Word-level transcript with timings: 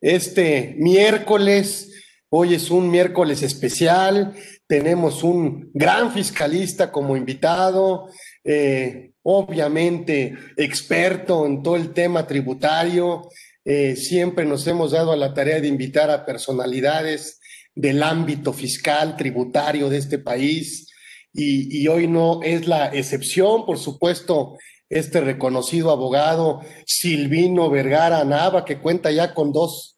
este 0.00 0.74
miércoles. 0.78 1.92
Hoy 2.28 2.54
es 2.54 2.70
un 2.70 2.90
miércoles 2.90 3.42
especial. 3.42 4.34
Tenemos 4.66 5.24
un 5.24 5.70
gran 5.74 6.12
fiscalista 6.12 6.92
como 6.92 7.16
invitado, 7.16 8.08
eh, 8.44 9.12
obviamente 9.22 10.36
experto 10.56 11.44
en 11.44 11.62
todo 11.62 11.76
el 11.76 11.92
tema 11.92 12.26
tributario. 12.26 13.28
Eh, 13.64 13.96
siempre 13.96 14.44
nos 14.44 14.66
hemos 14.66 14.92
dado 14.92 15.12
a 15.12 15.16
la 15.16 15.34
tarea 15.34 15.60
de 15.60 15.68
invitar 15.68 16.10
a 16.10 16.24
personalidades 16.24 17.40
del 17.74 18.02
ámbito 18.02 18.52
fiscal, 18.52 19.16
tributario 19.16 19.88
de 19.88 19.98
este 19.98 20.18
país. 20.18 20.88
Y, 21.32 21.82
y 21.82 21.88
hoy 21.88 22.06
no 22.06 22.40
es 22.42 22.66
la 22.66 22.86
excepción, 22.88 23.66
por 23.66 23.78
supuesto, 23.78 24.56
este 24.90 25.20
reconocido 25.20 25.90
abogado 25.92 26.60
Silvino 26.84 27.70
Vergara 27.70 28.24
Nava, 28.24 28.64
que 28.64 28.80
cuenta 28.80 29.12
ya 29.12 29.32
con 29.32 29.52
dos, 29.52 29.96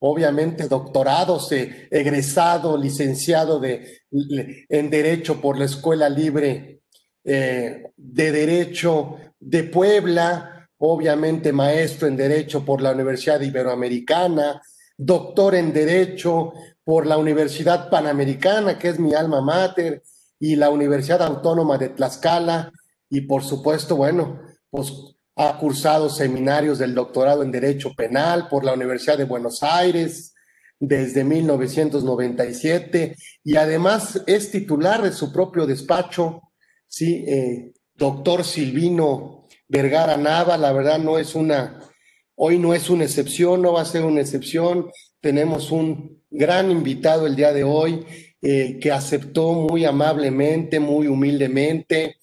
obviamente, 0.00 0.68
doctorados, 0.68 1.50
eh, 1.52 1.88
egresado, 1.90 2.76
licenciado 2.76 3.58
de, 3.58 4.02
en 4.10 4.90
Derecho 4.90 5.40
por 5.40 5.58
la 5.58 5.64
Escuela 5.64 6.10
Libre 6.10 6.82
eh, 7.24 7.84
de 7.96 8.32
Derecho 8.32 9.16
de 9.40 9.64
Puebla, 9.64 10.68
obviamente 10.76 11.52
maestro 11.52 12.06
en 12.06 12.16
Derecho 12.16 12.66
por 12.66 12.82
la 12.82 12.92
Universidad 12.92 13.40
Iberoamericana, 13.40 14.60
doctor 14.96 15.54
en 15.54 15.72
Derecho 15.72 16.52
por 16.84 17.06
la 17.06 17.16
Universidad 17.16 17.88
Panamericana, 17.88 18.78
que 18.78 18.90
es 18.90 18.98
mi 18.98 19.14
alma 19.14 19.40
mater, 19.40 20.02
y 20.38 20.56
la 20.56 20.68
Universidad 20.68 21.22
Autónoma 21.22 21.78
de 21.78 21.88
Tlaxcala, 21.88 22.70
y 23.14 23.20
por 23.20 23.44
supuesto, 23.44 23.94
bueno, 23.94 24.40
pues 24.70 24.92
ha 25.36 25.56
cursado 25.56 26.10
seminarios 26.10 26.80
del 26.80 26.96
doctorado 26.96 27.44
en 27.44 27.52
Derecho 27.52 27.92
Penal 27.94 28.48
por 28.48 28.64
la 28.64 28.72
Universidad 28.72 29.16
de 29.16 29.24
Buenos 29.24 29.62
Aires 29.62 30.34
desde 30.80 31.22
1997 31.22 33.16
y 33.44 33.54
además 33.54 34.20
es 34.26 34.50
titular 34.50 35.00
de 35.00 35.12
su 35.12 35.32
propio 35.32 35.64
despacho, 35.64 36.42
sí, 36.88 37.24
eh, 37.28 37.72
doctor 37.94 38.42
Silvino 38.42 39.46
Vergara 39.68 40.16
Nava, 40.16 40.58
la 40.58 40.72
verdad 40.72 40.98
no 40.98 41.16
es 41.16 41.36
una, 41.36 41.78
hoy 42.34 42.58
no 42.58 42.74
es 42.74 42.90
una 42.90 43.04
excepción, 43.04 43.62
no 43.62 43.74
va 43.74 43.82
a 43.82 43.86
ser 43.86 44.04
una 44.04 44.22
excepción, 44.22 44.90
tenemos 45.20 45.70
un 45.70 46.20
gran 46.30 46.72
invitado 46.72 47.28
el 47.28 47.36
día 47.36 47.52
de 47.52 47.62
hoy 47.62 48.04
eh, 48.42 48.80
que 48.80 48.90
aceptó 48.90 49.52
muy 49.52 49.84
amablemente, 49.84 50.80
muy 50.80 51.06
humildemente 51.06 52.16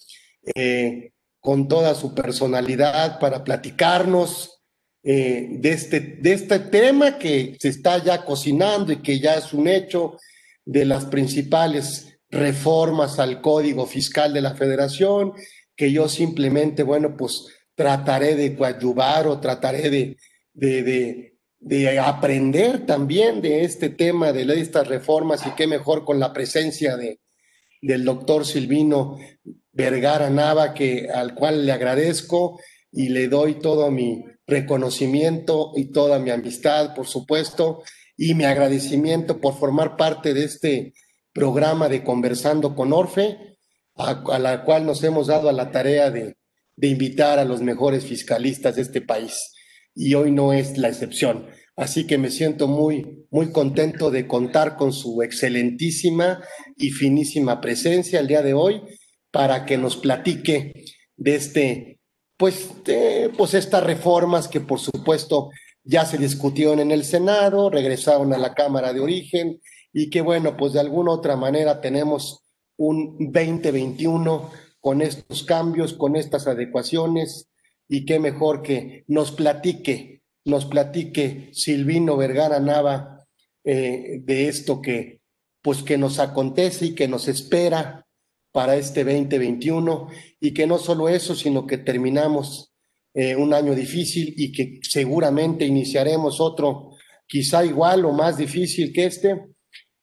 eh, 0.56 1.12
con 1.40 1.68
toda 1.68 1.96
su 1.96 2.14
personalidad 2.14 3.20
para 3.20 3.44
platicarnos 3.44 4.62
eh, 5.04 5.48
de, 5.54 5.72
este, 5.72 6.00
de 6.00 6.34
este 6.34 6.60
tema 6.60 7.18
que 7.18 7.58
se 7.60 7.70
está 7.70 8.04
ya 8.04 8.24
cocinando 8.24 8.92
y 8.92 8.98
que 8.98 9.20
ya 9.20 9.36
es 9.36 9.52
un 9.52 9.68
hecho 9.68 10.18
de 10.64 10.86
las 10.86 11.06
principales 11.06 12.20
reformas 12.30 13.20
al 13.20 13.42
Código 13.42 13.88
Fiscal 13.88 14.34
de 14.34 14.42
la 14.42 14.54
Federación, 14.56 15.34
que 15.76 15.92
yo 15.92 16.08
simplemente, 16.08 16.84
bueno, 16.84 17.18
pues 17.18 17.48
trataré 17.74 18.36
de 18.36 18.56
coadyuvar 18.56 19.28
o 19.28 19.40
trataré 19.40 19.90
de, 19.90 20.18
de, 20.54 21.34
de, 21.60 22.00
aprender 22.00 22.86
también 22.86 23.42
de 23.42 23.64
este 23.64 23.90
tema, 23.90 24.32
de 24.32 24.44
estas 24.60 24.88
reformas 24.88 25.46
y 25.48 25.52
qué 25.52 25.66
mejor 25.66 26.06
con 26.06 26.20
la 26.20 26.32
presencia 26.32 26.96
de, 26.96 27.20
del 27.82 28.06
doctor 28.06 28.46
Silvino 28.46 29.18
Vergara 29.74 30.30
Nava, 30.30 30.74
que, 30.74 31.10
al 31.14 31.34
cual 31.34 31.66
le 31.66 31.72
agradezco 31.72 32.60
y 32.92 33.10
le 33.10 33.28
doy 33.28 33.60
todo 33.60 33.90
mi 33.90 34.24
reconocimiento 34.48 35.72
y 35.76 35.92
toda 35.92 36.20
mi 36.20 36.30
amistad, 36.30 36.94
por 36.94 37.08
supuesto, 37.08 37.84
y 38.18 38.34
mi 38.34 38.44
agradecimiento 38.44 39.40
por 39.40 39.58
formar 39.58 39.96
parte 39.96 40.34
de 40.34 40.44
este 40.44 40.94
programa 41.34 41.88
de 41.88 42.04
Conversando 42.04 42.76
con 42.76 42.92
Orfe, 42.92 43.38
a, 43.96 44.40
la 44.40 44.64
cual 44.64 44.86
nos 44.86 45.04
hemos 45.04 45.28
dado 45.28 45.50
a 45.50 45.54
la 45.54 45.72
tarea 45.72 46.12
de, 46.12 46.36
de 46.76 46.88
invitar 46.88 47.40
a 47.40 47.46
los 47.46 47.62
mejores 47.62 48.06
fiscalistas 48.06 48.76
de 48.76 48.82
este 48.82 49.02
país. 49.02 49.54
Y 49.96 50.16
hoy 50.16 50.32
no 50.32 50.54
es 50.54 50.78
la 50.78 50.90
excepción. 50.90 51.48
Así 51.78 52.06
que 52.06 52.18
me 52.18 52.30
siento 52.30 52.68
muy, 52.68 53.26
muy 53.32 53.52
contento 53.52 54.12
de 54.12 54.28
contar 54.28 54.76
con 54.76 54.92
su 54.92 55.22
excelentísima 55.22 56.44
y 56.76 56.90
finísima 56.90 57.62
presencia 57.62 58.20
el 58.20 58.28
día 58.28 58.42
de 58.42 58.54
hoy 58.54 58.82
para 59.32 59.66
que 59.66 59.78
nos 59.78 59.98
platique 59.98 60.86
de 61.18 61.36
este, 61.36 62.00
pues, 62.38 62.70
pues 63.38 63.54
estas 63.54 63.84
reformas 63.84 64.48
que 64.48 64.60
por 64.60 64.80
supuesto 64.80 65.50
ya 65.84 66.06
se 66.06 66.18
discutieron 66.18 66.80
en 66.80 66.92
el 66.92 67.04
Senado, 67.04 67.70
regresaron 67.70 68.34
a 68.34 68.38
la 68.38 68.54
Cámara 68.54 68.94
de 68.94 69.00
Origen 69.00 69.60
y 69.94 70.10
que 70.10 70.22
bueno, 70.22 70.56
pues 70.58 70.74
de 70.74 70.80
alguna 70.80 71.12
otra 71.12 71.36
manera 71.36 71.82
tenemos 71.82 72.44
un 72.78 73.32
2021 73.32 74.50
con 74.80 75.02
estos 75.02 75.44
cambios, 75.44 75.94
con 75.94 76.16
estas 76.16 76.48
adecuaciones 76.48 77.50
y 77.88 78.06
qué 78.06 78.20
mejor 78.20 78.62
que 78.62 79.04
nos 79.08 79.32
platique, 79.32 80.24
nos 80.46 80.66
platique 80.66 81.50
Silvino 81.54 82.18
Vergara 82.18 82.60
Nava 82.60 83.26
eh, 83.64 84.20
de 84.24 84.48
esto 84.48 84.82
que 84.82 85.22
pues 85.62 85.84
que 85.84 85.98
nos 85.98 86.18
acontece 86.18 86.88
y 86.88 86.96
que 86.96 87.08
nos 87.08 87.28
espera 87.28 88.08
para 88.52 88.76
este 88.76 89.04
2021 89.04 90.08
y 90.40 90.54
que 90.54 90.68
no 90.68 90.78
solo 90.78 91.10
eso, 91.10 91.36
sino 91.36 91.66
que 91.66 91.78
terminamos 91.78 92.74
eh, 93.14 93.36
un 93.36 93.54
año 93.54 93.76
difícil 93.76 94.34
y 94.38 94.52
que 94.52 94.80
seguramente 94.84 95.66
iniciaremos 95.66 96.40
otro 96.40 96.92
quizá 97.28 97.64
igual 97.64 98.06
o 98.06 98.12
más 98.12 98.38
difícil 98.38 98.92
que 98.92 99.06
este, 99.06 99.40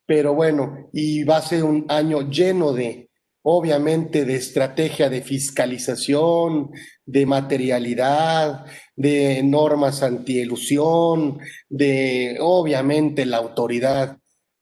pero 0.07 0.35
bueno, 0.35 0.89
y 0.95 1.25
va 1.25 1.37
a 1.37 1.43
ser 1.43 1.65
un 1.65 1.85
año 1.89 2.31
lleno 2.31 2.73
de, 2.73 3.11
obviamente, 3.43 4.25
de 4.25 4.37
estrategia 4.37 5.11
de 5.11 5.21
fiscalización, 5.21 6.71
de 7.05 7.27
materialidad, 7.27 8.65
de 8.97 9.43
normas 9.43 10.03
antielusión, 10.03 11.39
de, 11.69 12.39
obviamente, 12.41 13.27
la 13.27 13.37
autoridad, 13.37 14.17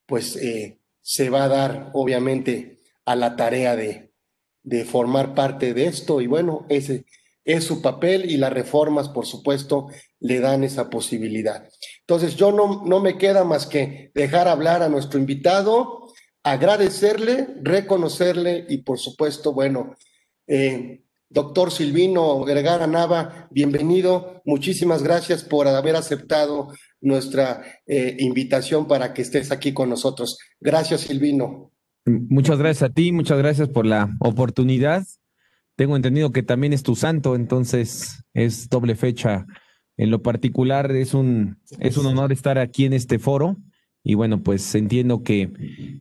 pues 0.05 0.35
eh, 0.35 0.81
se 1.01 1.31
va 1.31 1.45
a 1.45 1.49
dar, 1.49 1.91
obviamente, 1.95 2.76
a 3.07 3.17
la 3.17 3.37
tarea 3.37 3.75
de, 3.77 4.13
de 4.63 4.85
formar 4.85 5.35
parte 5.35 5.73
de 5.73 5.87
esto 5.87 6.21
y 6.21 6.27
bueno, 6.27 6.67
ese 6.69 7.07
es 7.47 7.63
su 7.65 7.81
papel 7.81 8.29
y 8.29 8.37
las 8.37 8.53
reformas, 8.53 9.09
por 9.09 9.25
supuesto, 9.25 9.87
le 10.19 10.41
dan 10.41 10.65
esa 10.65 10.91
posibilidad. 10.91 11.69
Entonces, 12.01 12.35
yo 12.35 12.51
no, 12.51 12.85
no 12.85 13.01
me 13.01 13.17
queda 13.17 13.45
más 13.45 13.67
que 13.67 14.11
dejar 14.15 14.49
hablar 14.49 14.83
a 14.83 14.89
nuestro 14.89 15.21
invitado, 15.21 16.09
agradecerle, 16.43 17.47
reconocerle 17.63 18.67
y, 18.69 18.79
por 18.79 18.99
supuesto, 18.99 19.53
bueno, 19.53 19.95
eh, 20.49 21.05
doctor 21.29 21.71
Silvino 21.71 22.45
Vergara 22.45 22.89
Nava, 22.89 23.49
bienvenido. 23.53 24.43
Muchísimas 24.45 25.05
gracias 25.05 25.45
por 25.45 25.69
haber 25.69 25.95
aceptado 25.95 26.73
nuestra 27.01 27.63
eh, 27.87 28.17
invitación 28.19 28.89
para 28.89 29.15
que 29.15 29.23
estés 29.23 29.53
aquí 29.53 29.73
con 29.73 29.89
nosotros. 29.89 30.37
Gracias, 30.59 31.03
Silvino. 31.03 31.71
Muchas 32.07 32.61
gracias 32.61 32.89
a 32.89 32.95
ti, 32.95 33.11
muchas 33.11 33.37
gracias 33.39 33.69
por 33.69 33.85
la 33.85 34.17
oportunidad. 34.21 35.05
Tengo 35.75 35.97
entendido 35.97 36.31
que 36.31 36.45
también 36.45 36.73
es 36.73 36.85
tu 36.85 36.95
santo, 36.95 37.35
entonces 37.35 38.25
es 38.33 38.69
doble 38.69 38.95
fecha. 38.95 39.45
En 39.97 40.11
lo 40.11 40.23
particular 40.23 40.93
es 40.93 41.15
un, 41.15 41.59
es 41.81 41.97
un 41.97 42.07
honor 42.07 42.31
estar 42.31 42.59
aquí 42.59 42.85
en 42.85 42.93
este 42.93 43.19
foro 43.19 43.57
y 44.05 44.15
bueno, 44.15 44.41
pues 44.45 44.73
entiendo 44.77 45.25
que, 45.25 45.51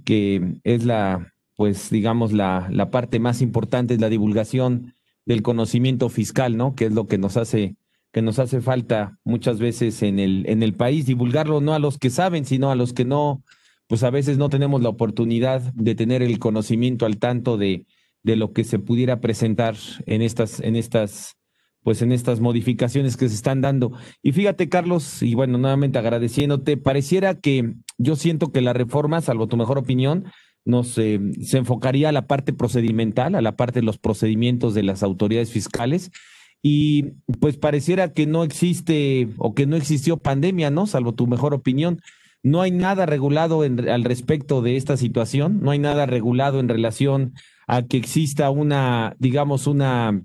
que 0.05 0.59
es 0.63 0.85
la, 0.85 1.33
pues 1.55 1.89
digamos, 1.89 2.33
la, 2.33 2.67
la 2.71 2.91
parte 2.91 3.19
más 3.19 3.41
importante 3.41 3.95
es 3.95 3.99
la 3.99 4.09
divulgación 4.09 4.93
del 5.25 5.41
conocimiento 5.41 6.09
fiscal, 6.09 6.55
¿no? 6.55 6.75
Que 6.75 6.85
es 6.85 6.91
lo 6.91 7.07
que 7.07 7.17
nos 7.17 7.35
hace, 7.35 7.77
que 8.11 8.21
nos 8.21 8.37
hace 8.37 8.61
falta 8.61 9.17
muchas 9.23 9.57
veces 9.57 10.03
en 10.03 10.19
el, 10.19 10.47
en 10.47 10.61
el 10.61 10.73
país, 10.75 11.07
divulgarlo 11.07 11.61
no 11.61 11.73
a 11.73 11.79
los 11.79 11.97
que 11.97 12.11
saben, 12.11 12.45
sino 12.45 12.69
a 12.69 12.75
los 12.75 12.93
que 12.93 13.05
no, 13.05 13.43
pues 13.87 14.03
a 14.03 14.09
veces 14.09 14.37
no 14.37 14.49
tenemos 14.49 14.81
la 14.81 14.89
oportunidad 14.89 15.61
de 15.73 15.95
tener 15.95 16.21
el 16.21 16.39
conocimiento 16.39 17.05
al 17.05 17.17
tanto 17.17 17.57
de, 17.57 17.85
de 18.23 18.35
lo 18.35 18.53
que 18.53 18.63
se 18.63 18.79
pudiera 18.79 19.21
presentar 19.21 19.75
en 20.07 20.21
estas, 20.21 20.59
en 20.59 20.75
estas, 20.75 21.35
pues 21.83 22.01
en 22.01 22.11
estas 22.11 22.39
modificaciones 22.39 23.17
que 23.17 23.29
se 23.29 23.35
están 23.35 23.61
dando. 23.61 23.91
Y 24.23 24.31
fíjate, 24.31 24.67
Carlos, 24.67 25.21
y 25.21 25.35
bueno, 25.35 25.59
nuevamente 25.59 25.99
agradeciéndote, 25.99 26.77
pareciera 26.77 27.39
que 27.39 27.75
yo 27.99 28.15
siento 28.15 28.51
que 28.51 28.61
la 28.61 28.73
reforma, 28.73 29.21
salvo 29.21 29.47
tu 29.47 29.57
mejor 29.57 29.77
opinión, 29.77 30.25
nos 30.65 30.97
eh, 30.97 31.19
se 31.41 31.59
enfocaría 31.59 32.09
a 32.09 32.11
la 32.11 32.25
parte 32.25 32.51
procedimental, 32.51 33.35
a 33.35 33.41
la 33.41 33.55
parte 33.55 33.81
de 33.81 33.85
los 33.85 33.99
procedimientos 33.99 34.73
de 34.73 34.81
las 34.81 35.03
autoridades 35.03 35.51
fiscales. 35.51 36.09
Y 36.63 37.11
pues 37.39 37.57
pareciera 37.57 38.11
que 38.11 38.25
no 38.25 38.43
existe 38.43 39.29
o 39.37 39.53
que 39.53 39.67
no 39.67 39.75
existió 39.75 40.17
pandemia, 40.17 40.71
¿no? 40.71 40.87
Salvo 40.87 41.13
tu 41.13 41.27
mejor 41.27 41.53
opinión. 41.53 42.01
No 42.45 42.61
hay 42.61 42.69
nada 42.69 43.07
regulado 43.07 43.63
al 43.63 44.03
respecto 44.03 44.61
de 44.61 44.77
esta 44.77 44.97
situación, 44.97 45.61
no 45.63 45.71
hay 45.71 45.79
nada 45.79 46.05
regulado 46.05 46.59
en 46.59 46.69
relación 46.69 47.33
a 47.65 47.81
que 47.81 47.97
exista 47.97 48.51
una, 48.51 49.15
digamos, 49.17 49.65
una 49.65 50.21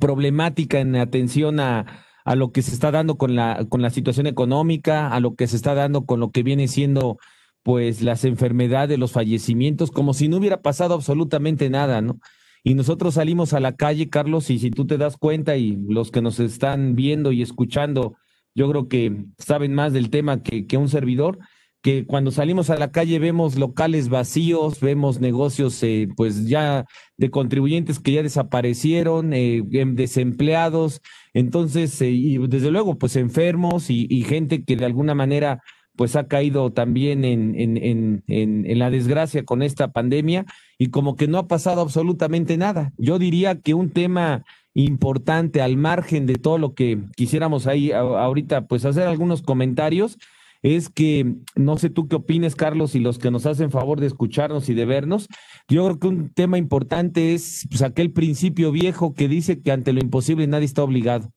problemática 0.00 0.80
en 0.80 0.96
atención 0.96 1.60
a, 1.60 1.86
a 2.24 2.34
lo 2.34 2.50
que 2.50 2.62
se 2.62 2.72
está 2.72 2.90
dando 2.90 3.16
con 3.16 3.36
la, 3.36 3.64
con 3.68 3.80
la 3.80 3.90
situación 3.90 4.26
económica, 4.26 5.06
a 5.06 5.20
lo 5.20 5.36
que 5.36 5.46
se 5.46 5.54
está 5.54 5.76
dando 5.76 6.04
con 6.04 6.18
lo 6.18 6.32
que 6.32 6.42
viene 6.42 6.66
siendo 6.66 7.16
pues 7.62 8.02
las 8.02 8.24
enfermedades, 8.24 8.98
los 8.98 9.12
fallecimientos, 9.12 9.92
como 9.92 10.14
si 10.14 10.26
no 10.26 10.38
hubiera 10.38 10.62
pasado 10.62 10.94
absolutamente 10.94 11.70
nada, 11.70 12.00
¿no? 12.00 12.18
Y 12.64 12.74
nosotros 12.74 13.14
salimos 13.14 13.52
a 13.52 13.60
la 13.60 13.76
calle, 13.76 14.08
Carlos, 14.08 14.50
y 14.50 14.58
si 14.58 14.72
tú 14.72 14.84
te 14.84 14.98
das 14.98 15.16
cuenta 15.16 15.56
y 15.56 15.78
los 15.88 16.10
que 16.10 16.22
nos 16.22 16.40
están 16.40 16.96
viendo 16.96 17.30
y 17.30 17.40
escuchando, 17.40 18.16
yo 18.60 18.68
creo 18.68 18.88
que 18.88 19.24
saben 19.38 19.72
más 19.72 19.94
del 19.94 20.10
tema 20.10 20.42
que, 20.42 20.66
que 20.66 20.76
un 20.76 20.90
servidor, 20.90 21.38
que 21.80 22.04
cuando 22.04 22.30
salimos 22.30 22.68
a 22.68 22.76
la 22.76 22.92
calle 22.92 23.18
vemos 23.18 23.56
locales 23.56 24.10
vacíos, 24.10 24.80
vemos 24.80 25.18
negocios 25.18 25.82
eh, 25.82 26.08
pues 26.14 26.46
ya 26.46 26.84
de 27.16 27.30
contribuyentes 27.30 28.00
que 28.00 28.12
ya 28.12 28.22
desaparecieron, 28.22 29.32
eh, 29.32 29.62
em, 29.72 29.94
desempleados, 29.94 31.00
entonces, 31.32 31.98
eh, 32.02 32.10
y 32.10 32.36
desde 32.48 32.70
luego 32.70 32.98
pues 32.98 33.16
enfermos 33.16 33.88
y, 33.88 34.06
y 34.10 34.24
gente 34.24 34.62
que 34.62 34.76
de 34.76 34.84
alguna 34.84 35.14
manera 35.14 35.62
pues 35.96 36.14
ha 36.16 36.28
caído 36.28 36.70
también 36.70 37.24
en, 37.24 37.58
en, 37.58 37.78
en, 37.78 38.22
en, 38.26 38.78
la 38.78 38.90
desgracia 38.90 39.44
con 39.44 39.62
esta 39.62 39.92
pandemia 39.92 40.44
y 40.78 40.88
como 40.88 41.16
que 41.16 41.28
no 41.28 41.38
ha 41.38 41.48
pasado 41.48 41.80
absolutamente 41.80 42.56
nada. 42.56 42.92
Yo 42.96 43.18
diría 43.18 43.60
que 43.60 43.74
un 43.74 43.90
tema 43.90 44.44
importante 44.74 45.60
al 45.62 45.76
margen 45.76 46.26
de 46.26 46.34
todo 46.34 46.58
lo 46.58 46.74
que 46.74 46.98
quisiéramos 47.16 47.66
ahí 47.66 47.92
ahorita, 47.92 48.66
pues 48.66 48.84
hacer 48.84 49.06
algunos 49.06 49.42
comentarios, 49.42 50.18
es 50.62 50.90
que 50.90 51.34
no 51.56 51.78
sé 51.78 51.90
tú 51.90 52.06
qué 52.06 52.16
opines, 52.16 52.54
Carlos, 52.54 52.94
y 52.94 53.00
los 53.00 53.18
que 53.18 53.30
nos 53.30 53.46
hacen 53.46 53.70
favor 53.70 54.00
de 54.00 54.06
escucharnos 54.06 54.68
y 54.68 54.74
de 54.74 54.84
vernos. 54.84 55.28
Yo 55.68 55.84
creo 55.84 55.98
que 55.98 56.08
un 56.08 56.32
tema 56.32 56.58
importante 56.58 57.34
es 57.34 57.66
pues, 57.70 57.82
aquel 57.82 58.12
principio 58.12 58.70
viejo 58.70 59.14
que 59.14 59.28
dice 59.28 59.62
que 59.62 59.72
ante 59.72 59.92
lo 59.92 60.00
imposible 60.00 60.46
nadie 60.46 60.66
está 60.66 60.82
obligado. 60.82 61.32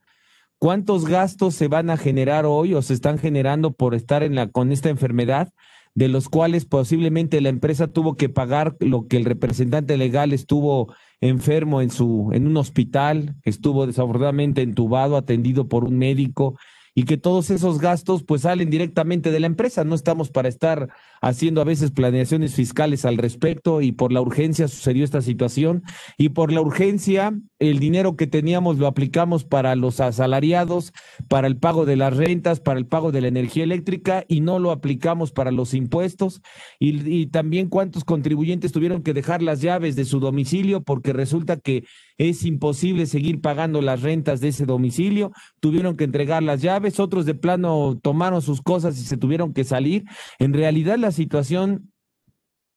¿Cuántos 0.60 1.06
gastos 1.06 1.56
se 1.56 1.68
van 1.68 1.90
a 1.90 1.98
generar 1.98 2.46
hoy 2.46 2.74
o 2.74 2.82
se 2.82 2.94
están 2.94 3.18
generando 3.18 3.74
por 3.74 3.96
estar 3.96 4.24
en 4.24 4.36
la, 4.36 4.48
con 4.48 4.72
esta 4.72 4.90
enfermedad? 4.90 5.50
De 5.96 6.08
los 6.08 6.30
cuales 6.30 6.66
posiblemente 6.66 7.40
la 7.42 7.50
empresa 7.50 7.88
tuvo 7.88 8.16
que 8.16 8.30
pagar 8.30 8.76
lo 8.80 9.08
que 9.08 9.18
el 9.18 9.26
representante 9.26 9.98
legal 9.98 10.34
estuvo 10.34 10.94
enfermo 11.22 11.82
en 11.82 11.92
su 11.92 12.32
en 12.34 12.48
un 12.48 12.58
hospital, 12.58 13.36
estuvo 13.44 13.86
desafortunadamente 13.86 14.62
entubado, 14.62 15.18
atendido 15.18 15.68
por 15.68 15.84
un 15.84 15.98
médico, 15.98 16.56
y 16.96 17.06
que 17.06 17.18
todos 17.18 17.50
esos 17.50 17.80
gastos 17.80 18.24
pues 18.24 18.42
salen 18.42 18.70
directamente 18.70 19.32
de 19.32 19.40
la 19.40 19.48
empresa. 19.48 19.84
No 19.84 19.96
estamos 19.96 20.30
para 20.30 20.50
estar 20.50 20.90
haciendo 21.24 21.62
a 21.62 21.64
veces 21.64 21.92
planeaciones 21.92 22.54
fiscales 22.54 23.06
al 23.06 23.18
respecto 23.18 23.80
y 23.80 23.94
por 23.94 24.12
la 24.12 24.20
urgencia 24.20 24.68
sucedió 24.68 25.06
esta 25.06 25.22
situación. 25.22 25.84
Y 26.18 26.30
por 26.30 26.52
la 26.52 26.60
urgencia 26.60 27.34
el 27.70 27.80
dinero 27.80 28.18
que 28.18 28.28
teníamos 28.28 28.78
lo 28.78 28.88
aplicamos 28.88 29.46
para 29.46 29.76
los 29.78 30.02
asalariados, 30.02 30.92
para 31.30 31.48
el 31.48 31.56
pago 31.58 31.86
de 31.86 31.96
las 31.96 32.18
rentas, 32.18 32.60
para 32.60 32.78
el 32.78 32.86
pago 32.86 33.14
de 33.14 33.22
la 33.22 33.30
energía 33.30 33.64
eléctrica 33.64 34.26
y 34.28 34.42
no 34.42 34.60
lo 34.60 34.72
aplicamos 34.72 35.32
para 35.32 35.52
los 35.52 35.74
impuestos. 35.74 36.42
Y, 36.78 37.28
también 37.28 37.70
cuántos 37.70 38.04
contribuyentes 38.04 38.74
tuvieron 38.74 39.02
que 39.02 39.14
dejar 39.14 39.42
las 39.42 39.62
llaves 39.62 39.96
de 39.96 40.04
su 40.04 40.20
domicilio 40.20 40.84
porque 40.84 41.14
resulta 41.14 41.56
que 41.58 41.86
es 42.18 42.44
imposible 42.44 43.06
seguir 43.06 43.40
pagando 43.40 43.82
las 43.82 44.02
rentas 44.02 44.42
de 44.42 44.50
ese 44.50 44.66
domicilio, 44.66 45.32
tuvieron 45.62 45.96
que 45.96 46.04
entregar 46.04 46.44
las 46.44 46.62
llaves, 46.62 47.00
otros 47.00 47.26
de 47.26 47.34
plano 47.34 47.98
tomaron 48.02 48.42
sus 48.42 48.62
cosas 48.62 49.00
y 49.00 49.04
se 49.04 49.18
tuvieron 49.18 49.54
que 49.54 49.64
salir. 49.64 50.04
En 50.38 50.54
realidad 50.54 50.98
la 50.98 51.13
situación 51.14 51.92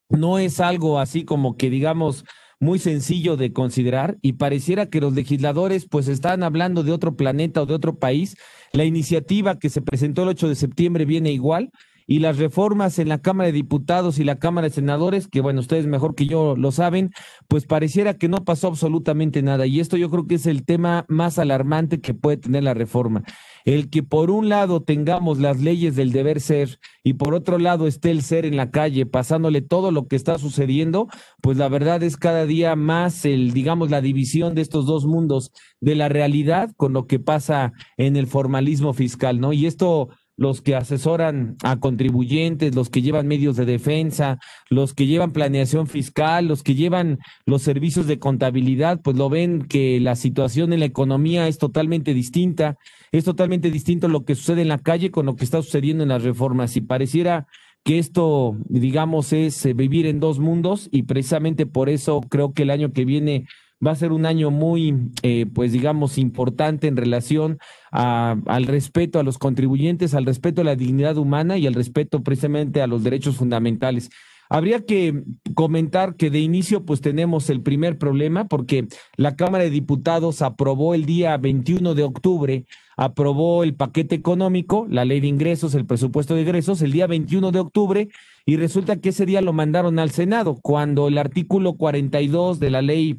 no 0.08 0.38
es 0.38 0.60
algo 0.60 1.00
así 1.00 1.24
como 1.24 1.56
que 1.56 1.70
digamos 1.70 2.24
muy 2.58 2.78
sencillo 2.78 3.36
de 3.36 3.52
considerar 3.52 4.16
y 4.22 4.34
pareciera 4.34 4.86
que 4.86 5.00
los 5.00 5.12
legisladores 5.12 5.86
pues 5.88 6.08
están 6.08 6.42
hablando 6.42 6.82
de 6.82 6.92
otro 6.92 7.16
planeta 7.16 7.62
o 7.62 7.66
de 7.66 7.74
otro 7.74 7.98
país. 7.98 8.36
La 8.72 8.84
iniciativa 8.84 9.58
que 9.58 9.68
se 9.68 9.82
presentó 9.82 10.22
el 10.22 10.28
8 10.28 10.48
de 10.48 10.54
septiembre 10.54 11.04
viene 11.04 11.32
igual 11.32 11.70
y 12.06 12.20
las 12.20 12.38
reformas 12.38 12.98
en 12.98 13.08
la 13.08 13.18
Cámara 13.18 13.46
de 13.46 13.52
Diputados 13.52 14.18
y 14.18 14.24
la 14.24 14.38
Cámara 14.38 14.68
de 14.68 14.74
Senadores, 14.74 15.26
que 15.28 15.40
bueno, 15.40 15.60
ustedes 15.60 15.86
mejor 15.86 16.14
que 16.14 16.26
yo 16.26 16.56
lo 16.56 16.70
saben, 16.70 17.10
pues 17.48 17.66
pareciera 17.66 18.14
que 18.14 18.28
no 18.28 18.44
pasó 18.44 18.68
absolutamente 18.68 19.42
nada. 19.42 19.66
Y 19.66 19.80
esto 19.80 19.96
yo 19.96 20.10
creo 20.10 20.26
que 20.26 20.36
es 20.36 20.46
el 20.46 20.64
tema 20.64 21.04
más 21.08 21.38
alarmante 21.38 22.00
que 22.00 22.14
puede 22.14 22.36
tener 22.36 22.62
la 22.62 22.74
reforma. 22.74 23.24
El 23.64 23.90
que 23.90 24.04
por 24.04 24.30
un 24.30 24.48
lado 24.48 24.82
tengamos 24.82 25.38
las 25.38 25.60
leyes 25.60 25.96
del 25.96 26.12
deber 26.12 26.40
ser 26.40 26.78
y 27.02 27.14
por 27.14 27.34
otro 27.34 27.58
lado 27.58 27.88
esté 27.88 28.12
el 28.12 28.22
ser 28.22 28.46
en 28.46 28.56
la 28.56 28.70
calle 28.70 29.06
pasándole 29.06 29.60
todo 29.60 29.90
lo 29.90 30.06
que 30.06 30.14
está 30.14 30.38
sucediendo, 30.38 31.08
pues 31.42 31.56
la 31.56 31.68
verdad 31.68 32.02
es 32.04 32.16
cada 32.16 32.46
día 32.46 32.76
más 32.76 33.24
el, 33.24 33.52
digamos, 33.52 33.90
la 33.90 34.00
división 34.00 34.54
de 34.54 34.62
estos 34.62 34.86
dos 34.86 35.06
mundos 35.06 35.50
de 35.80 35.96
la 35.96 36.08
realidad 36.08 36.70
con 36.76 36.92
lo 36.92 37.06
que 37.06 37.18
pasa 37.18 37.72
en 37.96 38.14
el 38.14 38.28
formalismo 38.28 38.92
fiscal, 38.92 39.40
¿no? 39.40 39.52
Y 39.52 39.66
esto 39.66 40.10
los 40.36 40.60
que 40.60 40.74
asesoran 40.74 41.56
a 41.62 41.78
contribuyentes, 41.80 42.74
los 42.74 42.90
que 42.90 43.02
llevan 43.02 43.26
medios 43.26 43.56
de 43.56 43.64
defensa, 43.64 44.38
los 44.68 44.94
que 44.94 45.06
llevan 45.06 45.32
planeación 45.32 45.86
fiscal, 45.86 46.46
los 46.46 46.62
que 46.62 46.74
llevan 46.74 47.18
los 47.46 47.62
servicios 47.62 48.06
de 48.06 48.18
contabilidad, 48.18 49.00
pues 49.02 49.16
lo 49.16 49.30
ven 49.30 49.62
que 49.62 49.98
la 50.00 50.14
situación 50.14 50.72
en 50.72 50.80
la 50.80 50.86
economía 50.86 51.48
es 51.48 51.58
totalmente 51.58 52.12
distinta, 52.12 52.76
es 53.12 53.24
totalmente 53.24 53.70
distinto 53.70 54.08
lo 54.08 54.24
que 54.24 54.34
sucede 54.34 54.62
en 54.62 54.68
la 54.68 54.78
calle 54.78 55.10
con 55.10 55.26
lo 55.26 55.36
que 55.36 55.44
está 55.44 55.62
sucediendo 55.62 56.02
en 56.02 56.10
las 56.10 56.22
reformas. 56.22 56.76
Y 56.76 56.82
pareciera 56.82 57.46
que 57.86 57.98
esto, 57.98 58.56
digamos, 58.68 59.32
es 59.32 59.64
eh, 59.64 59.72
vivir 59.72 60.06
en 60.06 60.18
dos 60.18 60.40
mundos 60.40 60.88
y 60.90 61.04
precisamente 61.04 61.66
por 61.66 61.88
eso 61.88 62.20
creo 62.28 62.52
que 62.52 62.64
el 62.64 62.70
año 62.70 62.92
que 62.92 63.04
viene 63.04 63.46
va 63.84 63.90
a 63.90 63.96
ser 63.96 64.12
un 64.12 64.26
año 64.26 64.50
muy, 64.50 65.10
eh, 65.22 65.46
pues 65.52 65.72
digamos, 65.72 66.18
importante 66.18 66.86
en 66.88 66.96
relación 66.96 67.58
a, 67.90 68.36
al 68.46 68.66
respeto 68.66 69.18
a 69.18 69.22
los 69.22 69.38
contribuyentes, 69.38 70.14
al 70.14 70.26
respeto 70.26 70.62
a 70.62 70.64
la 70.64 70.76
dignidad 70.76 71.16
humana 71.16 71.58
y 71.58 71.66
al 71.66 71.74
respeto 71.74 72.22
precisamente 72.22 72.82
a 72.82 72.86
los 72.86 73.02
derechos 73.02 73.36
fundamentales. 73.36 74.10
Habría 74.48 74.84
que 74.84 75.24
comentar 75.54 76.14
que 76.14 76.30
de 76.30 76.38
inicio 76.38 76.84
pues 76.84 77.00
tenemos 77.00 77.50
el 77.50 77.62
primer 77.62 77.98
problema 77.98 78.46
porque 78.46 78.86
la 79.16 79.34
Cámara 79.34 79.64
de 79.64 79.70
Diputados 79.70 80.40
aprobó 80.42 80.94
el 80.94 81.04
día 81.04 81.36
21 81.36 81.94
de 81.94 82.04
octubre, 82.04 82.64
aprobó 82.96 83.64
el 83.64 83.74
paquete 83.74 84.14
económico, 84.14 84.86
la 84.88 85.04
ley 85.04 85.20
de 85.20 85.26
ingresos, 85.26 85.74
el 85.74 85.84
presupuesto 85.84 86.34
de 86.34 86.42
ingresos, 86.42 86.80
el 86.82 86.92
día 86.92 87.08
21 87.08 87.50
de 87.50 87.58
octubre 87.58 88.08
y 88.44 88.56
resulta 88.56 89.00
que 89.00 89.08
ese 89.08 89.26
día 89.26 89.40
lo 89.40 89.52
mandaron 89.52 89.98
al 89.98 90.10
Senado 90.10 90.58
cuando 90.62 91.08
el 91.08 91.18
artículo 91.18 91.74
42 91.74 92.60
de 92.60 92.70
la 92.70 92.82
ley 92.82 93.18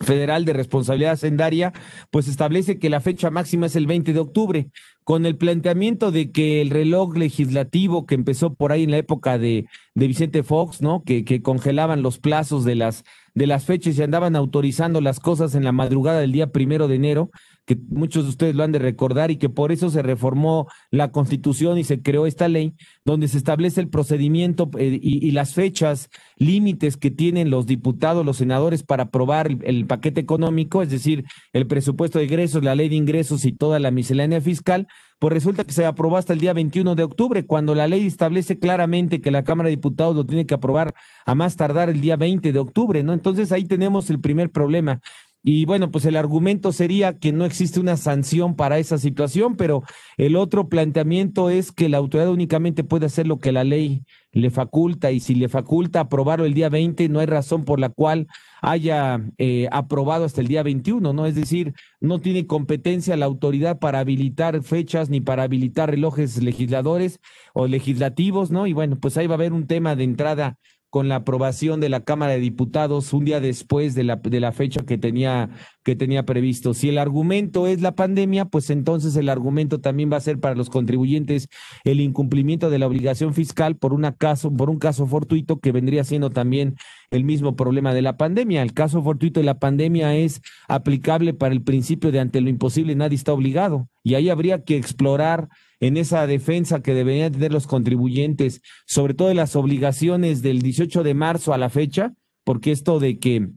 Federal 0.00 0.44
de 0.44 0.52
Responsabilidad 0.52 1.12
Hacendaria, 1.12 1.72
pues 2.10 2.28
establece 2.28 2.78
que 2.78 2.90
la 2.90 3.00
fecha 3.00 3.30
máxima 3.30 3.66
es 3.66 3.76
el 3.76 3.86
20 3.86 4.12
de 4.12 4.20
octubre, 4.20 4.68
con 5.04 5.24
el 5.24 5.36
planteamiento 5.36 6.10
de 6.10 6.32
que 6.32 6.60
el 6.60 6.70
reloj 6.70 7.16
legislativo 7.16 8.06
que 8.06 8.14
empezó 8.14 8.54
por 8.54 8.72
ahí 8.72 8.84
en 8.84 8.90
la 8.90 8.98
época 8.98 9.38
de, 9.38 9.66
de 9.94 10.06
Vicente 10.06 10.42
Fox, 10.42 10.82
¿no? 10.82 11.02
Que, 11.04 11.24
que 11.24 11.42
congelaban 11.42 12.02
los 12.02 12.18
plazos 12.18 12.64
de 12.64 12.74
las, 12.74 13.04
de 13.34 13.46
las 13.46 13.64
fechas 13.64 13.96
y 13.96 14.02
andaban 14.02 14.36
autorizando 14.36 15.00
las 15.00 15.20
cosas 15.20 15.54
en 15.54 15.64
la 15.64 15.72
madrugada 15.72 16.20
del 16.20 16.32
día 16.32 16.48
primero 16.48 16.88
de 16.88 16.96
enero, 16.96 17.30
que 17.66 17.76
muchos 17.88 18.24
de 18.24 18.30
ustedes 18.30 18.54
lo 18.54 18.62
han 18.62 18.72
de 18.72 18.78
recordar 18.78 19.30
y 19.30 19.36
que 19.36 19.48
por 19.48 19.72
eso 19.72 19.90
se 19.90 20.00
reformó 20.00 20.68
la 20.90 21.10
constitución 21.10 21.78
y 21.78 21.84
se 21.84 22.00
creó 22.00 22.26
esta 22.26 22.48
ley 22.48 22.74
donde 23.04 23.28
se 23.28 23.38
establece 23.38 23.80
el 23.80 23.88
procedimiento 23.88 24.70
eh, 24.78 24.98
y, 25.02 25.30
las 25.32 25.52
fechas 25.52 26.08
límites 26.36 26.96
que 26.96 27.10
tienen 27.10 27.50
los 27.50 27.66
diputados, 27.66 28.24
los 28.24 28.38
senadores 28.38 28.82
para 28.82 29.04
aprobar 29.04 29.48
el, 29.48 29.58
el, 29.64 29.86
paquete 29.86 30.20
económico, 30.20 30.80
es 30.80 30.90
decir, 30.90 31.24
el 31.52 31.66
presupuesto 31.66 32.18
de 32.18 32.24
ingresos, 32.24 32.62
la 32.62 32.74
ley 32.74 32.88
de 32.88 32.96
ingresos 32.96 33.44
y 33.44 33.52
toda 33.52 33.80
la 33.80 33.90
miscelánea 33.90 34.40
fiscal, 34.40 34.86
pues 35.18 35.32
resulta 35.32 35.64
que 35.64 35.72
se 35.72 35.86
aprobó 35.86 36.18
hasta 36.18 36.34
el 36.34 36.40
día 36.40 36.52
21 36.52 36.94
de 36.94 37.02
octubre, 37.02 37.46
cuando 37.46 37.74
la 37.74 37.88
ley 37.88 38.06
establece 38.06 38.58
claramente 38.58 39.22
que 39.22 39.30
la 39.30 39.44
Cámara 39.44 39.68
de 39.68 39.76
Diputados 39.76 40.14
lo 40.14 40.26
tiene 40.26 40.44
que 40.44 40.54
aprobar 40.54 40.94
a 41.24 41.34
más 41.34 41.56
tardar 41.56 41.88
el 41.88 42.02
día 42.02 42.16
20 42.16 42.52
de 42.52 42.58
octubre, 42.58 43.02
¿no? 43.02 43.14
Entonces 43.14 43.50
ahí 43.50 43.64
tenemos 43.64 44.10
el 44.10 44.20
primer 44.20 44.50
problema. 44.50 45.00
Y 45.42 45.64
bueno, 45.64 45.92
pues 45.92 46.04
el 46.06 46.16
argumento 46.16 46.72
sería 46.72 47.18
que 47.18 47.32
no 47.32 47.44
existe 47.44 47.78
una 47.78 47.96
sanción 47.96 48.56
para 48.56 48.78
esa 48.78 48.98
situación, 48.98 49.56
pero 49.56 49.84
el 50.16 50.34
otro 50.34 50.68
planteamiento 50.68 51.50
es 51.50 51.70
que 51.70 51.88
la 51.88 51.98
autoridad 51.98 52.30
únicamente 52.30 52.82
puede 52.82 53.06
hacer 53.06 53.28
lo 53.28 53.38
que 53.38 53.52
la 53.52 53.62
ley 53.62 54.02
le 54.32 54.50
faculta 54.50 55.12
y 55.12 55.20
si 55.20 55.34
le 55.34 55.48
faculta 55.48 56.00
aprobarlo 56.00 56.44
el 56.44 56.54
día 56.54 56.68
20, 56.68 57.08
no 57.08 57.20
hay 57.20 57.26
razón 57.26 57.64
por 57.64 57.80
la 57.80 57.88
cual 57.88 58.26
haya 58.60 59.20
eh, 59.38 59.68
aprobado 59.70 60.24
hasta 60.24 60.40
el 60.40 60.48
día 60.48 60.62
21, 60.62 61.12
¿no? 61.12 61.26
Es 61.26 61.36
decir, 61.36 61.74
no 62.00 62.20
tiene 62.20 62.46
competencia 62.46 63.16
la 63.16 63.26
autoridad 63.26 63.78
para 63.78 64.00
habilitar 64.00 64.62
fechas 64.62 65.08
ni 65.10 65.20
para 65.20 65.44
habilitar 65.44 65.90
relojes 65.90 66.42
legisladores 66.42 67.20
o 67.54 67.66
legislativos, 67.66 68.50
¿no? 68.50 68.66
Y 68.66 68.72
bueno, 68.72 68.98
pues 68.98 69.16
ahí 69.16 69.26
va 69.26 69.34
a 69.34 69.38
haber 69.38 69.52
un 69.52 69.66
tema 69.66 69.96
de 69.96 70.04
entrada 70.04 70.58
con 70.96 71.10
la 71.10 71.16
aprobación 71.16 71.78
de 71.78 71.90
la 71.90 72.00
Cámara 72.00 72.32
de 72.32 72.38
Diputados 72.38 73.12
un 73.12 73.26
día 73.26 73.38
después 73.38 73.94
de 73.94 74.02
la, 74.02 74.16
de 74.16 74.40
la 74.40 74.52
fecha 74.52 74.86
que 74.86 74.96
tenía, 74.96 75.50
que 75.86 75.94
tenía 75.94 76.24
previsto. 76.24 76.74
Si 76.74 76.88
el 76.88 76.98
argumento 76.98 77.68
es 77.68 77.80
la 77.80 77.94
pandemia, 77.94 78.46
pues 78.46 78.70
entonces 78.70 79.14
el 79.14 79.28
argumento 79.28 79.80
también 79.80 80.12
va 80.12 80.16
a 80.16 80.20
ser 80.20 80.40
para 80.40 80.56
los 80.56 80.68
contribuyentes 80.68 81.48
el 81.84 82.00
incumplimiento 82.00 82.70
de 82.70 82.80
la 82.80 82.88
obligación 82.88 83.34
fiscal 83.34 83.76
por, 83.76 83.96
caso, 84.16 84.52
por 84.52 84.68
un 84.68 84.80
caso 84.80 85.06
fortuito 85.06 85.60
que 85.60 85.70
vendría 85.70 86.02
siendo 86.02 86.30
también 86.30 86.74
el 87.12 87.22
mismo 87.22 87.54
problema 87.54 87.94
de 87.94 88.02
la 88.02 88.16
pandemia. 88.16 88.62
El 88.62 88.74
caso 88.74 89.00
fortuito 89.00 89.38
de 89.38 89.46
la 89.46 89.60
pandemia 89.60 90.16
es 90.16 90.42
aplicable 90.66 91.34
para 91.34 91.54
el 91.54 91.62
principio 91.62 92.10
de 92.10 92.18
ante 92.18 92.40
lo 92.40 92.50
imposible 92.50 92.96
nadie 92.96 93.14
está 93.14 93.32
obligado. 93.32 93.88
Y 94.02 94.14
ahí 94.14 94.28
habría 94.28 94.64
que 94.64 94.76
explorar 94.76 95.48
en 95.78 95.96
esa 95.98 96.26
defensa 96.26 96.82
que 96.82 96.94
deberían 96.94 97.30
tener 97.30 97.52
los 97.52 97.68
contribuyentes, 97.68 98.60
sobre 98.86 99.14
todo 99.14 99.28
de 99.28 99.34
las 99.34 99.54
obligaciones 99.54 100.42
del 100.42 100.62
18 100.62 101.04
de 101.04 101.14
marzo 101.14 101.54
a 101.54 101.58
la 101.58 101.70
fecha, 101.70 102.12
porque 102.42 102.72
esto 102.72 102.98
de 102.98 103.20
que 103.20 103.50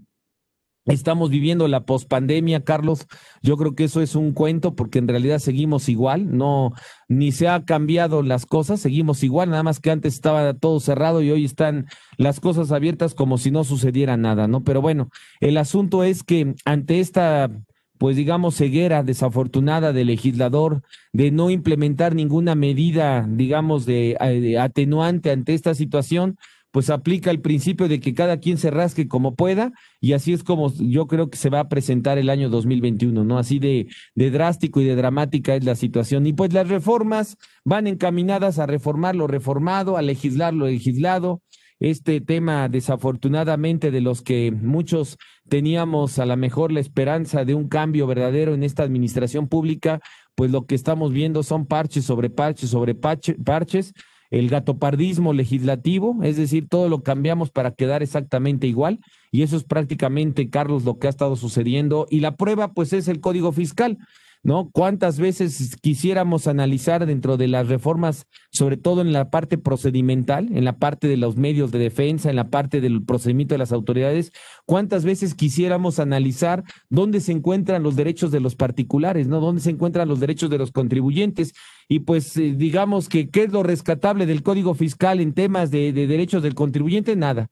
Estamos 0.89 1.29
viviendo 1.29 1.67
la 1.67 1.85
pospandemia, 1.85 2.63
Carlos. 2.63 3.07
Yo 3.43 3.57
creo 3.57 3.75
que 3.75 3.83
eso 3.83 4.01
es 4.01 4.15
un 4.15 4.33
cuento 4.33 4.75
porque 4.75 4.97
en 4.97 5.07
realidad 5.07 5.37
seguimos 5.37 5.87
igual, 5.87 6.35
no 6.35 6.73
ni 7.07 7.31
se 7.31 7.47
ha 7.47 7.63
cambiado 7.63 8.23
las 8.23 8.47
cosas, 8.47 8.79
seguimos 8.79 9.23
igual, 9.23 9.51
nada 9.51 9.61
más 9.61 9.79
que 9.79 9.91
antes 9.91 10.15
estaba 10.15 10.55
todo 10.55 10.79
cerrado 10.79 11.21
y 11.21 11.29
hoy 11.29 11.45
están 11.45 11.85
las 12.17 12.39
cosas 12.39 12.71
abiertas 12.71 13.13
como 13.13 13.37
si 13.37 13.51
no 13.51 13.63
sucediera 13.63 14.17
nada, 14.17 14.47
¿no? 14.47 14.63
Pero 14.63 14.81
bueno, 14.81 15.09
el 15.41 15.57
asunto 15.57 16.03
es 16.03 16.23
que 16.23 16.55
ante 16.65 16.99
esta 16.99 17.51
pues 17.99 18.15
digamos 18.15 18.55
ceguera 18.55 19.03
desafortunada 19.03 19.91
del 19.91 20.07
legislador 20.07 20.83
de 21.11 21.31
no 21.31 21.49
implementar 21.49 22.15
ninguna 22.15 22.55
medida, 22.55 23.27
digamos 23.29 23.85
de, 23.85 24.15
eh, 24.21 24.39
de 24.39 24.57
atenuante 24.57 25.31
ante 25.31 25.53
esta 25.53 25.75
situación, 25.75 26.37
pues 26.71 26.89
aplica 26.89 27.31
el 27.31 27.41
principio 27.41 27.87
de 27.87 27.99
que 27.99 28.13
cada 28.13 28.39
quien 28.39 28.57
se 28.57 28.69
rasque 28.69 29.07
como 29.07 29.35
pueda 29.35 29.71
y 29.99 30.13
así 30.13 30.33
es 30.33 30.43
como 30.43 30.71
yo 30.75 31.07
creo 31.07 31.29
que 31.29 31.37
se 31.37 31.49
va 31.49 31.61
a 31.61 31.69
presentar 31.69 32.17
el 32.17 32.29
año 32.29 32.49
2021, 32.49 33.23
¿no? 33.23 33.37
Así 33.39 33.59
de, 33.59 33.87
de 34.15 34.31
drástico 34.31 34.79
y 34.81 34.85
de 34.85 34.95
dramática 34.95 35.55
es 35.55 35.63
la 35.63 35.75
situación. 35.75 36.27
Y 36.27 36.33
pues 36.33 36.53
las 36.53 36.67
reformas 36.67 37.37
van 37.65 37.87
encaminadas 37.87 38.59
a 38.59 38.67
reformar 38.67 39.15
lo 39.15 39.27
reformado, 39.27 39.97
a 39.97 40.01
legislar 40.01 40.53
lo 40.53 40.67
legislado. 40.67 41.41
Este 41.79 42.19
tema, 42.19 42.67
desafortunadamente, 42.67 43.89
de 43.89 44.01
los 44.01 44.21
que 44.21 44.51
muchos 44.51 45.17
teníamos 45.47 46.19
a 46.19 46.25
lo 46.25 46.35
mejor 46.35 46.73
la 46.73 46.81
esperanza 46.81 47.45
de 47.45 47.55
un 47.55 47.69
cambio 47.69 48.05
verdadero 48.05 48.53
en 48.53 48.63
esta 48.63 48.83
administración 48.83 49.47
pública, 49.47 50.01
pues 50.35 50.51
lo 50.51 50.65
que 50.65 50.75
estamos 50.75 51.13
viendo 51.13 51.41
son 51.41 51.65
parches 51.65 52.03
sobre 52.03 52.29
parches 52.29 52.69
sobre 52.69 52.95
parches 52.95 53.93
el 54.29 54.49
gatopardismo 54.49 55.33
legislativo, 55.33 56.17
es 56.23 56.37
decir, 56.37 56.67
todo 56.67 56.87
lo 56.87 57.01
cambiamos 57.03 57.49
para 57.49 57.71
quedar 57.71 58.03
exactamente 58.03 58.67
igual 58.67 58.99
y 59.31 59.41
eso 59.41 59.57
es 59.57 59.63
prácticamente, 59.63 60.49
Carlos, 60.49 60.83
lo 60.83 60.99
que 60.99 61.07
ha 61.07 61.09
estado 61.09 61.35
sucediendo 61.35 62.07
y 62.09 62.19
la 62.19 62.35
prueba 62.35 62.73
pues 62.73 62.93
es 62.93 63.07
el 63.07 63.19
código 63.19 63.51
fiscal. 63.51 63.97
¿No? 64.41 64.69
¿Cuántas 64.71 65.19
veces 65.19 65.75
quisiéramos 65.81 66.47
analizar 66.47 67.05
dentro 67.05 67.35
de 67.35 67.47
las 67.47 67.67
reformas, 67.67 68.25
sobre 68.51 68.77
todo 68.77 69.01
en 69.01 69.11
la 69.11 69.29
parte 69.29 69.57
procedimental, 69.57 70.49
en 70.55 70.63
la 70.63 70.77
parte 70.77 71.07
de 71.07 71.17
los 71.17 71.35
medios 71.35 71.71
de 71.71 71.79
defensa, 71.79 72.29
en 72.29 72.37
la 72.37 72.49
parte 72.49 72.79
del 72.79 73.03
procedimiento 73.03 73.53
de 73.53 73.59
las 73.59 73.73
autoridades, 73.73 74.31
cuántas 74.65 75.03
veces 75.03 75.35
quisiéramos 75.35 75.99
analizar 75.99 76.63
dónde 76.89 77.19
se 77.19 77.33
encuentran 77.33 77.83
los 77.83 77.95
derechos 77.95 78.31
de 78.31 78.39
los 78.39 78.55
particulares, 78.55 79.27
¿no? 79.27 79.41
¿Dónde 79.41 79.61
se 79.61 79.71
encuentran 79.71 80.07
los 80.07 80.19
derechos 80.19 80.49
de 80.49 80.57
los 80.57 80.71
contribuyentes? 80.71 81.53
Y 81.89 81.99
pues 81.99 82.37
eh, 82.37 82.53
digamos 82.55 83.09
que, 83.09 83.29
¿qué 83.29 83.43
es 83.43 83.51
lo 83.51 83.63
rescatable 83.63 84.25
del 84.25 84.43
Código 84.43 84.73
Fiscal 84.73 85.19
en 85.19 85.33
temas 85.33 85.69
de, 85.69 85.91
de 85.91 86.07
derechos 86.07 86.43
del 86.43 86.55
contribuyente? 86.55 87.15
Nada. 87.15 87.49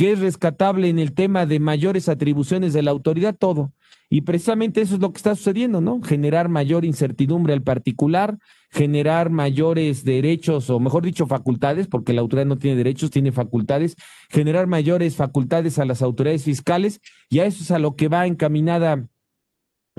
¿Qué 0.00 0.12
es 0.12 0.18
rescatable 0.18 0.88
en 0.88 0.98
el 0.98 1.12
tema 1.12 1.44
de 1.44 1.60
mayores 1.60 2.08
atribuciones 2.08 2.72
de 2.72 2.80
la 2.80 2.90
autoridad? 2.90 3.36
Todo. 3.38 3.74
Y 4.08 4.22
precisamente 4.22 4.80
eso 4.80 4.94
es 4.94 5.00
lo 5.02 5.12
que 5.12 5.18
está 5.18 5.34
sucediendo, 5.34 5.82
¿no? 5.82 6.00
Generar 6.00 6.48
mayor 6.48 6.86
incertidumbre 6.86 7.52
al 7.52 7.60
particular, 7.60 8.38
generar 8.70 9.28
mayores 9.28 10.02
derechos, 10.02 10.70
o 10.70 10.80
mejor 10.80 11.02
dicho, 11.04 11.26
facultades, 11.26 11.86
porque 11.86 12.14
la 12.14 12.22
autoridad 12.22 12.46
no 12.46 12.56
tiene 12.56 12.78
derechos, 12.78 13.10
tiene 13.10 13.30
facultades, 13.30 13.94
generar 14.30 14.66
mayores 14.66 15.16
facultades 15.16 15.78
a 15.78 15.84
las 15.84 16.00
autoridades 16.00 16.44
fiscales, 16.44 17.02
y 17.28 17.40
a 17.40 17.44
eso 17.44 17.62
es 17.62 17.70
a 17.70 17.78
lo 17.78 17.94
que 17.94 18.08
va 18.08 18.26
encaminada 18.26 19.06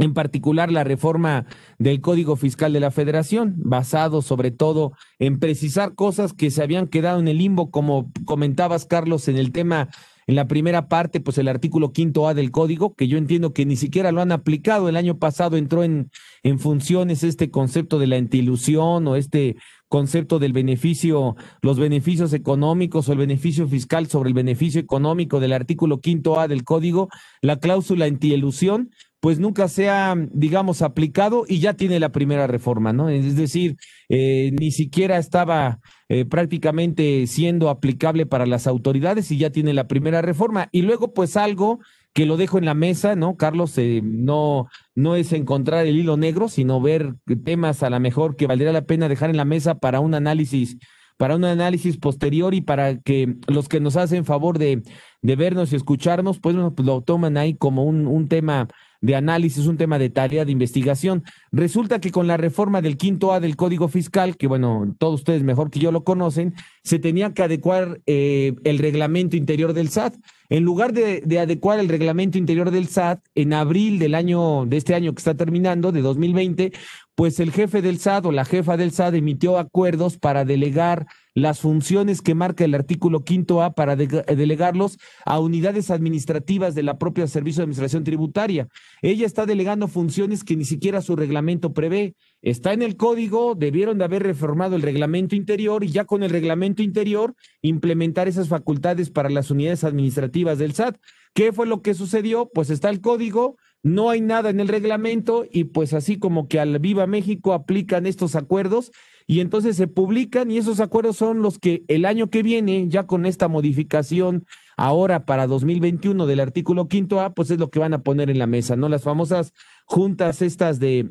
en 0.01 0.15
particular 0.15 0.71
la 0.71 0.83
reforma 0.83 1.45
del 1.77 2.01
Código 2.01 2.35
Fiscal 2.35 2.73
de 2.73 2.79
la 2.79 2.89
Federación, 2.89 3.53
basado 3.57 4.23
sobre 4.23 4.49
todo 4.49 4.93
en 5.19 5.39
precisar 5.39 5.93
cosas 5.93 6.33
que 6.33 6.49
se 6.49 6.63
habían 6.63 6.87
quedado 6.87 7.19
en 7.19 7.27
el 7.27 7.37
limbo, 7.37 7.69
como 7.69 8.11
comentabas, 8.25 8.85
Carlos, 8.85 9.27
en 9.27 9.37
el 9.37 9.51
tema 9.51 9.89
en 10.27 10.35
la 10.35 10.47
primera 10.47 10.87
parte, 10.87 11.19
pues 11.19 11.37
el 11.37 11.47
artículo 11.47 11.91
quinto 11.91 12.27
A 12.27 12.33
del 12.33 12.51
código, 12.51 12.95
que 12.95 13.07
yo 13.07 13.17
entiendo 13.17 13.53
que 13.53 13.65
ni 13.65 13.75
siquiera 13.75 14.11
lo 14.11 14.21
han 14.21 14.31
aplicado. 14.31 14.87
El 14.87 14.95
año 14.95 15.17
pasado 15.17 15.57
entró 15.57 15.83
en, 15.83 16.09
en 16.43 16.57
funciones 16.57 17.23
este 17.23 17.51
concepto 17.51 17.99
de 17.99 18.07
la 18.07 18.15
antilusión 18.15 19.07
o 19.07 19.15
este 19.15 19.57
concepto 19.89 20.39
del 20.39 20.53
beneficio, 20.53 21.35
los 21.61 21.77
beneficios 21.77 22.31
económicos 22.31 23.09
o 23.09 23.11
el 23.11 23.17
beneficio 23.17 23.67
fiscal 23.67 24.07
sobre 24.07 24.29
el 24.29 24.33
beneficio 24.33 24.79
económico 24.79 25.41
del 25.41 25.51
artículo 25.51 25.99
quinto 25.99 26.39
A 26.39 26.47
del 26.47 26.63
código, 26.63 27.09
la 27.41 27.57
cláusula 27.57 28.05
antielusión, 28.05 28.91
pues 29.21 29.39
nunca 29.39 29.67
se 29.67 29.87
ha, 29.87 30.15
digamos, 30.33 30.81
aplicado 30.81 31.45
y 31.47 31.59
ya 31.59 31.75
tiene 31.75 31.99
la 31.99 32.11
primera 32.11 32.47
reforma, 32.47 32.91
¿no? 32.91 33.07
Es 33.07 33.35
decir, 33.35 33.77
eh, 34.09 34.51
ni 34.59 34.71
siquiera 34.71 35.19
estaba 35.19 35.79
eh, 36.09 36.25
prácticamente 36.25 37.27
siendo 37.27 37.69
aplicable 37.69 38.25
para 38.25 38.47
las 38.47 38.65
autoridades 38.65 39.29
y 39.31 39.37
ya 39.37 39.51
tiene 39.51 39.73
la 39.73 39.87
primera 39.87 40.23
reforma. 40.23 40.69
Y 40.71 40.81
luego, 40.81 41.13
pues 41.13 41.37
algo 41.37 41.79
que 42.13 42.25
lo 42.25 42.35
dejo 42.35 42.57
en 42.57 42.65
la 42.65 42.73
mesa, 42.73 43.15
¿no? 43.15 43.37
Carlos, 43.37 43.77
eh, 43.77 44.01
no, 44.03 44.67
no 44.95 45.15
es 45.15 45.33
encontrar 45.33 45.85
el 45.85 45.99
hilo 45.99 46.17
negro, 46.17 46.49
sino 46.49 46.81
ver 46.81 47.13
temas 47.45 47.83
a 47.83 47.91
lo 47.91 47.99
mejor 47.99 48.35
que 48.35 48.47
valdría 48.47 48.71
la 48.71 48.85
pena 48.85 49.07
dejar 49.07 49.29
en 49.29 49.37
la 49.37 49.45
mesa 49.45 49.75
para 49.79 49.99
un 49.99 50.15
análisis 50.15 50.77
para 51.17 51.35
un 51.35 51.45
análisis 51.45 51.97
posterior 51.97 52.55
y 52.55 52.61
para 52.61 52.97
que 52.97 53.35
los 53.45 53.69
que 53.69 53.79
nos 53.79 53.95
hacen 53.95 54.25
favor 54.25 54.57
de, 54.57 54.81
de 55.21 55.35
vernos 55.35 55.71
y 55.71 55.75
escucharnos, 55.75 56.39
pues, 56.39 56.55
pues 56.75 56.83
lo 56.83 57.01
toman 57.01 57.37
ahí 57.37 57.53
como 57.53 57.83
un, 57.83 58.07
un 58.07 58.27
tema 58.27 58.67
de 59.01 59.15
análisis, 59.15 59.65
un 59.65 59.77
tema 59.77 59.99
de 59.99 60.09
tarea 60.09 60.45
de 60.45 60.51
investigación. 60.51 61.23
Resulta 61.51 61.99
que 61.99 62.11
con 62.11 62.27
la 62.27 62.37
reforma 62.37 62.81
del 62.81 62.97
quinto 62.97 63.33
A 63.33 63.39
del 63.39 63.55
Código 63.55 63.87
Fiscal, 63.87 64.37
que 64.37 64.47
bueno, 64.47 64.95
todos 64.99 65.21
ustedes 65.21 65.43
mejor 65.43 65.71
que 65.71 65.79
yo 65.79 65.91
lo 65.91 66.03
conocen, 66.03 66.53
se 66.83 66.99
tenía 66.99 67.33
que 67.33 67.43
adecuar 67.43 67.99
eh, 68.05 68.53
el 68.63 68.77
reglamento 68.77 69.35
interior 69.35 69.73
del 69.73 69.89
SAT. 69.89 70.15
En 70.49 70.63
lugar 70.63 70.93
de, 70.93 71.21
de, 71.25 71.39
adecuar 71.39 71.79
el 71.79 71.89
reglamento 71.89 72.37
interior 72.37 72.71
del 72.71 72.87
SAT, 72.87 73.21
en 73.35 73.53
abril 73.53 73.99
del 73.99 74.15
año, 74.15 74.65
de 74.65 74.77
este 74.77 74.93
año 74.93 75.13
que 75.13 75.19
está 75.19 75.35
terminando, 75.35 75.91
de 75.91 76.01
2020, 76.01 76.71
pues 77.15 77.39
el 77.39 77.51
jefe 77.51 77.81
del 77.81 77.99
SAT 77.99 78.25
o 78.25 78.31
la 78.31 78.45
jefa 78.45 78.77
del 78.77 78.91
SAT 78.91 79.15
emitió 79.15 79.57
acuerdos 79.57 80.17
para 80.17 80.45
delegar 80.45 81.07
las 81.33 81.59
funciones 81.59 82.21
que 82.21 82.35
marca 82.35 82.65
el 82.65 82.75
artículo 82.75 83.23
quinto 83.23 83.61
A 83.61 83.73
para 83.73 83.95
de 83.95 84.07
delegarlos 84.35 84.97
a 85.25 85.39
unidades 85.39 85.89
administrativas 85.89 86.75
de 86.75 86.83
la 86.83 86.97
propia 86.97 87.27
Servicio 87.27 87.61
de 87.61 87.63
Administración 87.63 88.03
Tributaria. 88.03 88.67
Ella 89.01 89.25
está 89.25 89.45
delegando 89.45 89.87
funciones 89.87 90.43
que 90.43 90.55
ni 90.55 90.65
siquiera 90.65 91.01
su 91.01 91.15
reglamento 91.15 91.73
prevé. 91.73 92.15
Está 92.41 92.73
en 92.73 92.81
el 92.81 92.97
código, 92.97 93.53
debieron 93.53 93.99
de 93.99 94.05
haber 94.05 94.23
reformado 94.23 94.75
el 94.75 94.81
reglamento 94.81 95.35
interior 95.35 95.83
y 95.83 95.89
ya 95.89 96.05
con 96.05 96.23
el 96.23 96.31
reglamento 96.31 96.81
interior 96.81 97.35
implementar 97.61 98.27
esas 98.27 98.47
facultades 98.47 99.11
para 99.11 99.29
las 99.29 99.51
unidades 99.51 99.83
administrativas 99.83 100.57
del 100.57 100.73
SAT. 100.73 100.97
¿Qué 101.33 101.53
fue 101.53 101.67
lo 101.67 101.81
que 101.81 101.93
sucedió? 101.93 102.49
Pues 102.51 102.71
está 102.71 102.89
el 102.89 102.99
código, 102.99 103.57
no 103.83 104.09
hay 104.09 104.21
nada 104.21 104.49
en 104.49 104.59
el 104.59 104.67
reglamento 104.67 105.45
y 105.51 105.65
pues 105.65 105.93
así 105.93 106.17
como 106.17 106.47
que 106.47 106.59
al 106.59 106.79
Viva 106.79 107.05
México 107.05 107.53
aplican 107.53 108.07
estos 108.07 108.35
acuerdos 108.35 108.91
y 109.27 109.39
entonces 109.39 109.75
se 109.75 109.87
publican 109.87 110.49
y 110.49 110.57
esos 110.57 110.79
acuerdos 110.79 111.17
son 111.17 111.43
los 111.43 111.59
que 111.59 111.83
el 111.87 112.05
año 112.05 112.29
que 112.29 112.41
viene, 112.41 112.87
ya 112.89 113.05
con 113.05 113.25
esta 113.27 113.47
modificación 113.47 114.45
ahora 114.77 115.25
para 115.25 115.45
2021 115.45 116.25
del 116.25 116.39
artículo 116.39 116.87
quinto 116.87 117.21
A, 117.21 117.33
pues 117.33 117.51
es 117.51 117.59
lo 117.59 117.69
que 117.69 117.79
van 117.79 117.93
a 117.93 118.01
poner 118.01 118.31
en 118.31 118.39
la 118.39 118.47
mesa, 118.47 118.75
¿no? 118.75 118.89
Las 118.89 119.03
famosas 119.03 119.53
juntas 119.85 120.41
estas 120.41 120.79
de 120.79 121.07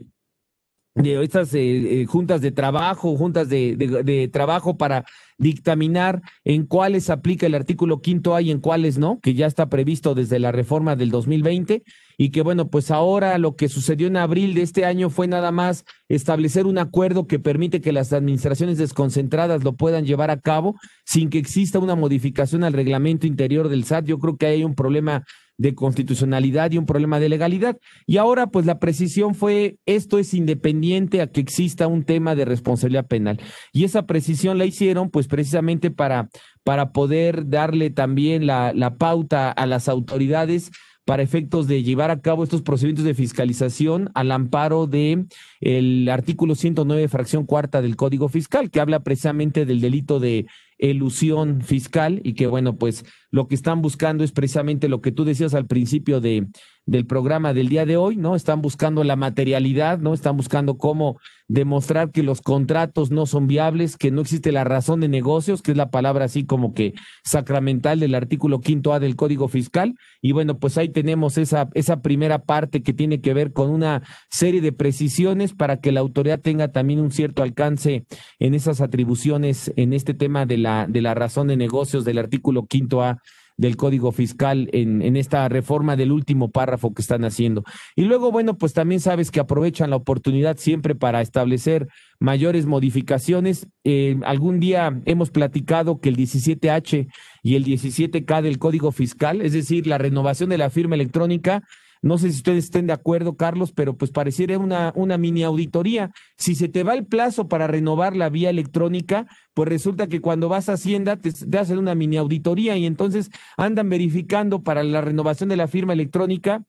de 0.94 1.22
estas 1.22 1.54
eh, 1.54 2.02
eh, 2.02 2.06
juntas 2.06 2.40
de 2.40 2.50
trabajo, 2.50 3.16
juntas 3.16 3.48
de, 3.48 4.30
trabajo 4.32 4.76
para 4.76 5.04
dictaminar 5.38 6.20
en 6.44 6.66
cuáles 6.66 7.10
aplica 7.10 7.46
el 7.46 7.54
artículo 7.54 8.00
quinto 8.00 8.34
A 8.34 8.42
y 8.42 8.50
en 8.50 8.60
cuáles 8.60 8.98
no, 8.98 9.20
que 9.20 9.34
ya 9.34 9.46
está 9.46 9.68
previsto 9.68 10.14
desde 10.14 10.38
la 10.38 10.52
reforma 10.52 10.96
del 10.96 11.10
2020 11.10 11.82
y 12.22 12.28
que 12.28 12.42
bueno, 12.42 12.68
pues 12.68 12.90
ahora 12.90 13.38
lo 13.38 13.56
que 13.56 13.70
sucedió 13.70 14.06
en 14.06 14.18
abril 14.18 14.52
de 14.52 14.60
este 14.60 14.84
año 14.84 15.08
fue 15.08 15.26
nada 15.26 15.52
más 15.52 15.86
establecer 16.06 16.66
un 16.66 16.76
acuerdo 16.76 17.26
que 17.26 17.38
permite 17.38 17.80
que 17.80 17.92
las 17.92 18.12
administraciones 18.12 18.76
desconcentradas 18.76 19.64
lo 19.64 19.72
puedan 19.72 20.04
llevar 20.04 20.30
a 20.30 20.38
cabo 20.38 20.76
sin 21.06 21.30
que 21.30 21.38
exista 21.38 21.78
una 21.78 21.94
modificación 21.94 22.62
al 22.62 22.74
reglamento 22.74 23.26
interior 23.26 23.70
del 23.70 23.84
SAT. 23.84 24.04
Yo 24.04 24.18
creo 24.18 24.36
que 24.36 24.44
hay 24.44 24.64
un 24.64 24.74
problema 24.74 25.24
de 25.56 25.74
constitucionalidad 25.74 26.70
y 26.72 26.76
un 26.76 26.84
problema 26.84 27.20
de 27.20 27.30
legalidad. 27.30 27.78
Y 28.04 28.18
ahora, 28.18 28.48
pues 28.48 28.66
la 28.66 28.78
precisión 28.78 29.34
fue, 29.34 29.78
esto 29.86 30.18
es 30.18 30.34
independiente 30.34 31.22
a 31.22 31.26
que 31.26 31.40
exista 31.40 31.86
un 31.86 32.04
tema 32.04 32.34
de 32.34 32.44
responsabilidad 32.44 33.06
penal. 33.06 33.40
Y 33.72 33.84
esa 33.84 34.04
precisión 34.04 34.58
la 34.58 34.66
hicieron, 34.66 35.08
pues 35.08 35.26
precisamente 35.26 35.90
para, 35.90 36.28
para 36.64 36.92
poder 36.92 37.48
darle 37.48 37.88
también 37.88 38.46
la, 38.46 38.74
la 38.74 38.96
pauta 38.96 39.50
a 39.50 39.64
las 39.64 39.88
autoridades 39.88 40.70
para 41.04 41.22
efectos 41.22 41.66
de 41.66 41.82
llevar 41.82 42.10
a 42.10 42.20
cabo 42.20 42.44
estos 42.44 42.62
procedimientos 42.62 43.04
de 43.04 43.14
fiscalización 43.14 44.10
al 44.14 44.32
amparo 44.32 44.86
de 44.86 45.24
el 45.60 46.08
artículo 46.08 46.54
109 46.54 47.08
fracción 47.08 47.46
cuarta 47.46 47.82
del 47.82 47.96
Código 47.96 48.28
Fiscal 48.28 48.70
que 48.70 48.80
habla 48.80 49.00
precisamente 49.00 49.66
del 49.66 49.80
delito 49.80 50.20
de 50.20 50.46
elusión 50.80 51.60
fiscal 51.60 52.20
y 52.24 52.32
que 52.32 52.46
bueno, 52.46 52.76
pues 52.76 53.04
lo 53.30 53.46
que 53.46 53.54
están 53.54 53.80
buscando 53.82 54.24
es 54.24 54.32
precisamente 54.32 54.88
lo 54.88 55.00
que 55.00 55.12
tú 55.12 55.24
decías 55.24 55.54
al 55.54 55.66
principio 55.66 56.20
de, 56.20 56.48
del 56.86 57.06
programa 57.06 57.54
del 57.54 57.68
día 57.68 57.86
de 57.86 57.96
hoy, 57.96 58.16
¿no? 58.16 58.34
Están 58.34 58.60
buscando 58.62 59.04
la 59.04 59.14
materialidad, 59.14 59.98
¿no? 59.98 60.14
Están 60.14 60.36
buscando 60.36 60.78
cómo 60.78 61.20
demostrar 61.46 62.10
que 62.10 62.22
los 62.22 62.40
contratos 62.40 63.10
no 63.10 63.26
son 63.26 63.46
viables, 63.46 63.96
que 63.96 64.10
no 64.10 64.22
existe 64.22 64.52
la 64.52 64.64
razón 64.64 65.00
de 65.00 65.08
negocios, 65.08 65.62
que 65.62 65.72
es 65.72 65.76
la 65.76 65.90
palabra 65.90 66.24
así 66.24 66.44
como 66.44 66.74
que 66.74 66.94
sacramental 67.24 68.00
del 68.00 68.14
artículo 68.14 68.60
quinto 68.60 68.92
A 68.92 69.00
del 69.00 69.16
Código 69.16 69.48
Fiscal. 69.48 69.94
Y 70.22 70.32
bueno, 70.32 70.58
pues 70.58 70.78
ahí 70.78 70.88
tenemos 70.88 71.38
esa, 71.38 71.68
esa 71.74 72.02
primera 72.02 72.40
parte 72.40 72.82
que 72.82 72.92
tiene 72.92 73.20
que 73.20 73.34
ver 73.34 73.52
con 73.52 73.70
una 73.70 74.02
serie 74.30 74.60
de 74.60 74.72
precisiones 74.72 75.52
para 75.52 75.80
que 75.80 75.92
la 75.92 76.00
autoridad 76.00 76.40
tenga 76.40 76.68
también 76.68 77.00
un 77.00 77.12
cierto 77.12 77.42
alcance 77.42 78.04
en 78.38 78.54
esas 78.54 78.80
atribuciones, 78.80 79.72
en 79.76 79.92
este 79.92 80.14
tema 80.14 80.46
de 80.46 80.58
la, 80.58 80.69
de 80.88 81.00
la 81.00 81.14
razón 81.14 81.48
de 81.48 81.56
negocios 81.56 82.04
del 82.04 82.18
artículo 82.18 82.66
quinto 82.66 83.02
A 83.02 83.18
del 83.60 83.76
Código 83.76 84.10
Fiscal 84.10 84.70
en, 84.72 85.02
en, 85.02 85.16
esta 85.16 85.46
reforma 85.50 85.94
del 85.94 86.12
último 86.12 86.50
párrafo 86.50 86.94
que 86.94 87.02
están 87.02 87.26
haciendo. 87.26 87.62
Y 87.94 88.04
luego, 88.04 88.32
bueno, 88.32 88.56
pues 88.56 88.72
también 88.72 89.00
sabes 89.00 89.30
que 89.30 89.38
aprovechan 89.38 89.90
la 89.90 89.96
oportunidad 89.96 90.56
siempre 90.56 90.94
para 90.94 91.20
establecer 91.20 91.86
mayores 92.18 92.64
modificaciones. 92.64 93.68
Eh, 93.84 94.18
algún 94.24 94.60
día 94.60 94.98
hemos 95.04 95.30
platicado 95.30 96.00
que 96.00 96.08
el 96.08 96.16
17H 96.16 97.08
y 97.42 97.54
el 97.54 97.64
17K 97.66 98.40
del 98.40 98.58
Código 98.58 98.92
Fiscal, 98.92 99.42
es 99.42 99.52
decir, 99.52 99.86
la 99.86 99.98
renovación 99.98 100.48
de 100.48 100.56
la 100.56 100.70
firma 100.70 100.94
electrónica, 100.94 101.62
no 102.02 102.18
sé 102.18 102.30
si 102.30 102.38
ustedes 102.38 102.64
estén 102.64 102.86
de 102.86 102.92
acuerdo, 102.92 103.36
Carlos, 103.36 103.72
pero 103.72 103.96
pues 103.96 104.10
pareciera 104.10 104.58
una, 104.58 104.92
una 104.96 105.18
mini 105.18 105.42
auditoría. 105.42 106.10
Si 106.38 106.54
se 106.54 106.68
te 106.68 106.82
va 106.82 106.94
el 106.94 107.06
plazo 107.06 107.48
para 107.48 107.66
renovar 107.66 108.16
la 108.16 108.30
vía 108.30 108.50
electrónica, 108.50 109.26
pues 109.54 109.68
resulta 109.68 110.06
que 110.06 110.20
cuando 110.20 110.48
vas 110.48 110.68
a 110.68 110.74
Hacienda 110.74 111.16
te, 111.16 111.32
te 111.32 111.58
hacen 111.58 111.78
una 111.78 111.94
mini 111.94 112.16
auditoría 112.16 112.76
y 112.76 112.86
entonces 112.86 113.30
andan 113.56 113.90
verificando 113.90 114.62
para 114.62 114.82
la 114.82 115.00
renovación 115.00 115.48
de 115.50 115.56
la 115.56 115.68
firma 115.68 115.92
electrónica 115.92 116.64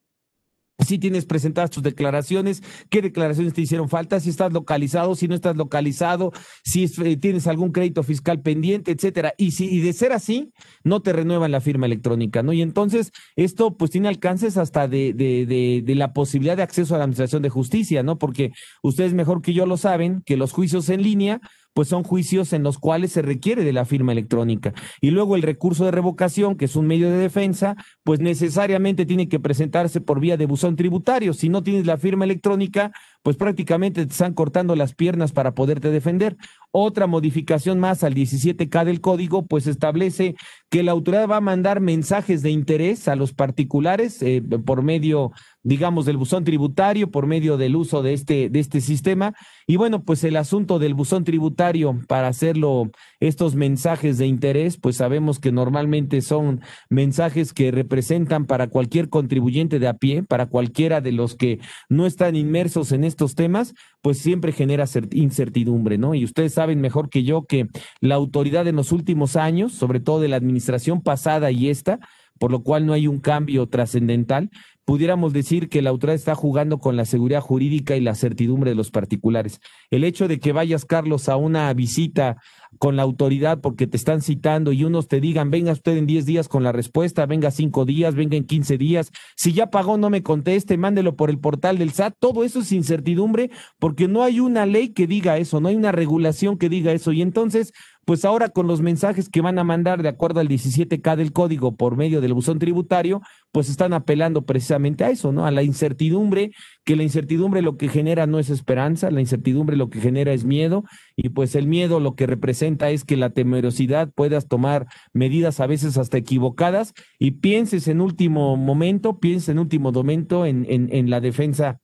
si 0.86 1.00
tienes 1.00 1.26
presentadas 1.26 1.70
tus 1.70 1.84
declaraciones, 1.84 2.62
qué 2.90 3.02
declaraciones 3.02 3.54
te 3.54 3.62
hicieron 3.62 3.90
falta, 3.90 4.20
si 4.20 4.30
estás 4.30 4.52
localizado, 4.54 5.16
si 5.16 5.28
no 5.28 5.36
estás 5.36 5.56
localizado, 5.56 6.32
si 6.64 6.84
eh, 7.04 7.18
tienes 7.18 7.48
algún 7.48 7.72
crédito 7.72 8.04
fiscal 8.04 8.42
pendiente, 8.42 8.92
etcétera. 8.92 9.34
Y 9.38 9.52
si 9.52 9.70
y 9.70 9.80
de 9.82 9.94
ser 9.94 10.12
así, 10.12 10.52
no 10.84 11.02
te 11.02 11.14
renuevan 11.14 11.52
la 11.52 11.62
firma 11.62 11.86
electrónica, 11.86 12.44
¿no? 12.44 12.54
Y 12.54 12.62
entonces 12.62 13.12
esto 13.36 13.78
pues 13.78 13.92
tiene 13.92 14.08
alcances 14.08 14.58
hasta 14.58 14.88
de, 14.88 15.14
de, 15.14 15.46
de, 15.46 15.82
de 15.86 15.96
la 15.96 16.14
posibilidad 16.14 16.58
de 16.58 16.64
acceso 16.64 16.96
a 16.96 16.98
la 16.98 17.06
administración 17.06 17.42
de 17.42 17.50
justicia, 17.50 18.04
¿no? 18.04 18.18
Porque 18.18 18.52
ustedes 18.82 19.14
mejor 19.14 19.42
que 19.42 19.54
yo 19.54 19.66
lo 19.66 19.78
saben, 19.78 20.22
que 20.26 20.38
los 20.38 20.52
juicios 20.52 20.90
en 20.90 21.04
línea 21.04 21.42
pues 21.74 21.88
son 21.88 22.04
juicios 22.04 22.54
en 22.54 22.64
los 22.64 22.78
cuales 22.78 23.12
se 23.12 23.22
requiere 23.22 23.64
de 23.64 23.74
la 23.74 23.86
firma 23.86 24.12
electrónica. 24.12 24.74
Y 25.00 25.12
luego 25.12 25.36
el 25.36 25.42
recurso 25.42 25.86
de 25.86 25.92
revocación, 25.92 26.56
que 26.56 26.66
es 26.66 26.76
un 26.76 26.88
medio 26.88 27.10
de 27.10 27.18
defensa, 27.18 27.76
pues 28.04 28.20
necesariamente 28.20 29.06
tiene 29.06 29.30
que 29.30 29.40
presentarse 29.40 30.02
por 30.02 30.20
vía 30.20 30.38
de 30.38 30.46
buzón 30.46 30.76
tributario. 30.76 31.34
Si 31.34 31.50
no 31.50 31.64
tienes 31.64 31.86
la 31.86 31.98
firma 31.98 32.26
electrónica, 32.26 32.92
pues 33.24 33.38
prácticamente 33.38 34.06
te 34.06 34.12
están 34.12 34.34
cortando 34.34 34.76
las 34.76 34.94
piernas 34.96 35.32
para 35.32 35.54
poderte 35.54 35.92
defender. 35.92 36.38
Otra 36.72 37.08
modificación 37.08 37.80
más 37.80 38.04
al 38.04 38.16
17K 38.16 38.86
del 38.86 39.02
código, 39.02 39.46
pues 39.46 39.68
establece 39.68 40.36
que 40.72 40.84
la 40.84 40.94
autoridad 40.94 41.28
va 41.28 41.36
a 41.36 41.42
mandar 41.42 41.82
mensajes 41.82 42.42
de 42.42 42.50
interés 42.50 43.10
a 43.10 43.18
los 43.18 43.34
particulares 43.34 44.22
eh, 44.22 44.42
por 44.66 44.84
medio, 44.84 45.34
digamos, 45.64 46.06
del 46.06 46.16
buzón 46.16 46.46
tributario, 46.46 47.12
por 47.12 47.28
medio 47.28 47.58
del 47.58 47.76
uso 47.76 48.02
de 48.02 48.14
este, 48.14 48.50
de 48.50 48.60
este 48.62 48.80
sistema. 48.80 49.34
Y 49.68 49.76
bueno, 49.76 50.06
pues 50.06 50.24
el 50.24 50.38
asunto 50.38 50.80
del 50.80 50.94
buzón 50.94 51.26
tributario 51.26 52.00
para 52.08 52.30
hacerlo, 52.30 52.90
estos 53.20 53.54
mensajes 53.54 54.18
de 54.18 54.28
interés, 54.28 54.78
pues 54.78 54.96
sabemos 54.96 55.40
que 55.40 55.52
normalmente 55.52 56.22
son 56.22 56.62
mensajes 56.90 57.52
que 57.52 57.70
representan 57.72 58.46
para 58.46 58.68
cualquier 58.68 59.10
contribuyente 59.10 59.78
de 59.78 59.90
a 59.90 59.96
pie, 59.96 60.24
para 60.24 60.46
cualquiera 60.46 61.02
de 61.02 61.12
los 61.12 61.36
que 61.36 61.60
no 61.90 62.06
están 62.06 62.38
inmersos 62.38 62.94
en 62.94 63.04
estos 63.04 63.36
temas, 63.36 63.74
pues 64.02 64.20
siempre 64.20 64.54
genera 64.54 64.86
incertidumbre, 65.12 65.98
¿no? 65.98 66.16
Y 66.16 66.24
ustedes 66.24 66.54
saben 66.54 66.80
mejor 66.80 67.10
que 67.10 67.24
yo 67.24 67.46
que 67.46 67.68
la 68.00 68.16
autoridad 68.16 68.70
en 68.70 68.78
los 68.78 68.94
últimos 68.94 69.36
años, 69.36 69.74
sobre 69.74 70.00
todo 70.00 70.22
de 70.22 70.30
la 70.30 70.38
administración 70.38 70.61
pasada 71.02 71.52
y 71.52 71.70
esta, 71.70 72.00
por 72.40 72.52
lo 72.52 72.64
cual 72.64 72.86
no 72.86 72.94
hay 72.94 73.08
un 73.08 73.20
cambio 73.20 73.68
trascendental, 73.68 74.50
pudiéramos 74.86 75.32
decir 75.32 75.70
que 75.70 75.82
la 75.82 75.90
autoridad 75.90 76.16
está 76.16 76.36
jugando 76.36 76.80
con 76.80 76.98
la 76.98 77.06
seguridad 77.06 77.42
jurídica 77.42 77.96
y 77.96 78.02
la 78.02 78.16
certidumbre 78.16 78.72
de 78.72 78.76
los 78.76 78.92
particulares. 78.92 79.62
El 79.90 80.04
hecho 80.04 80.28
de 80.28 80.40
que 80.40 80.52
vayas, 80.52 80.86
Carlos, 80.86 81.30
a 81.30 81.36
una 81.36 81.74
visita 81.74 82.38
con 82.80 82.96
la 82.96 83.04
autoridad 83.04 83.60
porque 83.62 83.86
te 83.86 83.98
están 83.98 84.22
citando 84.22 84.72
y 84.72 84.84
unos 84.84 85.08
te 85.08 85.22
digan, 85.22 85.52
venga 85.52 85.72
usted 85.72 85.98
en 85.98 86.08
10 86.08 86.26
días 86.26 86.48
con 86.48 86.64
la 86.64 86.72
respuesta, 86.72 87.26
venga 87.26 87.52
cinco 87.52 87.86
días, 87.86 88.16
venga 88.16 88.38
en 88.38 88.46
15 88.46 88.78
días, 88.78 89.12
si 89.36 89.54
ya 89.54 89.70
pagó 89.70 89.98
no 89.98 90.10
me 90.10 90.24
conteste, 90.24 90.78
mándelo 90.78 91.16
por 91.16 91.30
el 91.30 91.38
portal 91.38 91.78
del 91.78 91.92
SAT, 91.92 92.16
todo 92.20 92.44
eso 92.44 92.62
es 92.62 92.72
incertidumbre 92.72 93.52
porque 93.78 94.08
no 94.08 94.24
hay 94.24 94.40
una 94.40 94.66
ley 94.66 94.90
que 94.90 95.06
diga 95.06 95.38
eso, 95.38 95.60
no 95.60 95.68
hay 95.68 95.76
una 95.76 95.92
regulación 95.92 96.58
que 96.58 96.70
diga 96.70 96.92
eso 96.92 97.12
y 97.12 97.22
entonces 97.22 97.72
pues 98.06 98.26
ahora 98.26 98.50
con 98.50 98.68
los 98.68 98.82
mensajes 98.82 99.30
que 99.30 99.42
van 99.42 99.60
a 99.60 99.64
mandar 99.64 100.02
de 100.02 100.10
acuerdo 100.10 100.40
al 100.40 100.48
17K 100.48 101.16
del 101.16 101.32
código 101.32 101.76
por 101.76 101.98
medio 101.98 102.22
del 102.22 102.34
buzón 102.34 102.60
tributario, 102.60 103.22
pues 103.52 103.70
están 103.70 103.94
apelando 103.94 104.44
precisamente 104.44 105.04
a 105.04 105.10
eso, 105.10 105.32
¿no? 105.32 105.46
A 105.46 105.52
la 105.52 105.64
incertidumbre, 105.64 106.52
que 106.84 106.96
la 106.96 107.04
incertidumbre 107.04 107.62
lo 107.62 107.78
que 107.78 107.90
genera 107.90 108.28
no 108.28 108.40
es 108.40 108.50
esperanza, 108.50 109.12
la 109.12 109.22
incertidumbre 109.22 109.78
lo 109.78 109.90
que 109.90 110.00
genera 110.00 110.34
es 110.34 110.46
miedo, 110.46 110.84
y 111.16 111.30
pues 111.30 111.56
el 111.56 111.68
miedo 111.68 112.00
lo 112.00 112.16
que 112.16 112.28
representa 112.28 112.90
es 112.90 113.04
que 113.04 113.18
la 113.18 113.30
temerosidad 113.30 114.12
puedas 114.14 114.48
tomar 114.48 114.88
medidas 115.14 115.60
a 115.60 115.68
veces 115.68 115.98
hasta 115.98 116.18
equivocadas 116.18 116.94
y 117.20 117.32
pienses 117.32 117.88
en 117.88 118.02
último 118.02 118.58
momento, 118.58 119.20
pienses 119.20 119.50
en 119.50 119.60
último 119.60 119.92
momento 119.92 120.46
en, 120.46 120.66
en, 120.70 120.90
en 120.92 121.10
la 121.10 121.22
defensa 121.22 121.80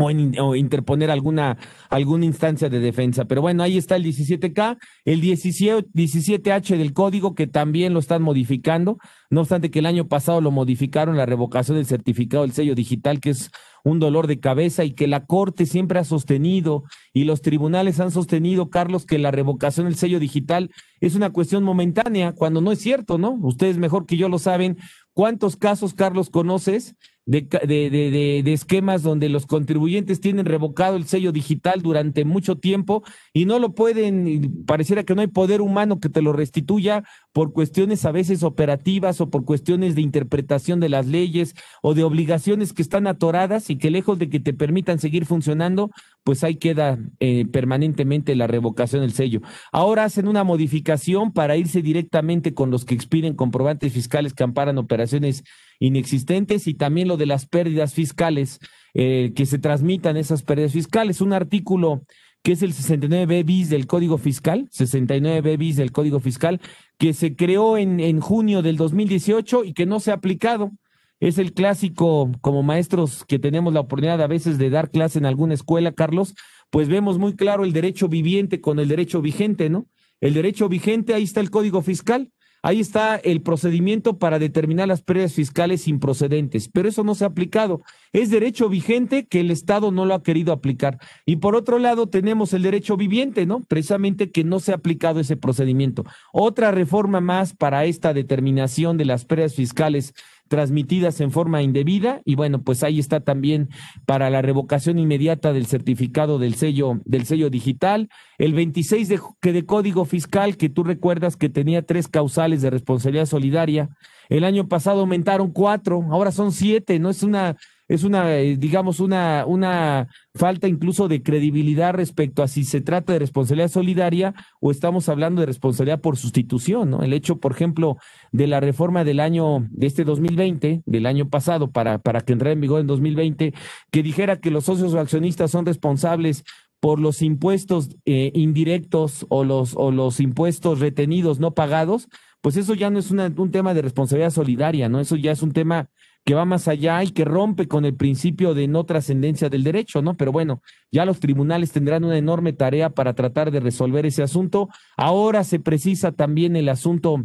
o, 0.00 0.10
en, 0.10 0.34
interponer 0.56 1.10
alguna, 1.10 1.58
alguna 1.88 2.24
instancia 2.24 2.68
de 2.68 2.80
defensa. 2.80 3.26
Pero 3.26 3.42
bueno, 3.42 3.62
ahí 3.62 3.76
está 3.76 3.96
el 3.96 4.04
17K, 4.04 4.78
el 5.04 5.20
17, 5.20 5.88
17H 5.92 6.76
del 6.76 6.92
código 6.92 7.34
que 7.34 7.46
también 7.46 7.92
lo 7.92 8.00
están 8.00 8.22
modificando, 8.22 8.98
no 9.30 9.42
obstante 9.42 9.70
que 9.70 9.80
el 9.80 9.86
año 9.86 10.08
pasado 10.08 10.40
lo 10.40 10.50
modificaron, 10.50 11.16
la 11.16 11.26
revocación 11.26 11.76
del 11.76 11.86
certificado 11.86 12.42
del 12.42 12.52
sello 12.52 12.74
digital, 12.74 13.20
que 13.20 13.30
es 13.30 13.50
un 13.84 13.98
dolor 13.98 14.26
de 14.26 14.40
cabeza 14.40 14.84
y 14.84 14.92
que 14.92 15.06
la 15.06 15.26
Corte 15.26 15.66
siempre 15.66 15.98
ha 15.98 16.04
sostenido 16.04 16.84
y 17.12 17.24
los 17.24 17.42
tribunales 17.42 18.00
han 18.00 18.10
sostenido, 18.10 18.70
Carlos, 18.70 19.06
que 19.06 19.18
la 19.18 19.30
revocación 19.30 19.86
del 19.86 19.96
sello 19.96 20.18
digital 20.18 20.70
es 21.00 21.14
una 21.14 21.30
cuestión 21.30 21.64
momentánea, 21.64 22.32
cuando 22.32 22.60
no 22.60 22.72
es 22.72 22.80
cierto, 22.80 23.18
¿no? 23.18 23.38
Ustedes 23.42 23.78
mejor 23.78 24.06
que 24.06 24.16
yo 24.16 24.28
lo 24.28 24.38
saben. 24.38 24.78
¿Cuántos 25.12 25.56
casos, 25.56 25.94
Carlos, 25.94 26.30
conoces 26.30 26.94
de, 27.30 27.42
de, 27.42 27.90
de, 27.90 28.42
de, 28.42 28.52
esquemas 28.52 29.04
donde 29.04 29.28
los 29.28 29.46
contribuyentes 29.46 30.20
tienen 30.20 30.46
revocado 30.46 30.96
el 30.96 31.06
sello 31.06 31.30
digital 31.30 31.80
durante 31.80 32.24
mucho 32.24 32.56
tiempo 32.56 33.04
y 33.32 33.44
no 33.44 33.60
lo 33.60 33.72
pueden, 33.72 34.64
pareciera 34.66 35.04
que 35.04 35.14
no 35.14 35.20
hay 35.20 35.28
poder 35.28 35.60
humano 35.60 36.00
que 36.00 36.08
te 36.08 36.22
lo 36.22 36.32
restituya 36.32 37.04
por 37.32 37.52
cuestiones 37.52 38.04
a 38.04 38.10
veces 38.10 38.42
operativas 38.42 39.20
o 39.20 39.30
por 39.30 39.44
cuestiones 39.44 39.94
de 39.94 40.00
interpretación 40.00 40.80
de 40.80 40.88
las 40.88 41.06
leyes 41.06 41.54
o 41.82 41.94
de 41.94 42.02
obligaciones 42.02 42.72
que 42.72 42.82
están 42.82 43.06
atoradas 43.06 43.70
y 43.70 43.76
que 43.76 43.90
lejos 43.90 44.18
de 44.18 44.28
que 44.28 44.40
te 44.40 44.52
permitan 44.52 44.98
seguir 44.98 45.24
funcionando, 45.24 45.92
pues 46.24 46.42
ahí 46.42 46.56
queda 46.56 46.98
eh, 47.20 47.46
permanentemente 47.46 48.34
la 48.34 48.48
revocación 48.48 49.02
del 49.02 49.12
sello. 49.12 49.40
Ahora 49.70 50.02
hacen 50.02 50.26
una 50.26 50.42
modificación 50.42 51.32
para 51.32 51.56
irse 51.56 51.80
directamente 51.80 52.54
con 52.54 52.72
los 52.72 52.84
que 52.84 52.96
expiden 52.96 53.36
comprobantes 53.36 53.92
fiscales 53.92 54.34
que 54.34 54.42
amparan 54.42 54.78
operaciones 54.78 55.44
inexistentes 55.80 56.68
y 56.68 56.74
también 56.74 57.08
lo 57.08 57.16
de 57.16 57.26
las 57.26 57.46
pérdidas 57.46 57.94
fiscales, 57.94 58.60
eh, 58.94 59.32
que 59.34 59.46
se 59.46 59.58
transmitan 59.58 60.16
esas 60.16 60.42
pérdidas 60.42 60.72
fiscales. 60.72 61.20
Un 61.20 61.32
artículo 61.32 62.04
que 62.42 62.52
es 62.52 62.62
el 62.62 62.72
69B 62.72 63.44
bis 63.44 63.68
del 63.68 63.86
Código 63.86 64.16
Fiscal, 64.16 64.68
69B 64.70 65.58
bis 65.58 65.76
del 65.76 65.92
Código 65.92 66.20
Fiscal, 66.20 66.60
que 66.98 67.12
se 67.12 67.34
creó 67.34 67.76
en, 67.76 68.00
en 68.00 68.20
junio 68.20 68.62
del 68.62 68.76
2018 68.76 69.64
y 69.64 69.74
que 69.74 69.86
no 69.86 70.00
se 70.00 70.10
ha 70.10 70.14
aplicado. 70.14 70.70
Es 71.18 71.36
el 71.36 71.52
clásico, 71.52 72.30
como 72.40 72.62
maestros 72.62 73.24
que 73.26 73.38
tenemos 73.38 73.74
la 73.74 73.80
oportunidad 73.80 74.22
a 74.22 74.26
veces 74.26 74.56
de 74.56 74.70
dar 74.70 74.90
clase 74.90 75.18
en 75.18 75.26
alguna 75.26 75.52
escuela, 75.52 75.92
Carlos, 75.92 76.34
pues 76.70 76.88
vemos 76.88 77.18
muy 77.18 77.36
claro 77.36 77.64
el 77.64 77.74
derecho 77.74 78.08
viviente 78.08 78.60
con 78.62 78.78
el 78.78 78.88
derecho 78.88 79.20
vigente, 79.20 79.68
¿no? 79.68 79.86
El 80.20 80.34
derecho 80.34 80.68
vigente, 80.68 81.12
ahí 81.12 81.24
está 81.24 81.40
el 81.40 81.50
Código 81.50 81.82
Fiscal, 81.82 82.30
Ahí 82.62 82.80
está 82.80 83.16
el 83.16 83.40
procedimiento 83.40 84.18
para 84.18 84.38
determinar 84.38 84.86
las 84.86 85.02
pérdidas 85.02 85.32
fiscales 85.32 85.88
improcedentes, 85.88 86.68
pero 86.68 86.88
eso 86.88 87.04
no 87.04 87.14
se 87.14 87.24
ha 87.24 87.28
aplicado. 87.28 87.82
Es 88.12 88.30
derecho 88.30 88.68
vigente 88.68 89.26
que 89.26 89.40
el 89.40 89.50
Estado 89.50 89.90
no 89.90 90.04
lo 90.04 90.14
ha 90.14 90.22
querido 90.22 90.52
aplicar. 90.52 90.98
Y 91.24 91.36
por 91.36 91.56
otro 91.56 91.78
lado 91.78 92.08
tenemos 92.08 92.52
el 92.52 92.62
derecho 92.62 92.96
viviente, 92.96 93.46
¿no? 93.46 93.60
Precisamente 93.64 94.30
que 94.30 94.44
no 94.44 94.60
se 94.60 94.72
ha 94.72 94.76
aplicado 94.76 95.20
ese 95.20 95.36
procedimiento. 95.36 96.04
Otra 96.32 96.70
reforma 96.70 97.20
más 97.20 97.54
para 97.54 97.86
esta 97.86 98.12
determinación 98.12 98.98
de 98.98 99.06
las 99.06 99.24
pérdidas 99.24 99.54
fiscales 99.54 100.14
transmitidas 100.50 101.20
en 101.20 101.30
forma 101.30 101.62
indebida 101.62 102.22
y 102.24 102.34
bueno, 102.34 102.60
pues 102.62 102.82
ahí 102.82 102.98
está 102.98 103.20
también 103.20 103.68
para 104.04 104.30
la 104.30 104.42
revocación 104.42 104.98
inmediata 104.98 105.52
del 105.52 105.66
certificado 105.66 106.40
del 106.40 106.56
sello 106.56 107.00
del 107.04 107.24
sello 107.24 107.50
digital, 107.50 108.08
el 108.36 108.52
26 108.52 109.08
de, 109.08 109.20
de 109.42 109.64
código 109.64 110.04
fiscal 110.04 110.56
que 110.56 110.68
tú 110.68 110.82
recuerdas 110.82 111.36
que 111.36 111.48
tenía 111.48 111.82
tres 111.82 112.08
causales 112.08 112.62
de 112.62 112.70
responsabilidad 112.70 113.26
solidaria, 113.26 113.90
el 114.28 114.42
año 114.42 114.66
pasado 114.66 115.02
aumentaron 115.02 115.52
cuatro, 115.52 116.04
ahora 116.10 116.32
son 116.32 116.50
siete, 116.50 116.98
no 116.98 117.10
es 117.10 117.22
una 117.22 117.56
es 117.90 118.04
una, 118.04 118.38
eh, 118.38 118.56
digamos, 118.56 119.00
una, 119.00 119.44
una 119.48 120.06
falta 120.36 120.68
incluso 120.68 121.08
de 121.08 121.24
credibilidad 121.24 121.92
respecto 121.92 122.44
a 122.44 122.46
si 122.46 122.62
se 122.62 122.80
trata 122.80 123.12
de 123.12 123.18
responsabilidad 123.18 123.66
solidaria 123.66 124.32
o 124.60 124.70
estamos 124.70 125.08
hablando 125.08 125.40
de 125.40 125.46
responsabilidad 125.46 126.00
por 126.00 126.16
sustitución, 126.16 126.90
¿no? 126.90 127.02
El 127.02 127.12
hecho, 127.12 127.40
por 127.40 127.50
ejemplo, 127.50 127.96
de 128.30 128.46
la 128.46 128.60
reforma 128.60 129.02
del 129.02 129.18
año, 129.18 129.66
de 129.70 129.88
este 129.88 130.04
2020, 130.04 130.84
del 130.86 131.04
año 131.04 131.28
pasado, 131.30 131.72
para, 131.72 131.98
para 131.98 132.20
que 132.20 132.32
entrara 132.32 132.52
en 132.52 132.60
vigor 132.60 132.80
en 132.80 132.86
2020, 132.86 133.54
que 133.90 134.02
dijera 134.04 134.38
que 134.38 134.52
los 134.52 134.66
socios 134.66 134.94
o 134.94 135.00
accionistas 135.00 135.50
son 135.50 135.66
responsables 135.66 136.44
por 136.78 137.00
los 137.00 137.22
impuestos 137.22 137.96
eh, 138.04 138.30
indirectos 138.34 139.26
o 139.30 139.42
los, 139.42 139.74
o 139.76 139.90
los 139.90 140.20
impuestos 140.20 140.78
retenidos 140.78 141.40
no 141.40 141.54
pagados, 141.54 142.06
pues 142.40 142.56
eso 142.56 142.74
ya 142.74 142.88
no 142.88 143.00
es 143.00 143.10
un 143.10 143.50
tema 143.50 143.74
de 143.74 143.82
responsabilidad 143.82 144.30
solidaria, 144.30 144.88
¿no? 144.88 145.00
Eso 145.00 145.16
ya 145.16 145.32
es 145.32 145.42
un 145.42 145.50
tema 145.50 145.90
que 146.24 146.34
va 146.34 146.44
más 146.44 146.68
allá 146.68 147.02
y 147.02 147.10
que 147.10 147.24
rompe 147.24 147.66
con 147.66 147.84
el 147.84 147.96
principio 147.96 148.54
de 148.54 148.68
no 148.68 148.84
trascendencia 148.84 149.48
del 149.48 149.64
derecho, 149.64 150.02
¿no? 150.02 150.16
Pero 150.16 150.32
bueno, 150.32 150.62
ya 150.92 151.04
los 151.04 151.20
tribunales 151.20 151.72
tendrán 151.72 152.04
una 152.04 152.18
enorme 152.18 152.52
tarea 152.52 152.90
para 152.90 153.14
tratar 153.14 153.50
de 153.50 153.60
resolver 153.60 154.06
ese 154.06 154.22
asunto. 154.22 154.68
Ahora 154.96 155.44
se 155.44 155.60
precisa 155.60 156.12
también 156.12 156.56
el 156.56 156.68
asunto 156.68 157.24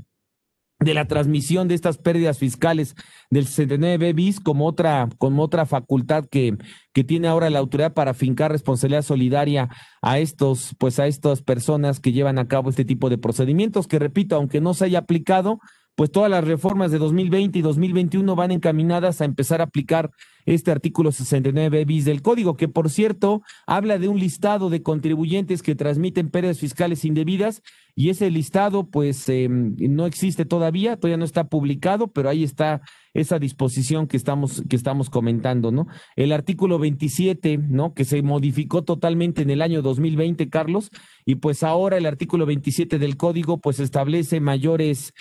de 0.79 0.93
la 0.93 1.05
transmisión 1.05 1.67
de 1.67 1.75
estas 1.75 1.97
pérdidas 1.97 2.37
fiscales 2.37 2.95
del 3.29 3.45
69 3.45 4.13
bis 4.13 4.39
como 4.39 4.65
otra, 4.65 5.07
como 5.17 5.43
otra 5.43 5.65
facultad 5.65 6.25
que, 6.25 6.57
que 6.93 7.03
tiene 7.03 7.27
ahora 7.27 7.49
la 7.49 7.59
autoridad 7.59 7.93
para 7.93 8.13
fincar 8.13 8.51
responsabilidad 8.51 9.01
solidaria 9.01 9.69
a 10.01 10.19
estos, 10.19 10.75
pues 10.77 10.99
a 10.99 11.07
estas 11.07 11.41
personas 11.41 11.99
que 11.99 12.11
llevan 12.11 12.39
a 12.39 12.47
cabo 12.47 12.69
este 12.69 12.85
tipo 12.85 13.09
de 13.09 13.17
procedimientos, 13.17 13.87
que 13.87 13.99
repito, 13.99 14.35
aunque 14.35 14.59
no 14.59 14.73
se 14.73 14.85
haya 14.85 14.99
aplicado, 14.99 15.59
pues 15.95 16.11
todas 16.11 16.29
las 16.29 16.43
reformas 16.43 16.91
de 16.91 16.97
2020 16.97 17.59
y 17.59 17.61
2021 17.61 18.35
van 18.35 18.51
encaminadas 18.51 19.21
a 19.21 19.25
empezar 19.25 19.61
a 19.61 19.65
aplicar 19.65 20.11
este 20.45 20.71
artículo 20.71 21.11
69 21.11 21.85
bis 21.85 22.05
del 22.05 22.21
código, 22.21 22.55
que 22.55 22.67
por 22.67 22.89
cierto 22.89 23.41
habla 23.65 23.97
de 23.97 24.07
un 24.07 24.19
listado 24.19 24.69
de 24.69 24.81
contribuyentes 24.81 25.61
que 25.61 25.75
transmiten 25.75 26.29
pérdidas 26.29 26.59
fiscales 26.59 27.05
indebidas 27.05 27.61
y 27.95 28.09
ese 28.09 28.29
listado 28.29 28.89
pues 28.89 29.27
em, 29.29 29.75
no 29.79 30.05
existe 30.05 30.45
todavía, 30.45 30.97
todavía 30.97 31.17
no 31.17 31.25
está 31.25 31.45
publicado, 31.45 32.07
pero 32.09 32.29
ahí 32.29 32.43
está 32.43 32.81
esa 33.13 33.39
disposición 33.39 34.07
que 34.07 34.17
estamos, 34.17 34.61
que 34.69 34.75
estamos 34.75 35.09
comentando, 35.09 35.71
¿no? 35.71 35.87
El 36.17 36.33
artículo 36.33 36.77
27, 36.77 37.57
¿no? 37.57 37.93
Que 37.93 38.03
se 38.03 38.21
modificó 38.21 38.83
totalmente 38.83 39.43
en 39.43 39.49
el 39.49 39.61
año 39.61 39.81
2020, 39.81 40.49
Carlos, 40.49 40.91
y 41.25 41.35
pues 41.35 41.63
ahora 41.63 41.97
el 41.97 42.05
artículo 42.05 42.45
27 42.45 42.99
del 42.99 43.15
código 43.15 43.59
pues 43.59 43.79
establece 43.79 44.41
mayores 44.41 45.13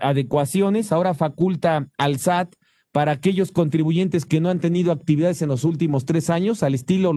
adecuaciones, 0.00 0.90
ahora 0.90 1.14
faculta 1.14 1.88
al 1.96 2.18
SAT 2.18 2.54
para 2.94 3.10
aquellos 3.10 3.50
contribuyentes 3.50 4.24
que 4.24 4.40
no 4.40 4.50
han 4.50 4.60
tenido 4.60 4.92
actividades 4.92 5.42
en 5.42 5.48
los 5.48 5.64
últimos 5.64 6.04
tres 6.04 6.30
años, 6.30 6.62
al 6.62 6.76
estilo 6.76 7.12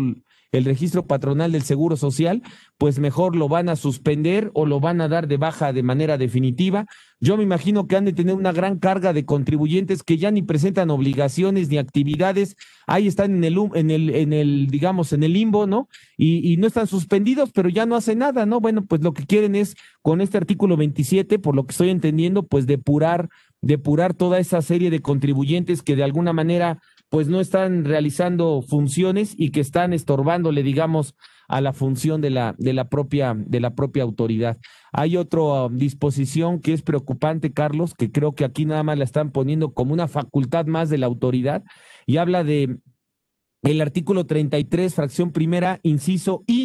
el 0.52 0.66
registro 0.66 1.06
patronal 1.06 1.52
del 1.52 1.62
Seguro 1.62 1.98
Social, 1.98 2.42
pues 2.78 2.98
mejor 2.98 3.36
lo 3.36 3.48
van 3.48 3.70
a 3.70 3.76
suspender 3.76 4.50
o 4.54 4.66
lo 4.66 4.80
van 4.80 5.02
a 5.02 5.08
dar 5.08 5.28
de 5.28 5.38
baja 5.38 5.74
de 5.74 5.84
manera 5.84 6.18
definitiva. 6.18 6.88
Yo 7.20 7.36
me 7.36 7.44
imagino 7.44 7.88
que 7.88 7.96
han 7.96 8.06
de 8.06 8.14
tener 8.14 8.36
una 8.36 8.52
gran 8.52 8.80
carga 8.80 9.12
de 9.12 9.26
contribuyentes 9.26 10.04
que 10.04 10.18
ya 10.18 10.32
ni 10.32 10.42
presentan 10.42 10.90
obligaciones 10.90 11.70
ni 11.70 11.78
actividades, 11.78 12.56
ahí 12.86 13.08
están 13.08 13.36
en 13.36 13.44
el, 13.44 13.58
en 13.74 13.92
el, 13.92 14.10
en 14.16 14.34
el 14.34 14.68
digamos, 14.68 15.12
en 15.14 15.24
el 15.24 15.34
limbo, 15.34 15.68
¿no? 15.68 15.90
Y, 16.16 16.58
no 16.58 16.66
están 16.66 16.88
suspendidos, 16.88 17.52
pero 17.52 17.70
ya 17.70 17.86
no 17.86 17.96
hacen 17.96 18.20
nada, 18.20 18.46
¿no? 18.46 18.60
Bueno, 18.60 18.86
pues 18.86 19.02
lo 19.02 19.14
que 19.14 19.26
quieren 19.26 19.56
es, 19.56 19.76
con 20.02 20.22
este 20.22 20.38
artículo 20.38 20.78
27, 20.78 21.38
por 21.40 21.56
lo 21.56 21.66
que 21.66 21.72
estoy 21.72 21.90
entendiendo, 21.90 22.44
pues 22.44 22.66
depurar, 22.66 23.30
depurar 23.62 24.14
toda 24.14 24.40
esa 24.40 24.62
serie 24.62 24.90
de 24.90 25.02
contribuyentes 25.02 25.82
que 25.82 25.96
de 25.96 26.04
alguna 26.04 26.34
manera 26.34 26.80
pues 27.10 27.28
no 27.28 27.40
están 27.40 27.86
realizando 27.86 28.62
funciones 28.62 29.34
y 29.38 29.52
que 29.52 29.62
están 29.62 29.94
estorbándole, 29.94 30.62
digamos, 30.62 31.16
a 31.48 31.62
la 31.62 31.72
función 31.72 32.20
de 32.20 32.30
la, 32.30 32.56
de 32.58 32.74
la, 32.74 32.90
propia, 32.90 33.34
de 33.34 33.60
la 33.60 33.74
propia 33.74 34.04
autoridad. 34.04 34.58
Hay 34.92 35.16
otra 35.16 35.66
um, 35.66 35.78
disposición 35.78 36.60
que 36.60 36.74
es 36.74 36.82
preocupante, 36.82 37.54
Carlos, 37.54 37.94
que 37.94 38.12
creo 38.12 38.36
que 38.36 38.44
aquí 38.44 38.66
nada 38.66 38.84
más 38.84 38.98
la 38.98 39.06
están 39.06 39.32
poniendo 39.32 39.74
como 39.74 39.94
una 39.94 40.08
facultad 40.08 40.66
más 40.66 40.90
de 40.90 40.98
la 40.98 41.06
autoridad 41.06 41.64
y 42.06 42.18
habla 42.18 42.44
de 42.44 42.78
el 43.64 43.82
artículo 43.82 44.26
33, 44.26 44.94
fracción 44.94 45.32
primera, 45.32 45.80
inciso 45.84 46.44
I. 46.48 46.57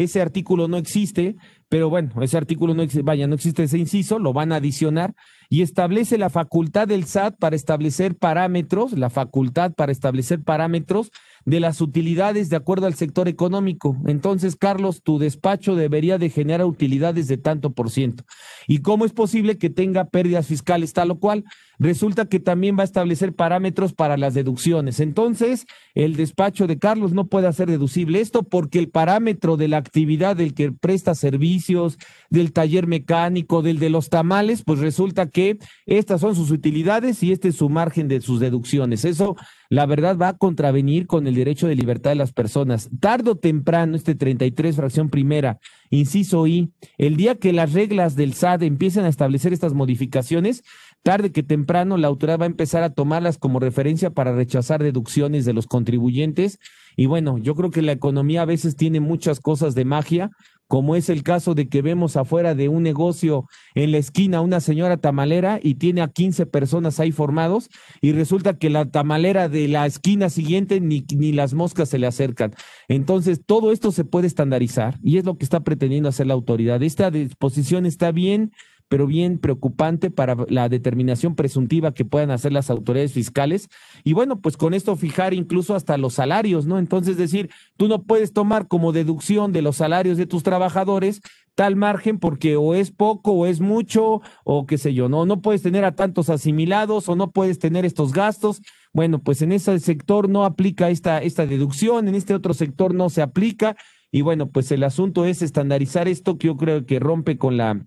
Ese 0.00 0.22
artículo 0.22 0.66
no 0.66 0.78
existe, 0.78 1.36
pero 1.68 1.90
bueno, 1.90 2.10
ese 2.22 2.38
artículo 2.38 2.72
no 2.72 2.82
existe, 2.82 3.02
vaya, 3.02 3.26
no 3.26 3.34
existe 3.34 3.64
ese 3.64 3.76
inciso, 3.76 4.18
lo 4.18 4.32
van 4.32 4.50
a 4.50 4.56
adicionar 4.56 5.14
y 5.50 5.60
establece 5.60 6.16
la 6.16 6.30
facultad 6.30 6.88
del 6.88 7.04
SAT 7.04 7.36
para 7.38 7.54
establecer 7.54 8.16
parámetros, 8.16 8.92
la 8.92 9.10
facultad 9.10 9.74
para 9.74 9.92
establecer 9.92 10.42
parámetros 10.42 11.10
de 11.44 11.60
las 11.60 11.80
utilidades 11.80 12.48
de 12.50 12.56
acuerdo 12.56 12.86
al 12.86 12.94
sector 12.94 13.28
económico. 13.28 13.96
Entonces, 14.06 14.56
Carlos, 14.56 15.02
tu 15.02 15.18
despacho 15.18 15.74
debería 15.74 16.18
de 16.18 16.30
generar 16.30 16.66
utilidades 16.66 17.28
de 17.28 17.38
tanto 17.38 17.72
por 17.72 17.90
ciento. 17.90 18.24
¿Y 18.66 18.78
cómo 18.78 19.04
es 19.04 19.12
posible 19.12 19.58
que 19.58 19.70
tenga 19.70 20.04
pérdidas 20.04 20.46
fiscales 20.46 20.92
tal 20.92 21.10
o 21.10 21.18
cual? 21.18 21.44
Resulta 21.78 22.26
que 22.26 22.40
también 22.40 22.76
va 22.76 22.82
a 22.82 22.84
establecer 22.84 23.34
parámetros 23.34 23.94
para 23.94 24.16
las 24.16 24.34
deducciones. 24.34 25.00
Entonces, 25.00 25.66
el 25.94 26.14
despacho 26.16 26.66
de 26.66 26.78
Carlos 26.78 27.12
no 27.12 27.26
puede 27.26 27.46
hacer 27.46 27.70
deducible 27.70 28.20
esto 28.20 28.42
porque 28.42 28.78
el 28.78 28.90
parámetro 28.90 29.56
de 29.56 29.68
la 29.68 29.78
actividad 29.78 30.36
del 30.36 30.52
que 30.54 30.72
presta 30.72 31.14
servicios, 31.14 31.98
del 32.28 32.52
taller 32.52 32.86
mecánico, 32.86 33.62
del 33.62 33.78
de 33.78 33.90
los 33.90 34.10
tamales, 34.10 34.62
pues 34.62 34.78
resulta 34.78 35.30
que 35.30 35.58
estas 35.86 36.20
son 36.20 36.34
sus 36.34 36.50
utilidades 36.50 37.22
y 37.22 37.32
este 37.32 37.48
es 37.48 37.56
su 37.56 37.68
margen 37.68 38.08
de 38.08 38.20
sus 38.20 38.40
deducciones. 38.40 39.04
Eso, 39.04 39.36
la 39.70 39.86
verdad, 39.86 40.18
va 40.18 40.28
a 40.28 40.36
contravenir 40.36 41.06
con 41.06 41.28
el 41.28 41.36
derecho 41.36 41.68
de 41.68 41.76
libertad 41.76 42.10
de 42.10 42.16
las 42.16 42.32
personas. 42.32 42.90
Tardo 42.98 43.32
o 43.32 43.36
temprano, 43.36 43.96
este 43.96 44.16
33, 44.16 44.74
fracción 44.74 45.10
primera, 45.10 45.60
inciso 45.90 46.48
I, 46.48 46.72
el 46.98 47.16
día 47.16 47.36
que 47.36 47.52
las 47.52 47.72
reglas 47.72 48.16
del 48.16 48.34
SAT 48.34 48.62
empiecen 48.62 49.04
a 49.04 49.08
establecer 49.08 49.52
estas 49.52 49.72
modificaciones, 49.72 50.64
tarde 51.04 51.30
que 51.30 51.44
temprano 51.44 51.96
la 51.96 52.08
autoridad 52.08 52.40
va 52.40 52.44
a 52.44 52.46
empezar 52.46 52.82
a 52.82 52.92
tomarlas 52.92 53.38
como 53.38 53.60
referencia 53.60 54.10
para 54.10 54.34
rechazar 54.34 54.82
deducciones 54.82 55.44
de 55.44 55.52
los 55.52 55.68
contribuyentes. 55.68 56.58
Y 56.96 57.06
bueno, 57.06 57.38
yo 57.38 57.54
creo 57.54 57.70
que 57.70 57.82
la 57.82 57.92
economía 57.92 58.42
a 58.42 58.46
veces 58.46 58.76
tiene 58.76 59.00
muchas 59.00 59.40
cosas 59.40 59.74
de 59.74 59.84
magia, 59.84 60.30
como 60.70 60.94
es 60.94 61.08
el 61.08 61.24
caso 61.24 61.56
de 61.56 61.68
que 61.68 61.82
vemos 61.82 62.16
afuera 62.16 62.54
de 62.54 62.68
un 62.68 62.84
negocio 62.84 63.46
en 63.74 63.90
la 63.90 63.98
esquina 63.98 64.40
una 64.40 64.60
señora 64.60 64.98
tamalera 64.98 65.58
y 65.60 65.74
tiene 65.74 66.00
a 66.00 66.06
15 66.06 66.46
personas 66.46 67.00
ahí 67.00 67.10
formados 67.10 67.68
y 68.00 68.12
resulta 68.12 68.56
que 68.56 68.70
la 68.70 68.88
tamalera 68.88 69.48
de 69.48 69.66
la 69.66 69.84
esquina 69.86 70.30
siguiente 70.30 70.80
ni, 70.80 71.04
ni 71.16 71.32
las 71.32 71.54
moscas 71.54 71.88
se 71.88 71.98
le 71.98 72.06
acercan. 72.06 72.54
Entonces, 72.86 73.40
todo 73.44 73.72
esto 73.72 73.90
se 73.90 74.04
puede 74.04 74.28
estandarizar 74.28 74.96
y 75.02 75.18
es 75.18 75.24
lo 75.24 75.36
que 75.36 75.44
está 75.44 75.58
pretendiendo 75.58 76.08
hacer 76.08 76.28
la 76.28 76.34
autoridad. 76.34 76.80
Esta 76.84 77.10
disposición 77.10 77.84
está 77.84 78.12
bien 78.12 78.52
pero 78.90 79.06
bien 79.06 79.38
preocupante 79.38 80.10
para 80.10 80.36
la 80.48 80.68
determinación 80.68 81.36
presuntiva 81.36 81.94
que 81.94 82.04
puedan 82.04 82.32
hacer 82.32 82.52
las 82.52 82.70
autoridades 82.70 83.12
fiscales. 83.12 83.68
Y 84.02 84.14
bueno, 84.14 84.40
pues 84.40 84.56
con 84.56 84.74
esto 84.74 84.96
fijar 84.96 85.32
incluso 85.32 85.76
hasta 85.76 85.96
los 85.96 86.14
salarios, 86.14 86.66
¿no? 86.66 86.76
Entonces 86.76 87.16
decir, 87.16 87.50
tú 87.76 87.86
no 87.86 88.02
puedes 88.02 88.32
tomar 88.32 88.66
como 88.66 88.90
deducción 88.90 89.52
de 89.52 89.62
los 89.62 89.76
salarios 89.76 90.18
de 90.18 90.26
tus 90.26 90.42
trabajadores 90.42 91.20
tal 91.54 91.76
margen 91.76 92.18
porque 92.18 92.56
o 92.56 92.74
es 92.74 92.90
poco 92.90 93.30
o 93.30 93.46
es 93.46 93.60
mucho 93.60 94.22
o 94.42 94.66
qué 94.66 94.76
sé 94.76 94.92
yo, 94.92 95.08
no, 95.08 95.24
no 95.24 95.40
puedes 95.40 95.62
tener 95.62 95.84
a 95.84 95.94
tantos 95.94 96.28
asimilados 96.28 97.08
o 97.08 97.14
no 97.14 97.30
puedes 97.30 97.60
tener 97.60 97.84
estos 97.84 98.12
gastos. 98.12 98.60
Bueno, 98.92 99.20
pues 99.20 99.40
en 99.40 99.52
ese 99.52 99.78
sector 99.78 100.28
no 100.28 100.44
aplica 100.44 100.90
esta, 100.90 101.18
esta 101.18 101.46
deducción, 101.46 102.08
en 102.08 102.16
este 102.16 102.34
otro 102.34 102.54
sector 102.54 102.92
no 102.92 103.08
se 103.08 103.22
aplica. 103.22 103.76
Y 104.10 104.22
bueno, 104.22 104.50
pues 104.50 104.72
el 104.72 104.82
asunto 104.82 105.26
es 105.26 105.42
estandarizar 105.42 106.08
esto 106.08 106.38
que 106.38 106.48
yo 106.48 106.56
creo 106.56 106.86
que 106.86 106.98
rompe 106.98 107.38
con 107.38 107.56
la 107.56 107.86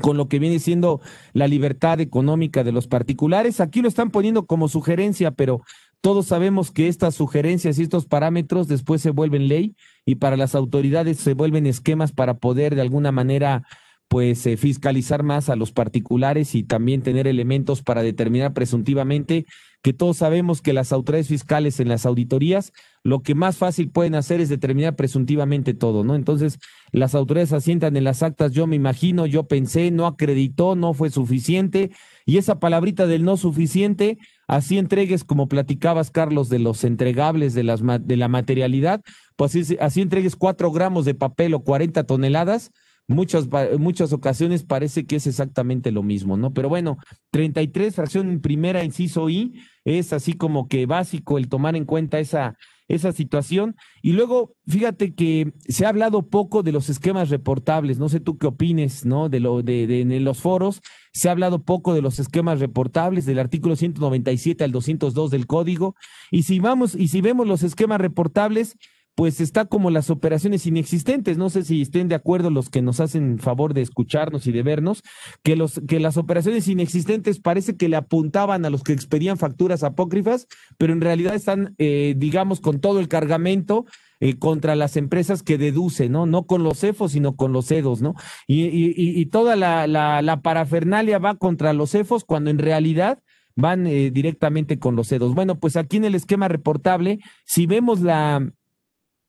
con 0.00 0.16
lo 0.16 0.28
que 0.28 0.38
viene 0.38 0.58
siendo 0.58 1.00
la 1.32 1.48
libertad 1.48 2.00
económica 2.00 2.64
de 2.64 2.72
los 2.72 2.86
particulares. 2.86 3.60
Aquí 3.60 3.82
lo 3.82 3.88
están 3.88 4.10
poniendo 4.10 4.46
como 4.46 4.68
sugerencia, 4.68 5.30
pero 5.30 5.62
todos 6.00 6.26
sabemos 6.26 6.70
que 6.70 6.88
estas 6.88 7.14
sugerencias 7.14 7.78
y 7.78 7.82
estos 7.82 8.06
parámetros 8.06 8.68
después 8.68 9.02
se 9.02 9.10
vuelven 9.10 9.48
ley 9.48 9.76
y 10.06 10.16
para 10.16 10.36
las 10.36 10.54
autoridades 10.54 11.18
se 11.18 11.34
vuelven 11.34 11.66
esquemas 11.66 12.12
para 12.12 12.34
poder 12.34 12.74
de 12.74 12.80
alguna 12.80 13.12
manera 13.12 13.64
pues 14.10 14.44
eh, 14.46 14.56
fiscalizar 14.56 15.22
más 15.22 15.48
a 15.48 15.54
los 15.54 15.70
particulares 15.70 16.56
y 16.56 16.64
también 16.64 17.02
tener 17.02 17.28
elementos 17.28 17.80
para 17.80 18.02
determinar 18.02 18.52
presuntivamente 18.52 19.46
que 19.82 19.92
todos 19.92 20.16
sabemos 20.16 20.62
que 20.62 20.72
las 20.72 20.92
autoridades 20.92 21.28
fiscales 21.28 21.78
en 21.78 21.88
las 21.88 22.04
auditorías 22.06 22.72
lo 23.04 23.22
que 23.22 23.36
más 23.36 23.56
fácil 23.56 23.88
pueden 23.88 24.16
hacer 24.16 24.40
es 24.40 24.48
determinar 24.48 24.96
presuntivamente 24.96 25.74
todo, 25.74 26.02
¿no? 26.02 26.16
Entonces, 26.16 26.58
las 26.90 27.14
autoridades 27.14 27.52
asientan 27.52 27.96
en 27.96 28.02
las 28.02 28.24
actas, 28.24 28.50
yo 28.50 28.66
me 28.66 28.74
imagino, 28.74 29.26
yo 29.26 29.44
pensé, 29.44 29.92
no 29.92 30.06
acreditó, 30.06 30.74
no 30.74 30.92
fue 30.92 31.10
suficiente, 31.10 31.92
y 32.26 32.36
esa 32.36 32.58
palabrita 32.58 33.06
del 33.06 33.24
no 33.24 33.36
suficiente, 33.36 34.18
así 34.48 34.76
entregues, 34.76 35.22
como 35.22 35.48
platicabas, 35.48 36.10
Carlos, 36.10 36.48
de 36.48 36.58
los 36.58 36.82
entregables 36.82 37.54
de, 37.54 37.62
las, 37.62 37.80
de 38.02 38.16
la 38.16 38.28
materialidad, 38.28 39.02
pues 39.36 39.56
así, 39.80 40.00
entregues 40.02 40.36
cuatro 40.36 40.72
gramos 40.72 41.04
de 41.04 41.14
papel 41.14 41.54
o 41.54 41.60
40 41.60 42.04
toneladas, 42.04 42.72
muchas, 43.10 43.48
muchas 43.78 44.12
ocasiones 44.12 44.64
parece 44.64 45.06
que 45.06 45.16
es 45.16 45.26
exactamente 45.26 45.90
lo 45.90 46.02
mismo, 46.02 46.36
¿no? 46.36 46.52
Pero 46.52 46.68
bueno, 46.68 46.98
33 47.30 47.94
fracción 47.94 48.40
primera, 48.40 48.84
inciso 48.84 49.28
I, 49.28 49.60
es 49.84 50.12
así 50.12 50.34
como 50.34 50.68
que 50.68 50.86
básico 50.86 51.38
el 51.38 51.48
tomar 51.48 51.76
en 51.76 51.84
cuenta 51.84 52.18
esa, 52.20 52.56
esa 52.88 53.12
situación. 53.12 53.76
Y 54.02 54.12
luego, 54.12 54.54
fíjate 54.66 55.14
que 55.14 55.52
se 55.68 55.86
ha 55.86 55.90
hablado 55.90 56.28
poco 56.28 56.62
de 56.62 56.72
los 56.72 56.88
esquemas 56.88 57.30
reportables, 57.30 57.98
no 57.98 58.08
sé 58.08 58.20
tú 58.20 58.38
qué 58.38 58.46
opines, 58.46 59.04
¿no? 59.04 59.28
De 59.28 59.40
lo 59.40 59.62
de, 59.62 59.86
de 59.86 60.00
en 60.00 60.24
los 60.24 60.38
foros 60.38 60.80
se 61.12 61.28
ha 61.28 61.32
hablado 61.32 61.64
poco 61.64 61.94
de 61.94 62.02
los 62.02 62.18
esquemas 62.18 62.60
reportables 62.60 63.26
del 63.26 63.38
artículo 63.38 63.76
197 63.76 64.62
al 64.62 64.72
202 64.72 65.30
del 65.30 65.46
código. 65.46 65.96
Y 66.30 66.44
si 66.44 66.60
vamos 66.60 66.94
y 66.94 67.08
si 67.08 67.20
vemos 67.20 67.46
los 67.46 67.62
esquemas 67.62 68.00
reportables, 68.00 68.76
pues 69.14 69.40
está 69.40 69.66
como 69.66 69.90
las 69.90 70.10
operaciones 70.10 70.66
inexistentes. 70.66 71.36
No 71.36 71.50
sé 71.50 71.64
si 71.64 71.82
estén 71.82 72.08
de 72.08 72.14
acuerdo 72.14 72.50
los 72.50 72.70
que 72.70 72.82
nos 72.82 73.00
hacen 73.00 73.38
favor 73.38 73.74
de 73.74 73.82
escucharnos 73.82 74.46
y 74.46 74.52
de 74.52 74.62
vernos, 74.62 75.02
que, 75.42 75.56
los, 75.56 75.80
que 75.86 76.00
las 76.00 76.16
operaciones 76.16 76.68
inexistentes 76.68 77.40
parece 77.40 77.76
que 77.76 77.88
le 77.88 77.96
apuntaban 77.96 78.64
a 78.64 78.70
los 78.70 78.82
que 78.82 78.92
expedían 78.92 79.36
facturas 79.36 79.82
apócrifas, 79.82 80.46
pero 80.78 80.92
en 80.92 81.00
realidad 81.00 81.34
están, 81.34 81.74
eh, 81.78 82.14
digamos, 82.16 82.60
con 82.60 82.80
todo 82.80 83.00
el 83.00 83.08
cargamento 83.08 83.84
eh, 84.20 84.38
contra 84.38 84.76
las 84.76 84.96
empresas 84.96 85.42
que 85.42 85.56
deducen, 85.58 86.12
¿no? 86.12 86.26
No 86.26 86.46
con 86.46 86.62
los 86.62 86.80
CEFOS, 86.80 87.12
sino 87.12 87.36
con 87.36 87.52
los 87.52 87.66
CEDOS, 87.68 88.02
¿no? 88.02 88.14
Y, 88.46 88.68
y, 88.68 89.26
toda 89.26 89.56
la, 89.56 89.86
la, 89.86 90.20
la, 90.20 90.42
parafernalia 90.42 91.18
va 91.18 91.36
contra 91.36 91.72
los 91.72 91.92
CEFOS 91.92 92.24
cuando 92.24 92.50
en 92.50 92.58
realidad 92.58 93.22
van 93.56 93.86
eh, 93.86 94.10
directamente 94.10 94.78
con 94.78 94.94
los 94.94 95.08
CEDOS. 95.08 95.34
Bueno, 95.34 95.58
pues 95.58 95.76
aquí 95.76 95.96
en 95.96 96.04
el 96.04 96.14
esquema 96.14 96.48
reportable, 96.48 97.20
si 97.46 97.66
vemos 97.66 98.00
la, 98.00 98.46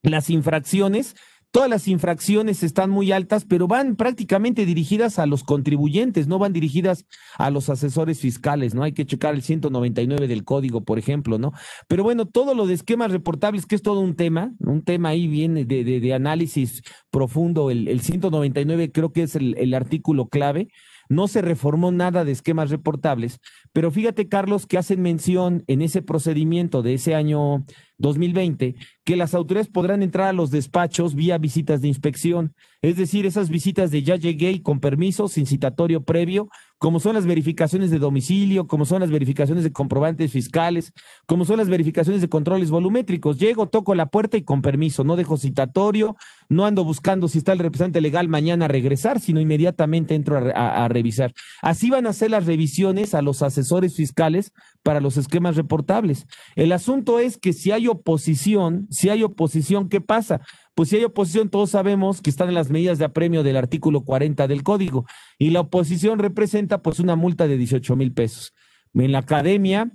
las 0.04 0.30
infracciones, 0.30 1.16
todas 1.52 1.70
las 1.70 1.88
infracciones 1.88 2.64
están 2.64 2.90
muy 2.90 3.12
altas, 3.12 3.46
pero 3.46 3.68
van 3.68 3.96
prácticamente 3.96 4.66
dirigidas 4.66 5.20
a 5.20 5.26
los 5.26 5.44
contribuyentes, 5.44 6.28
no 6.28 6.40
van 6.40 6.54
dirigidas 6.54 7.06
a 7.38 7.52
los 7.52 7.70
asesores 7.70 8.20
fiscales, 8.20 8.74
¿no? 8.74 8.84
Hay 8.84 8.94
que 8.94 9.06
checar 9.06 9.36
el 9.36 9.42
199 9.42 10.28
del 10.28 10.44
código, 10.46 10.82
por 10.82 10.98
ejemplo, 10.98 11.38
¿no? 11.38 11.52
Pero 11.88 12.04
bueno, 12.04 12.26
todo 12.26 12.56
lo 12.56 12.68
de 12.68 12.74
esquemas 12.74 13.12
reportables, 13.12 13.66
que 13.66 13.76
es 13.76 13.82
todo 13.82 14.00
un 14.00 14.16
tema, 14.16 14.54
un 14.60 14.84
tema 14.84 15.10
ahí 15.10 15.28
viene 15.28 15.66
de, 15.66 15.84
de, 15.84 16.14
análisis 16.14 16.82
profundo, 17.10 17.70
el, 17.70 17.88
el, 17.88 18.02
199 18.02 18.92
creo 18.92 19.12
que 19.12 19.24
es 19.24 19.36
el 19.36 19.74
artículo 19.74 20.28
clave, 20.28 20.70
no 21.12 21.28
se 21.28 21.42
reformó 21.42 21.92
nada 21.92 22.24
de 22.24 22.32
esquemas 22.32 22.70
reportables, 22.70 23.40
pero 23.74 23.92
fíjate, 23.92 24.30
Carlos, 24.30 24.66
que 24.66 24.78
hacen 24.78 25.02
mención 25.02 25.64
en 25.68 25.82
ese 25.82 26.02
procedimiento 26.02 26.82
de 26.82 26.94
ese 26.94 27.16
año 27.16 27.66
2020 28.02 28.76
que 29.04 29.16
las 29.16 29.34
autoridades 29.34 29.72
podrán 29.72 30.04
entrar 30.04 30.28
a 30.28 30.34
los 30.34 30.52
despachos 30.52 31.16
vía 31.16 31.38
visitas 31.38 31.82
de 31.82 31.88
inspección, 31.88 32.54
es 32.82 32.98
decir, 32.98 33.26
esas 33.26 33.50
visitas 33.50 33.92
de 33.92 34.04
ya 34.04 34.16
llegué 34.16 34.52
y 34.52 34.62
con 34.62 34.80
permiso, 34.80 35.28
sin 35.28 35.46
citatorio 35.46 36.04
previo, 36.04 36.50
como 36.78 37.00
son 37.00 37.14
las 37.14 37.28
verificaciones 37.28 37.92
de 37.92 38.00
domicilio, 38.00 38.66
como 38.66 38.86
son 38.86 39.02
las 39.02 39.12
verificaciones 39.12 39.64
de 39.64 39.72
comprobantes 39.72 40.32
fiscales, 40.32 40.94
como 41.28 41.46
son 41.46 41.58
las 41.58 41.70
verificaciones 41.70 42.22
de 42.22 42.30
controles 42.30 42.72
volumétricos. 42.72 43.38
Llego, 43.38 43.68
toco 43.68 43.94
la 43.94 44.08
puerta 44.08 44.36
y 44.38 44.44
con 44.44 44.64
permiso, 44.64 45.04
no 45.04 45.16
dejo 45.16 45.38
citatorio, 45.38 46.16
no 46.50 46.66
ando 46.66 46.84
buscando 46.84 47.28
si 47.28 47.38
está 47.38 47.54
el 47.54 47.60
representante 47.60 48.02
legal 48.02 48.28
mañana 48.30 48.66
a 48.66 48.68
regresar, 48.68 49.20
sino 49.20 49.40
inmediatamente 49.40 50.16
entro 50.16 50.38
a, 50.38 50.52
a, 50.52 50.86
a 50.86 50.88
revisar. 50.88 51.34
Así 51.62 51.92
van 51.92 52.08
a 52.08 52.12
hacer 52.12 52.32
las 52.32 52.48
revisiones 52.48 53.14
a 53.14 53.22
los 53.22 53.44
asesores 53.44 53.96
fiscales 53.96 54.52
para 54.82 55.02
los 55.02 55.18
esquemas 55.18 55.56
reportables. 55.56 56.26
El 56.56 56.72
asunto 56.72 57.20
es 57.20 57.38
que 57.38 57.54
si 57.54 57.72
hay 57.72 57.88
oposición, 57.92 58.88
si 58.90 59.10
hay 59.10 59.24
oposición, 59.24 59.90
¿qué 59.90 60.02
pasa? 60.02 60.42
Pues 60.76 60.90
si 60.90 60.98
hay 60.98 61.04
oposición, 61.04 61.50
todos 61.50 61.72
sabemos 61.72 62.22
que 62.22 62.30
están 62.30 62.50
en 62.50 62.56
las 62.56 62.70
medidas 62.70 62.98
de 62.98 63.06
apremio 63.06 63.44
del 63.44 63.58
artículo 63.58 64.02
40 64.02 64.48
del 64.48 64.64
código 64.64 65.06
y 65.38 65.52
la 65.52 65.62
oposición 65.62 66.20
representa 66.20 66.82
pues 66.82 67.00
una 67.00 67.16
multa 67.16 67.48
de 67.48 67.58
18 67.58 67.96
mil 67.96 68.14
pesos. 68.14 68.54
En 68.94 69.12
la 69.12 69.20
academia, 69.20 69.92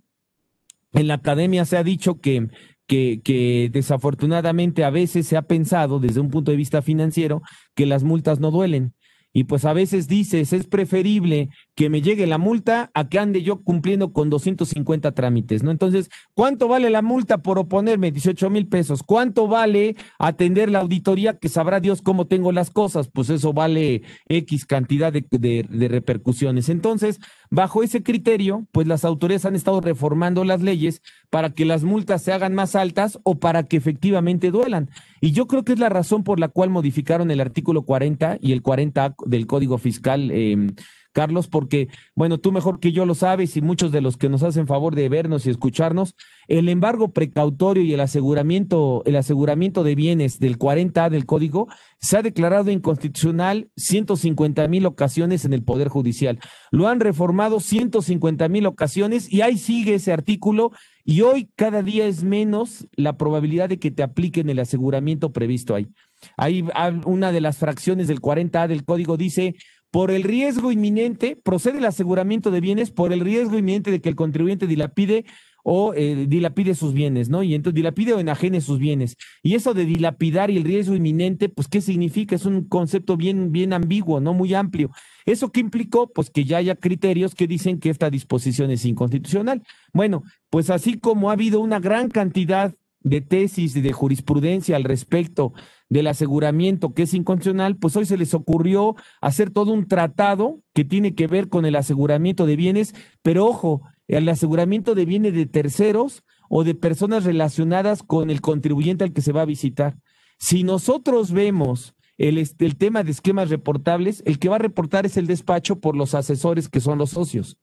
en 0.93 1.09
la 1.09 1.15
academia 1.15 1.65
se 1.65 1.77
ha 1.77 1.83
dicho 1.83 2.21
que, 2.21 2.49
que, 2.87 3.21
que 3.23 3.71
desafortunadamente 3.73 4.85
a 4.85 4.91
veces 4.91 5.27
se 5.27 5.37
ha 5.37 5.43
pensado 5.43 5.99
desde 5.99 6.21
un 6.21 6.31
punto 6.31 6.51
de 6.51 6.57
vista 6.57 6.83
financiero 6.83 7.43
que 7.75 7.87
las 7.87 8.05
multas 8.05 8.41
no 8.41 8.51
duelen. 8.51 8.95
Y 9.37 9.44
pues 9.44 9.66
a 9.66 9.75
veces 9.75 10.09
dices, 10.09 10.55
es 10.55 10.66
preferible 10.66 11.51
que 11.75 11.90
me 11.90 12.01
llegue 12.01 12.27
la 12.27 12.38
multa 12.38 12.90
a 12.94 13.11
que 13.11 13.18
ande 13.18 13.42
yo 13.42 13.62
cumpliendo 13.62 14.14
con 14.14 14.31
250 14.31 15.12
trámites, 15.12 15.62
¿no? 15.62 15.70
Entonces, 15.70 16.09
¿cuánto 16.33 16.68
vale 16.68 16.88
la 16.88 17.03
multa 17.03 17.42
por 17.42 17.59
oponerme? 17.59 18.11
18 18.11 18.49
mil 18.49 18.66
pesos. 18.66 19.03
¿Cuánto 19.03 19.46
vale 19.46 19.94
atender 20.18 20.70
la 20.70 20.79
auditoría 20.79 21.37
que 21.37 21.51
sabrá 21.51 21.81
Dios 21.81 22.01
cómo 22.01 22.27
tengo 22.27 22.51
las 22.51 22.70
cosas? 22.70 23.11
Pues 23.12 23.29
eso 23.29 23.53
vale 23.53 24.05
X 24.31 24.64
cantidad 24.64 25.12
de, 25.12 25.27
de, 25.31 25.66
de 25.68 25.88
repercusiones. 25.88 26.70
Entonces, 26.70 27.20
bajo 27.51 27.83
ese 27.83 28.03
criterio, 28.03 28.66
pues 28.72 28.87
las 28.87 29.05
autoridades 29.05 29.44
han 29.44 29.55
estado 29.55 29.83
reformando 29.83 30.44
las 30.44 30.62
leyes 30.62 31.03
para 31.29 31.51
que 31.51 31.66
las 31.66 31.85
multas 31.85 32.22
se 32.22 32.33
hagan 32.33 32.55
más 32.55 32.75
altas 32.75 33.18
o 33.22 33.38
para 33.38 33.64
que 33.64 33.77
efectivamente 33.77 34.51
duelan. 34.51 34.88
Y 35.20 35.33
yo 35.33 35.46
creo 35.46 35.62
que 35.62 35.75
es 35.75 35.79
la 35.79 35.90
razón 35.90 36.25
por 36.25 36.40
la 36.40 36.49
cual 36.49 36.70
modificaron 36.70 37.31
el 37.31 37.40
artículo 37.40 37.83
40 37.83 38.38
y 38.40 38.53
el 38.53 38.62
40 38.62 39.14
del 39.27 39.47
Código 39.47 39.79
Fiscal. 39.79 40.31
Eh, 40.33 40.69
Carlos, 41.17 41.49
porque, 41.49 41.89
bueno, 42.15 42.37
tú 42.37 42.53
mejor 42.53 42.79
que 42.79 42.93
yo 42.93 43.07
lo 43.07 43.15
sabes 43.15 43.57
y 43.57 43.62
muchos 43.62 43.91
de 43.91 44.03
los 44.03 44.19
que 44.19 44.29
nos 44.29 44.43
hacen 44.43 44.67
favor 44.67 44.95
de 44.95 45.09
vernos 45.09 45.47
y 45.47 45.51
escucharnos, 45.51 46.15
el 46.47 46.69
embargo 46.69 47.15
precautorio 47.15 47.83
y 47.83 47.95
el 47.95 48.01
aseguramiento, 48.01 49.03
el 49.07 49.17
aseguramiento 49.17 49.83
de 49.83 49.95
bienes 49.95 50.41
del 50.41 50.59
40A 50.59 51.09
del 51.09 51.25
código 51.25 51.69
se 52.01 52.19
ha 52.19 52.23
declarado 52.23 52.71
inconstitucional 52.71 53.71
150 53.77 54.69
mil 54.69 54.85
ocasiones 54.85 55.47
en 55.47 55.55
el 55.55 55.62
Poder 55.62 55.89
Judicial. 55.89 56.39
Lo 56.71 56.87
han 56.87 57.01
reformado 57.01 57.61
150 57.61 58.47
mil 58.51 58.67
ocasiones 58.67 59.33
y 59.33 59.41
ahí 59.41 59.57
sigue 59.57 59.95
ese 59.95 60.12
artículo 60.12 60.73
y 61.03 61.23
hoy 61.23 61.49
cada 61.57 61.83
día 61.83 62.07
es 62.07 62.25
menos 62.25 62.89
la 62.95 63.17
probabilidad 63.17 63.71
de 63.71 63.79
que 63.79 63.91
te 63.91 64.03
apliquen 64.03 64.51
el 64.51 64.59
aseguramiento 64.59 65.33
previsto 65.33 65.75
ahí. 65.75 65.89
Ahí 66.37 66.64
una 67.05 67.33
de 67.33 67.40
las 67.40 67.59
fracciones 67.59 68.09
del 68.09 68.20
40A 68.20 68.68
del 68.68 68.85
código 68.85 69.16
dice 69.16 69.55
por 69.90 70.11
el 70.11 70.24
riesgo 70.24 70.72
inminente, 70.72 71.37
procede 71.42 71.79
el 71.79 71.85
aseguramiento 71.85 72.50
de 72.50 72.61
bienes 72.61 72.90
por 72.90 73.12
el 73.12 73.20
riesgo 73.20 73.57
inminente 73.57 73.90
de 73.90 74.00
que 74.00 74.09
el 74.09 74.16
contribuyente 74.16 74.66
dilapide 74.66 75.24
o 75.68 75.94
eh, 75.94 76.26
dilapide 76.29 76.76
sus 76.76 76.92
bienes, 76.92 77.29
¿no? 77.29 77.42
Y 77.42 77.52
entonces 77.52 77.74
dilapide 77.74 78.12
o 78.12 78.20
enajene 78.20 78.61
sus 78.61 78.79
bienes. 78.79 79.16
Y 79.42 79.57
eso 79.57 79.74
de 79.74 79.85
dilapidar 79.85 80.48
y 80.48 80.59
el 80.59 80.62
riesgo 80.62 80.94
inminente, 80.94 81.48
pues, 81.48 81.66
¿qué 81.66 81.81
significa? 81.81 82.37
Es 82.37 82.46
un 82.46 82.68
concepto 82.68 83.16
bien, 83.16 83.50
bien 83.50 83.72
ambiguo, 83.72 84.20
¿no? 84.20 84.33
Muy 84.33 84.55
amplio. 84.55 84.92
¿Eso 85.24 85.50
qué 85.50 85.59
implicó? 85.59 86.12
Pues 86.12 86.31
que 86.31 86.44
ya 86.44 86.59
haya 86.59 86.76
criterios 86.76 87.35
que 87.35 87.48
dicen 87.48 87.81
que 87.81 87.90
esta 87.90 88.11
disposición 88.11 88.70
es 88.70 88.85
inconstitucional. 88.85 89.62
Bueno, 89.92 90.22
pues 90.50 90.70
así 90.70 91.00
como 91.00 91.31
ha 91.31 91.33
habido 91.33 91.59
una 91.59 91.81
gran 91.81 92.11
cantidad 92.11 92.72
de 93.07 93.21
tesis 93.21 93.73
de 93.73 93.92
jurisprudencia 93.92 94.75
al 94.75 94.83
respecto 94.83 95.53
del 95.88 96.09
aseguramiento 96.09 96.92
que 96.92 97.05
es 97.05 97.14
inconstitucional, 97.14 97.77
pues 97.77 97.97
hoy 97.97 98.05
se 98.05 98.16
les 98.16 98.35
ocurrió 98.35 98.97
hacer 99.21 99.51
todo 99.51 99.73
un 99.73 99.87
tratado 99.87 100.59
que 100.75 100.85
tiene 100.85 101.14
que 101.14 101.29
ver 101.29 101.49
con 101.49 101.66
el 101.66 101.77
aseguramiento 101.77 102.47
de 102.47 102.57
bienes, 102.57 102.97
pero 103.23 103.47
ojo, 103.47 103.83
el 104.09 104.29
aseguramiento 104.29 104.97
de 104.97 105.05
bienes 105.05 105.35
de 105.35 105.47
terceros 105.47 106.25
o 106.49 106.64
de 106.64 106.75
personas 106.75 107.23
relacionadas 107.23 108.03
con 108.03 108.29
el 108.29 108.40
contribuyente 108.40 109.05
al 109.05 109.12
que 109.12 109.23
se 109.23 109.31
va 109.31 109.42
a 109.42 109.47
visitar. 109.47 109.97
Si 110.40 110.64
nosotros 110.64 111.31
vemos 111.31 111.95
el, 112.19 112.38
el 112.38 112.77
tema 112.77 113.05
de 113.05 113.12
esquemas 113.12 113.51
reportables, 113.51 114.21
el 114.27 114.40
que 114.40 114.49
va 114.49 114.57
a 114.57 114.59
reportar 114.59 115.07
es 115.07 115.16
el 115.16 115.29
despacho 115.29 115.79
por 115.79 115.97
los 115.97 116.12
asesores 116.16 116.69
que 116.69 116.81
son 116.81 116.99
los 116.99 117.11
socios. 117.11 117.57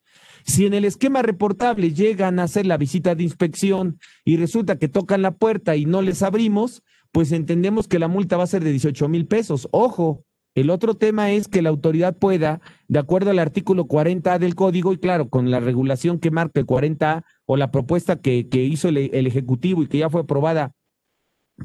Si 0.45 0.65
en 0.65 0.73
el 0.73 0.86
esquema 0.86 1.21
reportable 1.21 1.93
llegan 1.93 2.39
a 2.39 2.43
hacer 2.43 2.65
la 2.65 2.77
visita 2.77 3.15
de 3.15 3.23
inspección 3.23 3.99
y 4.25 4.38
resulta 4.38 4.77
que 4.77 4.89
tocan 4.89 5.21
la 5.21 5.36
puerta 5.36 5.75
y 5.75 5.86
no 5.86 6.01
les 6.01 6.21
abrimos, 6.21 6.84
pues 7.12 7.32
entendemos 7.32 7.88
que 7.88 7.99
la 7.99 8.08
multa 8.08 8.38
va 8.38 8.43
a 8.43 8.47
ser 8.47 8.63
de 8.63 8.71
18 8.71 9.08
mil 9.08 9.25
pesos. 9.27 9.67
Ojo, 9.71 10.25
el 10.56 10.69
otro 10.69 10.93
tema 10.93 11.32
es 11.32 11.47
que 11.47 11.62
la 11.62 11.69
autoridad 11.69 12.15
pueda, 12.17 12.62
de 12.88 12.99
acuerdo 12.99 13.32
al 13.32 13.39
artículo 13.39 13.86
40A 13.86 14.38
del 14.38 14.53
código, 14.53 14.93
y 14.93 14.97
claro, 14.97 15.29
con 15.29 15.49
la 15.49 15.60
regulación 15.60 16.19
que 16.19 16.29
marca 16.29 16.60
el 16.60 16.67
40A 16.67 17.23
o 17.45 17.58
la 17.58 17.71
propuesta 17.71 18.17
que, 18.17 18.47
hizo 18.51 18.89
el, 18.89 18.97
Ejecutivo 18.97 19.82
y 19.82 19.88
que 19.88 19.99
ya 19.99 20.10
fue 20.10 20.21
aprobada 20.21 20.73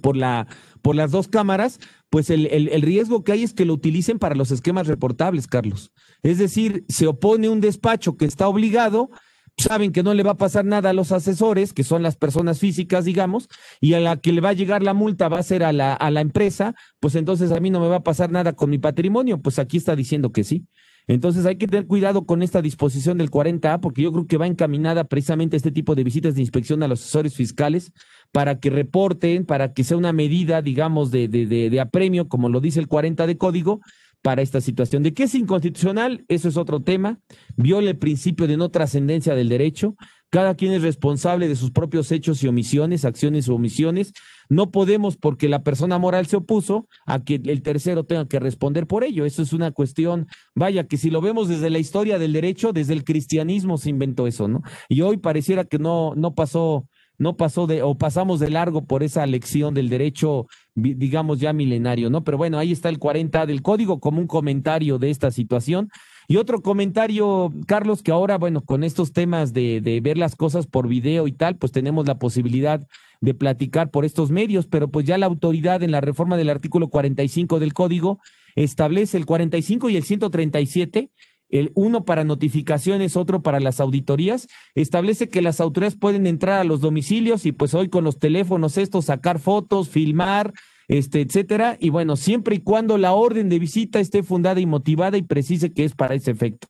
por, 0.02 0.16
la, 0.16 0.46
por 0.82 0.96
las 0.96 1.10
dos 1.10 1.28
cámaras, 1.28 1.80
pues 2.10 2.30
el, 2.30 2.46
el, 2.46 2.68
el, 2.68 2.82
riesgo 2.82 3.24
que 3.24 3.32
hay 3.32 3.42
es 3.42 3.54
que 3.54 3.64
lo 3.64 3.74
utilicen 3.74 4.18
para 4.18 4.34
los 4.34 4.50
esquemas 4.50 4.86
reportables, 4.86 5.46
Carlos. 5.46 5.92
Es 6.22 6.38
decir, 6.38 6.84
se 6.88 7.06
opone 7.06 7.48
un 7.48 7.60
despacho 7.60 8.16
que 8.16 8.24
está 8.24 8.48
obligado 8.48 9.10
saben 9.58 9.92
que 9.92 10.02
no 10.02 10.14
le 10.14 10.22
va 10.22 10.32
a 10.32 10.36
pasar 10.36 10.64
nada 10.64 10.90
a 10.90 10.92
los 10.92 11.12
asesores, 11.12 11.72
que 11.72 11.84
son 11.84 12.02
las 12.02 12.16
personas 12.16 12.60
físicas, 12.60 13.04
digamos, 13.04 13.48
y 13.80 13.94
a 13.94 14.00
la 14.00 14.16
que 14.16 14.32
le 14.32 14.40
va 14.40 14.50
a 14.50 14.54
llegar 14.54 14.82
la 14.82 14.94
multa 14.94 15.28
va 15.28 15.38
a 15.38 15.42
ser 15.42 15.64
a 15.64 15.72
la, 15.72 15.94
a 15.94 16.10
la 16.10 16.20
empresa, 16.20 16.74
pues 17.00 17.14
entonces 17.16 17.50
a 17.52 17.60
mí 17.60 17.70
no 17.70 17.80
me 17.80 17.88
va 17.88 17.96
a 17.96 18.02
pasar 18.04 18.30
nada 18.30 18.52
con 18.52 18.70
mi 18.70 18.78
patrimonio, 18.78 19.40
pues 19.40 19.58
aquí 19.58 19.76
está 19.76 19.96
diciendo 19.96 20.32
que 20.32 20.44
sí. 20.44 20.66
Entonces 21.08 21.46
hay 21.46 21.56
que 21.56 21.66
tener 21.66 21.86
cuidado 21.86 22.26
con 22.26 22.42
esta 22.42 22.60
disposición 22.60 23.16
del 23.16 23.30
40A 23.30 23.80
porque 23.80 24.02
yo 24.02 24.12
creo 24.12 24.26
que 24.26 24.36
va 24.36 24.46
encaminada 24.46 25.04
precisamente 25.04 25.56
a 25.56 25.58
este 25.58 25.72
tipo 25.72 25.94
de 25.94 26.04
visitas 26.04 26.34
de 26.34 26.42
inspección 26.42 26.82
a 26.82 26.88
los 26.88 27.00
asesores 27.00 27.34
fiscales 27.34 27.92
para 28.30 28.60
que 28.60 28.68
reporten, 28.68 29.46
para 29.46 29.72
que 29.72 29.84
sea 29.84 29.96
una 29.96 30.12
medida, 30.12 30.60
digamos, 30.60 31.10
de, 31.10 31.26
de, 31.26 31.46
de, 31.46 31.80
apremio, 31.80 32.28
como 32.28 32.50
lo 32.50 32.60
dice 32.60 32.78
el 32.78 32.88
40 32.88 33.26
de 33.26 33.38
código, 33.38 33.80
para 34.20 34.42
esta 34.42 34.60
situación. 34.60 35.02
¿De 35.02 35.14
qué 35.14 35.22
es 35.24 35.34
inconstitucional? 35.34 36.24
Eso 36.28 36.48
es 36.48 36.56
otro 36.56 36.80
tema. 36.82 37.20
Viola 37.56 37.90
el 37.90 37.98
principio 37.98 38.46
de 38.46 38.58
no 38.58 38.68
trascendencia 38.68 39.34
del 39.34 39.48
derecho. 39.48 39.96
Cada 40.28 40.56
quien 40.56 40.72
es 40.72 40.82
responsable 40.82 41.48
de 41.48 41.56
sus 41.56 41.70
propios 41.70 42.12
hechos 42.12 42.42
y 42.42 42.48
omisiones, 42.48 43.06
acciones 43.06 43.48
o 43.48 43.54
omisiones. 43.54 44.12
No 44.48 44.70
podemos, 44.70 45.16
porque 45.16 45.48
la 45.48 45.62
persona 45.62 45.98
moral 45.98 46.26
se 46.26 46.36
opuso, 46.36 46.88
a 47.06 47.22
que 47.22 47.40
el 47.44 47.62
tercero 47.62 48.04
tenga 48.04 48.26
que 48.26 48.40
responder 48.40 48.86
por 48.86 49.04
ello. 49.04 49.24
Eso 49.24 49.42
es 49.42 49.52
una 49.52 49.70
cuestión, 49.72 50.26
vaya, 50.54 50.86
que 50.86 50.96
si 50.96 51.10
lo 51.10 51.20
vemos 51.20 51.48
desde 51.48 51.70
la 51.70 51.78
historia 51.78 52.18
del 52.18 52.32
derecho, 52.32 52.72
desde 52.72 52.94
el 52.94 53.04
cristianismo 53.04 53.78
se 53.78 53.90
inventó 53.90 54.26
eso, 54.26 54.48
¿no? 54.48 54.62
Y 54.88 55.02
hoy 55.02 55.18
pareciera 55.18 55.64
que 55.64 55.78
no, 55.78 56.14
no 56.16 56.34
pasó 56.34 56.86
no 57.18 57.36
pasó 57.36 57.66
de, 57.66 57.82
o 57.82 57.96
pasamos 57.96 58.38
de 58.40 58.48
largo 58.48 58.84
por 58.84 59.02
esa 59.02 59.26
lección 59.26 59.74
del 59.74 59.88
derecho, 59.88 60.46
digamos 60.74 61.40
ya 61.40 61.52
milenario, 61.52 62.10
¿no? 62.10 62.22
Pero 62.22 62.38
bueno, 62.38 62.58
ahí 62.58 62.72
está 62.72 62.88
el 62.88 62.98
40 62.98 63.44
del 63.44 63.60
código 63.60 63.98
como 63.98 64.20
un 64.20 64.28
comentario 64.28 64.98
de 64.98 65.10
esta 65.10 65.32
situación. 65.32 65.90
Y 66.28 66.36
otro 66.36 66.60
comentario, 66.60 67.50
Carlos, 67.66 68.02
que 68.02 68.12
ahora, 68.12 68.36
bueno, 68.36 68.60
con 68.60 68.84
estos 68.84 69.12
temas 69.12 69.54
de, 69.54 69.80
de 69.80 70.00
ver 70.00 70.18
las 70.18 70.36
cosas 70.36 70.66
por 70.66 70.86
video 70.86 71.26
y 71.26 71.32
tal, 71.32 71.56
pues 71.56 71.72
tenemos 71.72 72.06
la 72.06 72.18
posibilidad 72.18 72.86
de 73.20 73.34
platicar 73.34 73.90
por 73.90 74.04
estos 74.04 74.30
medios, 74.30 74.66
pero 74.66 74.88
pues 74.88 75.06
ya 75.06 75.16
la 75.16 75.26
autoridad 75.26 75.82
en 75.82 75.90
la 75.90 76.02
reforma 76.02 76.36
del 76.36 76.50
artículo 76.50 76.88
45 76.88 77.58
del 77.58 77.72
código 77.72 78.20
establece 78.54 79.16
el 79.16 79.26
45 79.26 79.88
y 79.88 79.96
el 79.96 80.04
137 80.04 81.10
el 81.50 81.72
uno 81.74 82.04
para 82.04 82.24
notificaciones, 82.24 83.16
otro 83.16 83.42
para 83.42 83.60
las 83.60 83.80
auditorías, 83.80 84.48
establece 84.74 85.28
que 85.28 85.42
las 85.42 85.60
autoridades 85.60 85.98
pueden 85.98 86.26
entrar 86.26 86.60
a 86.60 86.64
los 86.64 86.80
domicilios 86.80 87.46
y 87.46 87.52
pues 87.52 87.74
hoy 87.74 87.88
con 87.88 88.04
los 88.04 88.18
teléfonos 88.18 88.76
estos 88.76 89.06
sacar 89.06 89.38
fotos, 89.38 89.88
filmar, 89.88 90.52
este, 90.88 91.20
etcétera, 91.20 91.76
y 91.78 91.90
bueno, 91.90 92.16
siempre 92.16 92.56
y 92.56 92.60
cuando 92.60 92.98
la 92.98 93.12
orden 93.12 93.48
de 93.48 93.58
visita 93.58 94.00
esté 94.00 94.22
fundada 94.22 94.60
y 94.60 94.66
motivada 94.66 95.18
y 95.18 95.22
precise 95.22 95.72
que 95.72 95.84
es 95.84 95.94
para 95.94 96.14
ese 96.14 96.30
efecto. 96.30 96.68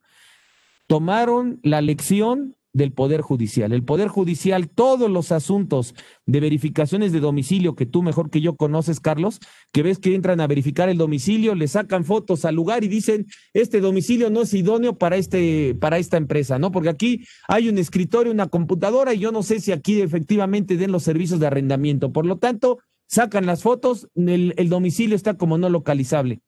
Tomaron 0.87 1.61
la 1.62 1.81
lección 1.81 2.57
del 2.72 2.92
Poder 2.92 3.20
Judicial. 3.20 3.72
El 3.72 3.83
Poder 3.83 4.09
Judicial, 4.09 4.68
todos 4.68 5.11
los 5.11 5.33
asuntos 5.33 5.94
de 6.26 6.40
verificaciones 6.40 7.12
de 7.12 7.20
domicilio 7.20 7.74
que 7.74 7.87
tú 7.87 8.02
mejor 8.02 8.31
que 8.31 8.40
yo 8.40 8.57
conoces, 8.57 9.00
Carlos, 9.00 9.40
que 9.72 9.83
ves 9.83 9.98
que 9.98 10.14
entran 10.14 10.40
a 10.40 10.46
verificar 10.46 10.88
el 10.88 10.98
domicilio, 10.98 11.54
le 11.54 11.68
sacan 11.68 12.04
fotos 12.04 12.44
al 12.44 12.54
lugar 12.54 12.85
y 12.85 12.88
dicen, 12.88 13.26
este 13.52 13.81
domicilio 13.81 14.31
no 14.31 14.42
es 14.42 14.54
idóneo 14.54 14.96
para, 14.96 15.16
este, 15.16 15.74
para 15.74 15.98
esta 15.98 16.16
empresa, 16.16 16.59
¿no? 16.59 16.70
Porque 16.70 16.90
aquí 16.90 17.24
hay 17.48 17.68
un 17.68 17.78
escritorio, 17.78 18.33
una 18.33 18.48
computadora 18.48 19.14
y 19.14 19.18
yo 19.18 19.33
no 19.33 19.42
sé 19.42 19.61
si 19.61 19.72
aquí 19.72 20.00
efectivamente 20.00 20.76
den 20.76 20.92
los 20.92 21.02
servicios 21.02 21.40
de 21.40 21.46
arrendamiento. 21.46 22.12
Por 22.12 22.26
lo 22.26 22.38
tanto, 22.38 22.78
sacan 23.09 23.47
las 23.47 23.62
fotos, 23.62 24.09
el, 24.14 24.68
domicilio 24.68 25.16
está 25.16 25.35
como 25.35 25.59
no 25.59 25.68
localizable. 25.68 26.40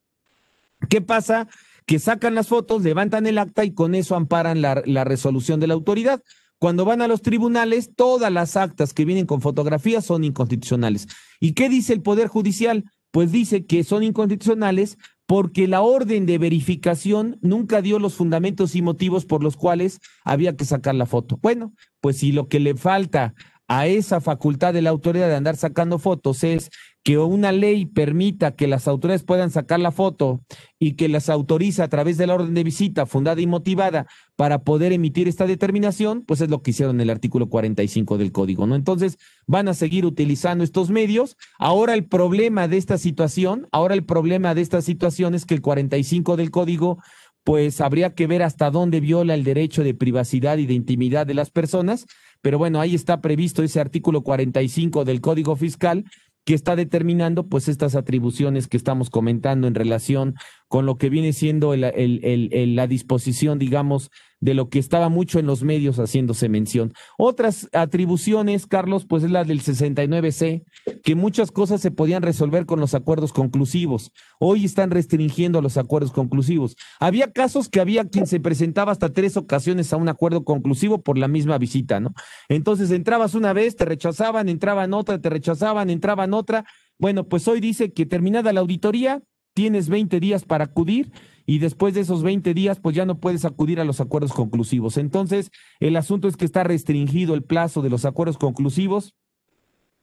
¿Qué 0.88 1.00
pasa? 1.00 1.48
que 1.86 1.98
sacan 1.98 2.36
las 2.36 2.46
fotos, 2.46 2.82
levantan 2.82 3.26
el 3.26 3.38
acta 3.38 3.64
y 3.64 3.72
con 3.72 3.96
eso 3.96 4.14
amparan 4.14 4.62
la, 4.62 4.80
la, 4.84 5.02
resolución 5.02 5.58
de 5.58 5.66
la 5.66 5.74
autoridad. 5.74 6.22
Cuando 6.60 6.84
van 6.84 7.02
a 7.02 7.08
los 7.08 7.20
tribunales, 7.20 7.96
todas 7.96 8.30
las 8.30 8.56
actas 8.56 8.94
que 8.94 9.04
vienen 9.04 9.26
con 9.26 9.40
fotografías 9.40 10.04
son 10.04 10.22
inconstitucionales. 10.22 11.08
¿Y 11.40 11.54
qué 11.54 11.68
dice 11.68 11.92
el 11.92 12.02
Poder 12.02 12.28
Judicial? 12.28 12.84
Pues 13.10 13.32
dice 13.32 13.66
que 13.66 13.82
son 13.82 14.04
inconstitucionales 14.04 14.98
porque 15.26 15.66
la 15.66 15.80
orden 15.80 16.26
de 16.26 16.38
verificación 16.38 17.38
nunca 17.40 17.82
dio 17.82 17.98
los 17.98 18.14
fundamentos 18.14 18.76
y 18.76 18.82
motivos 18.82 19.26
por 19.26 19.42
los 19.42 19.56
cuales 19.56 20.00
había 20.24 20.56
que 20.56 20.64
sacar 20.64 20.94
la 20.94 21.06
foto. 21.06 21.38
Bueno, 21.40 21.72
pues 22.00 22.18
si 22.18 22.30
lo 22.30 22.48
que 22.48 22.60
le 22.60 22.74
falta 22.74 23.34
a 23.70 23.86
esa 23.86 24.20
facultad 24.20 24.74
de 24.74 24.82
la 24.82 24.90
autoridad 24.90 25.28
de 25.28 25.36
andar 25.36 25.56
sacando 25.56 26.00
fotos 26.00 26.42
es 26.42 26.70
que 27.04 27.18
una 27.18 27.52
ley 27.52 27.86
permita 27.86 28.56
que 28.56 28.66
las 28.66 28.88
autoridades 28.88 29.22
puedan 29.22 29.52
sacar 29.52 29.78
la 29.78 29.92
foto 29.92 30.40
y 30.80 30.94
que 30.94 31.08
las 31.08 31.28
autoriza 31.28 31.84
a 31.84 31.88
través 31.88 32.18
de 32.18 32.26
la 32.26 32.34
orden 32.34 32.52
de 32.52 32.64
visita 32.64 33.06
fundada 33.06 33.40
y 33.40 33.46
motivada 33.46 34.08
para 34.34 34.64
poder 34.64 34.92
emitir 34.92 35.28
esta 35.28 35.46
determinación, 35.46 36.24
pues 36.26 36.40
es 36.40 36.50
lo 36.50 36.62
que 36.62 36.72
hicieron 36.72 36.96
en 36.96 37.02
el 37.02 37.10
artículo 37.10 37.48
45 37.48 38.18
del 38.18 38.32
código, 38.32 38.66
¿no? 38.66 38.74
Entonces, 38.74 39.18
van 39.46 39.68
a 39.68 39.74
seguir 39.74 40.04
utilizando 40.04 40.64
estos 40.64 40.90
medios. 40.90 41.36
Ahora 41.56 41.94
el 41.94 42.06
problema 42.06 42.66
de 42.66 42.76
esta 42.76 42.98
situación, 42.98 43.68
ahora 43.70 43.94
el 43.94 44.04
problema 44.04 44.56
de 44.56 44.62
esta 44.62 44.82
situación 44.82 45.36
es 45.36 45.46
que 45.46 45.54
el 45.54 45.62
45 45.62 46.36
del 46.36 46.50
código 46.50 46.98
pues 47.44 47.80
habría 47.80 48.14
que 48.14 48.26
ver 48.26 48.42
hasta 48.42 48.70
dónde 48.70 49.00
viola 49.00 49.34
el 49.34 49.44
derecho 49.44 49.82
de 49.82 49.94
privacidad 49.94 50.58
y 50.58 50.66
de 50.66 50.74
intimidad 50.74 51.26
de 51.26 51.34
las 51.34 51.50
personas, 51.50 52.06
pero 52.42 52.58
bueno, 52.58 52.80
ahí 52.80 52.94
está 52.94 53.20
previsto 53.20 53.62
ese 53.62 53.80
artículo 53.80 54.22
45 54.22 55.04
del 55.04 55.20
Código 55.20 55.56
Fiscal 55.56 56.04
que 56.44 56.54
está 56.54 56.74
determinando 56.74 57.46
pues 57.46 57.68
estas 57.68 57.94
atribuciones 57.94 58.66
que 58.66 58.76
estamos 58.76 59.10
comentando 59.10 59.68
en 59.68 59.74
relación 59.74 60.34
con 60.70 60.86
lo 60.86 60.98
que 60.98 61.10
viene 61.10 61.32
siendo 61.32 61.74
la 61.74 62.86
disposición, 62.86 63.58
digamos, 63.58 64.12
de 64.38 64.54
lo 64.54 64.68
que 64.68 64.78
estaba 64.78 65.08
mucho 65.08 65.40
en 65.40 65.46
los 65.46 65.64
medios 65.64 65.96
haciéndose 65.96 66.48
mención. 66.48 66.94
Otras 67.18 67.68
atribuciones, 67.72 68.68
Carlos, 68.68 69.04
pues 69.04 69.24
es 69.24 69.32
la 69.32 69.42
del 69.42 69.62
69C, 69.62 70.62
que 71.02 71.14
muchas 71.16 71.50
cosas 71.50 71.80
se 71.80 71.90
podían 71.90 72.22
resolver 72.22 72.66
con 72.66 72.78
los 72.78 72.94
acuerdos 72.94 73.32
conclusivos. 73.32 74.12
Hoy 74.38 74.64
están 74.64 74.92
restringiendo 74.92 75.60
los 75.60 75.76
acuerdos 75.76 76.12
conclusivos. 76.12 76.76
Había 77.00 77.32
casos 77.32 77.68
que 77.68 77.80
había 77.80 78.08
quien 78.08 78.28
se 78.28 78.38
presentaba 78.38 78.92
hasta 78.92 79.12
tres 79.12 79.36
ocasiones 79.36 79.92
a 79.92 79.96
un 79.96 80.08
acuerdo 80.08 80.44
conclusivo 80.44 81.02
por 81.02 81.18
la 81.18 81.26
misma 81.26 81.58
visita, 81.58 81.98
¿no? 81.98 82.14
Entonces 82.48 82.92
entrabas 82.92 83.34
una 83.34 83.52
vez, 83.52 83.74
te 83.74 83.86
rechazaban, 83.86 84.48
entraban 84.48 84.94
otra, 84.94 85.20
te 85.20 85.30
rechazaban, 85.30 85.90
entraban 85.90 86.32
otra. 86.32 86.64
Bueno, 86.96 87.26
pues 87.26 87.48
hoy 87.48 87.58
dice 87.60 87.92
que 87.92 88.06
terminada 88.06 88.52
la 88.52 88.60
auditoría, 88.60 89.20
tienes 89.54 89.88
20 89.88 90.20
días 90.20 90.44
para 90.44 90.64
acudir 90.64 91.12
y 91.46 91.58
después 91.58 91.94
de 91.94 92.00
esos 92.00 92.22
20 92.22 92.54
días, 92.54 92.78
pues 92.78 92.94
ya 92.94 93.04
no 93.04 93.18
puedes 93.18 93.44
acudir 93.44 93.80
a 93.80 93.84
los 93.84 94.00
acuerdos 94.00 94.32
conclusivos. 94.32 94.96
Entonces, 94.96 95.50
el 95.80 95.96
asunto 95.96 96.28
es 96.28 96.36
que 96.36 96.44
está 96.44 96.62
restringido 96.62 97.34
el 97.34 97.42
plazo 97.42 97.82
de 97.82 97.90
los 97.90 98.04
acuerdos 98.04 98.38
conclusivos 98.38 99.14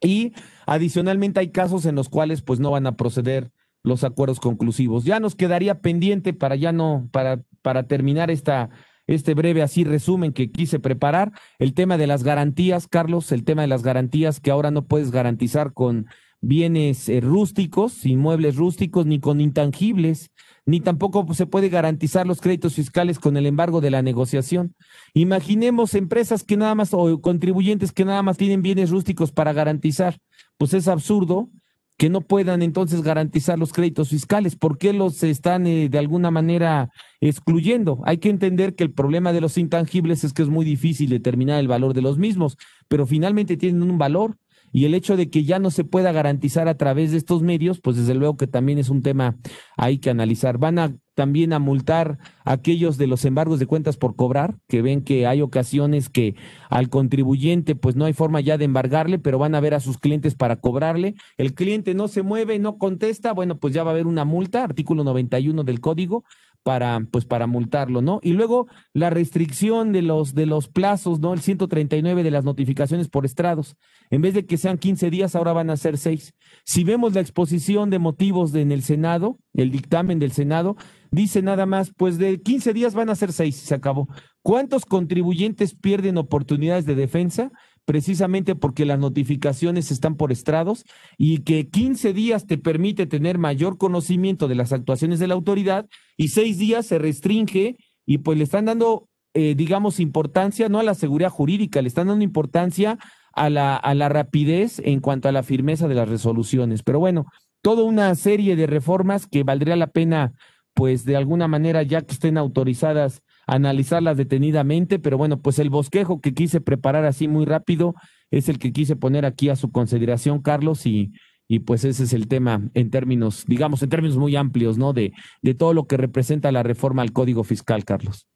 y 0.01 0.33
adicionalmente 0.65 1.39
hay 1.39 1.51
casos 1.51 1.85
en 1.85 1.95
los 1.95 2.09
cuales 2.09 2.41
pues 2.41 2.59
no 2.59 2.71
van 2.71 2.85
a 2.85 2.97
proceder 2.97 3.51
los 3.83 4.03
acuerdos 4.03 4.39
conclusivos. 4.39 5.05
Ya 5.05 5.19
nos 5.19 5.35
quedaría 5.35 5.79
pendiente 5.79 6.33
para 6.33 6.55
ya 6.55 6.71
no, 6.71 7.07
para, 7.11 7.41
para 7.61 7.87
terminar 7.87 8.29
esta, 8.29 8.69
este 9.07 9.33
breve 9.33 9.61
así 9.61 9.83
resumen 9.83 10.33
que 10.33 10.51
quise 10.51 10.79
preparar, 10.79 11.31
el 11.57 11.73
tema 11.73 11.97
de 11.97 12.07
las 12.07 12.23
garantías, 12.23 12.87
Carlos, 12.87 13.31
el 13.31 13.43
tema 13.43 13.61
de 13.61 13.69
las 13.69 13.83
garantías 13.83 14.39
que 14.39 14.51
ahora 14.51 14.69
no 14.69 14.85
puedes 14.85 15.11
garantizar 15.11 15.73
con 15.73 16.07
bienes 16.41 17.09
eh, 17.09 17.19
rústicos, 17.19 18.05
inmuebles 18.05 18.55
rústicos, 18.55 19.05
ni 19.05 19.19
con 19.19 19.41
intangibles, 19.41 20.31
ni 20.65 20.81
tampoco 20.81 21.33
se 21.33 21.45
puede 21.45 21.69
garantizar 21.69 22.27
los 22.27 22.41
créditos 22.41 22.75
fiscales 22.75 23.19
con 23.19 23.37
el 23.37 23.45
embargo 23.45 23.81
de 23.81 23.91
la 23.91 24.01
negociación. 24.01 24.75
Imaginemos 25.13 25.93
empresas 25.93 26.43
que 26.43 26.57
nada 26.57 26.75
más 26.75 26.93
o 26.93 27.21
contribuyentes 27.21 27.91
que 27.91 28.05
nada 28.05 28.21
más 28.21 28.37
tienen 28.37 28.61
bienes 28.61 28.89
rústicos 28.89 29.31
para 29.31 29.53
garantizar. 29.53 30.19
Pues 30.57 30.73
es 30.73 30.87
absurdo 30.87 31.49
que 31.97 32.09
no 32.09 32.21
puedan 32.21 32.61
entonces 32.61 33.01
garantizar 33.01 33.57
los 33.57 33.73
créditos 33.73 34.09
fiscales. 34.09 34.55
¿Por 34.55 34.77
qué 34.77 34.93
los 34.93 35.23
están 35.23 35.65
eh, 35.65 35.89
de 35.89 35.97
alguna 35.97 36.29
manera 36.29 36.89
excluyendo? 37.21 38.01
Hay 38.05 38.19
que 38.19 38.29
entender 38.29 38.75
que 38.75 38.83
el 38.83 38.93
problema 38.93 39.33
de 39.33 39.41
los 39.41 39.57
intangibles 39.57 40.23
es 40.23 40.31
que 40.33 40.43
es 40.43 40.49
muy 40.49 40.63
difícil 40.63 41.09
determinar 41.09 41.59
el 41.59 41.67
valor 41.67 41.93
de 41.95 42.03
los 42.03 42.19
mismos, 42.19 42.57
pero 42.87 43.07
finalmente 43.07 43.57
tienen 43.57 43.81
un 43.81 43.97
valor 43.97 44.37
y 44.71 44.85
el 44.85 44.93
hecho 44.93 45.17
de 45.17 45.29
que 45.29 45.43
ya 45.43 45.59
no 45.59 45.71
se 45.71 45.83
pueda 45.83 46.11
garantizar 46.11 46.67
a 46.67 46.77
través 46.77 47.11
de 47.11 47.17
estos 47.17 47.41
medios, 47.41 47.79
pues 47.79 47.97
desde 47.97 48.15
luego 48.15 48.37
que 48.37 48.47
también 48.47 48.79
es 48.79 48.89
un 48.89 49.01
tema 49.01 49.37
hay 49.75 49.99
que 49.99 50.09
analizar. 50.09 50.57
Van 50.57 50.79
a 50.79 50.95
también 51.17 51.51
a 51.51 51.57
multar 51.57 52.19
a 52.45 52.51
aquellos 52.51 52.97
de 52.97 53.07
los 53.07 53.25
embargos 53.25 53.57
de 53.57 53.65
cuentas 53.65 53.97
por 53.97 54.15
cobrar, 54.15 54.55
que 54.67 54.83
ven 54.83 55.03
que 55.03 55.25
hay 55.25 55.41
ocasiones 55.41 56.09
que 56.09 56.35
al 56.69 56.89
contribuyente 56.89 57.73
pues 57.73 57.95
no 57.95 58.05
hay 58.05 58.13
forma 58.13 58.39
ya 58.39 58.59
de 58.59 58.65
embargarle, 58.65 59.17
pero 59.17 59.39
van 59.39 59.55
a 59.55 59.59
ver 59.59 59.73
a 59.73 59.79
sus 59.79 59.97
clientes 59.97 60.35
para 60.35 60.57
cobrarle. 60.57 61.15
El 61.37 61.55
cliente 61.55 61.95
no 61.95 62.07
se 62.07 62.21
mueve, 62.21 62.59
no 62.59 62.77
contesta, 62.77 63.33
bueno, 63.33 63.57
pues 63.57 63.73
ya 63.73 63.83
va 63.83 63.89
a 63.89 63.93
haber 63.93 64.05
una 64.05 64.25
multa, 64.25 64.63
artículo 64.63 65.03
91 65.03 65.63
del 65.63 65.79
código, 65.79 66.23
para 66.67 66.99
pues 67.11 67.23
para 67.23 67.47
multarlo, 67.47 68.01
¿no? 68.01 68.19
Y 68.21 68.33
luego 68.33 68.67
la 68.91 69.09
restricción 69.09 69.93
de 69.93 70.01
los 70.01 70.35
de 70.35 70.45
los 70.45 70.67
plazos, 70.67 71.21
¿no? 71.21 71.33
El 71.33 71.39
139 71.39 72.23
de 72.23 72.29
las 72.29 72.43
notificaciones 72.43 73.07
por 73.07 73.23
estrados. 73.23 73.77
En 74.09 74.21
vez 74.21 74.33
de 74.33 74.45
que 74.45 74.57
sean 74.57 74.77
15 74.77 75.09
días, 75.09 75.33
ahora 75.33 75.53
van 75.53 75.69
a 75.69 75.77
ser 75.77 75.97
6. 75.97 76.33
Si 76.65 76.83
vemos 76.83 77.13
la 77.13 77.21
exposición 77.21 77.89
de 77.89 77.99
motivos 77.99 78.51
de, 78.51 78.63
en 78.63 78.73
el 78.73 78.83
Senado, 78.83 79.39
el 79.53 79.71
dictamen 79.71 80.19
del 80.19 80.33
Senado, 80.33 80.75
dice 81.09 81.41
nada 81.41 81.65
más, 81.65 81.93
pues 81.95 82.17
de 82.17 82.41
15 82.41 82.73
días 82.73 82.93
van 82.93 83.09
a 83.09 83.15
ser 83.15 83.31
seis, 83.31 83.55
se 83.55 83.73
acabó. 83.73 84.09
¿Cuántos 84.41 84.83
contribuyentes 84.85 85.73
pierden 85.73 86.17
oportunidades 86.17 86.85
de 86.85 86.95
defensa? 86.95 87.49
Precisamente 87.87 88.53
porque 88.53 88.83
las 88.83 88.99
notificaciones 88.99 89.91
están 89.91 90.17
por 90.17 90.33
estrados 90.33 90.83
y 91.17 91.37
que 91.43 91.69
15 91.69 92.11
días 92.11 92.45
te 92.45 92.57
permite 92.57 93.05
tener 93.05 93.37
mayor 93.37 93.77
conocimiento 93.77 94.49
de 94.49 94.55
las 94.55 94.73
actuaciones 94.73 95.19
de 95.19 95.27
la 95.27 95.35
autoridad 95.35 95.87
y 96.17 96.27
seis 96.27 96.57
días 96.57 96.85
se 96.85 96.99
restringe 96.99 97.77
y 98.05 98.17
pues 98.17 98.37
le 98.37 98.43
están 98.43 98.65
dando, 98.65 99.07
eh, 99.33 99.55
digamos, 99.55 100.01
importancia 100.01 100.67
no 100.67 100.79
a 100.79 100.83
la 100.83 100.95
seguridad 100.95 101.29
jurídica, 101.29 101.81
le 101.81 101.87
están 101.87 102.07
dando 102.07 102.25
importancia 102.25 102.99
a 103.31 103.49
la, 103.49 103.77
a 103.77 103.95
la 103.95 104.09
rapidez 104.09 104.81
en 104.83 104.99
cuanto 104.99 105.29
a 105.29 105.31
la 105.31 105.43
firmeza 105.43 105.87
de 105.87 105.95
las 105.95 106.09
resoluciones. 106.09 106.83
Pero 106.83 106.99
bueno, 106.99 107.27
toda 107.61 107.83
una 107.83 108.13
serie 108.15 108.57
de 108.57 108.67
reformas 108.67 109.27
que 109.27 109.43
valdría 109.43 109.77
la 109.77 109.87
pena, 109.87 110.33
pues 110.73 111.05
de 111.05 111.15
alguna 111.15 111.47
manera, 111.47 111.83
ya 111.83 112.01
que 112.01 112.15
estén 112.15 112.37
autorizadas, 112.37 113.21
analizarlas 113.47 114.17
detenidamente, 114.17 114.99
pero 114.99 115.17
bueno, 115.17 115.41
pues 115.41 115.57
el 115.57 115.69
bosquejo 115.69 116.21
que 116.21 116.33
quise 116.33 116.61
preparar 116.61 117.05
así 117.05 117.27
muy 117.27 117.45
rápido 117.45 117.95
es 118.29 118.49
el 118.49 118.59
que 118.59 118.73
quise 118.73 118.95
poner 118.95 119.25
aquí 119.25 119.49
a 119.49 119.55
su 119.55 119.71
consideración, 119.71 120.41
Carlos, 120.41 120.85
y, 120.85 121.13
y 121.47 121.59
pues 121.59 121.85
ese 121.85 122.03
es 122.03 122.13
el 122.13 122.27
tema 122.27 122.69
en 122.73 122.91
términos, 122.91 123.45
digamos, 123.47 123.81
en 123.81 123.89
términos 123.89 124.17
muy 124.17 124.35
amplios, 124.35 124.77
¿no? 124.77 124.91
De, 124.91 125.13
de 125.41 125.53
todo 125.53 125.73
lo 125.73 125.87
que 125.87 125.95
representa 125.95 126.51
la 126.51 126.61
reforma 126.61 127.01
al 127.01 127.13
Código 127.13 127.45
Fiscal, 127.45 127.85
Carlos. 127.85 128.27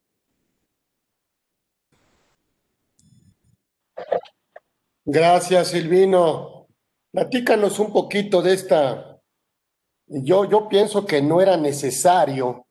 Gracias, 5.03 5.70
Silvino. 5.70 6.68
Platícanos 7.12 7.80
un 7.80 7.91
poquito 7.91 8.41
de 8.41 8.53
esta. 8.53 9.20
Yo, 10.07 10.49
yo 10.49 10.70
pienso 10.70 11.05
que 11.05 11.22
no 11.22 11.41
era 11.41 11.57
necesario 11.57 12.66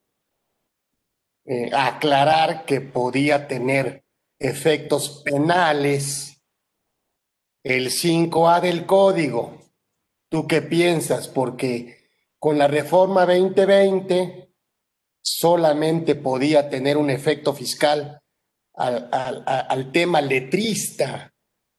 eh, 1.52 1.68
aclarar 1.74 2.64
que 2.64 2.80
podía 2.80 3.48
tener 3.48 4.04
efectos 4.38 5.20
penales 5.24 6.40
el 7.64 7.90
5A 7.90 8.60
del 8.60 8.86
código. 8.86 9.58
¿Tú 10.30 10.46
qué 10.46 10.62
piensas? 10.62 11.26
Porque 11.26 12.08
con 12.38 12.56
la 12.56 12.68
reforma 12.68 13.26
2020 13.26 14.48
solamente 15.24 16.14
podía 16.14 16.70
tener 16.70 16.96
un 16.96 17.10
efecto 17.10 17.52
fiscal 17.52 18.22
al, 18.74 19.08
al, 19.10 19.90
tema 19.90 20.20
letrista 20.20 21.34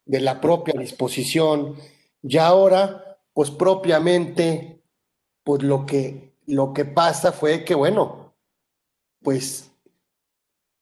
de 0.06 0.20
la 0.20 0.42
propia 0.42 0.78
disposición. 0.78 1.78
Y 2.22 2.38
ahora, 2.40 3.22
pues 3.32 3.50
propiamente, 3.50 4.84
pues 5.46 5.64
lo 5.64 5.86
que, 5.86 6.34
lo 6.46 6.74
que 6.74 6.84
pasa 6.84 7.32
fue 7.32 7.64
que, 7.64 7.74
bueno, 7.74 8.21
pues 9.22 9.72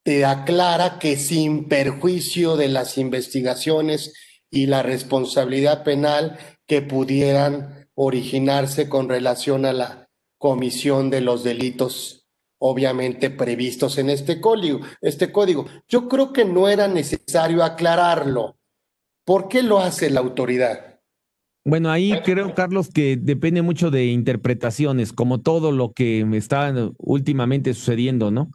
te 0.04 0.26
aclara 0.26 1.00
que 1.00 1.18
sin 1.18 1.68
perjuicio 1.68 2.56
de 2.56 2.70
las 2.70 2.98
investigaciones 2.98 4.14
y 4.50 4.66
la 4.66 4.82
responsabilidad 4.82 5.84
penal 5.84 6.40
que 6.66 6.82
pudieran 6.82 7.90
originarse 7.94 8.90
con 8.90 9.10
relación 9.10 9.66
a 9.66 9.74
la 9.74 10.10
comisión 10.38 11.10
de 11.10 11.22
los 11.22 11.44
delitos 11.44 12.28
obviamente 12.62 13.30
previstos 13.30 13.98
en 13.98 14.10
este 14.10 14.42
código, 14.42 14.82
este 15.02 15.32
código. 15.32 15.66
Yo 15.88 16.10
creo 16.10 16.34
que 16.34 16.44
no 16.44 16.68
era 16.68 16.88
necesario 16.88 17.64
aclararlo 17.64 18.60
¿Por 19.30 19.48
qué 19.48 19.62
lo 19.62 19.78
hace 19.78 20.10
la 20.10 20.22
autoridad? 20.22 20.99
Bueno, 21.70 21.92
ahí 21.92 22.12
creo, 22.26 22.56
Carlos, 22.56 22.90
que 22.90 23.16
depende 23.16 23.62
mucho 23.62 23.92
de 23.92 24.08
interpretaciones, 24.08 25.14
como 25.14 25.42
todo 25.42 25.72
lo 25.72 25.94
que 25.94 26.28
está 26.34 26.74
últimamente 26.98 27.76
sucediendo, 27.76 28.32
¿no? 28.32 28.50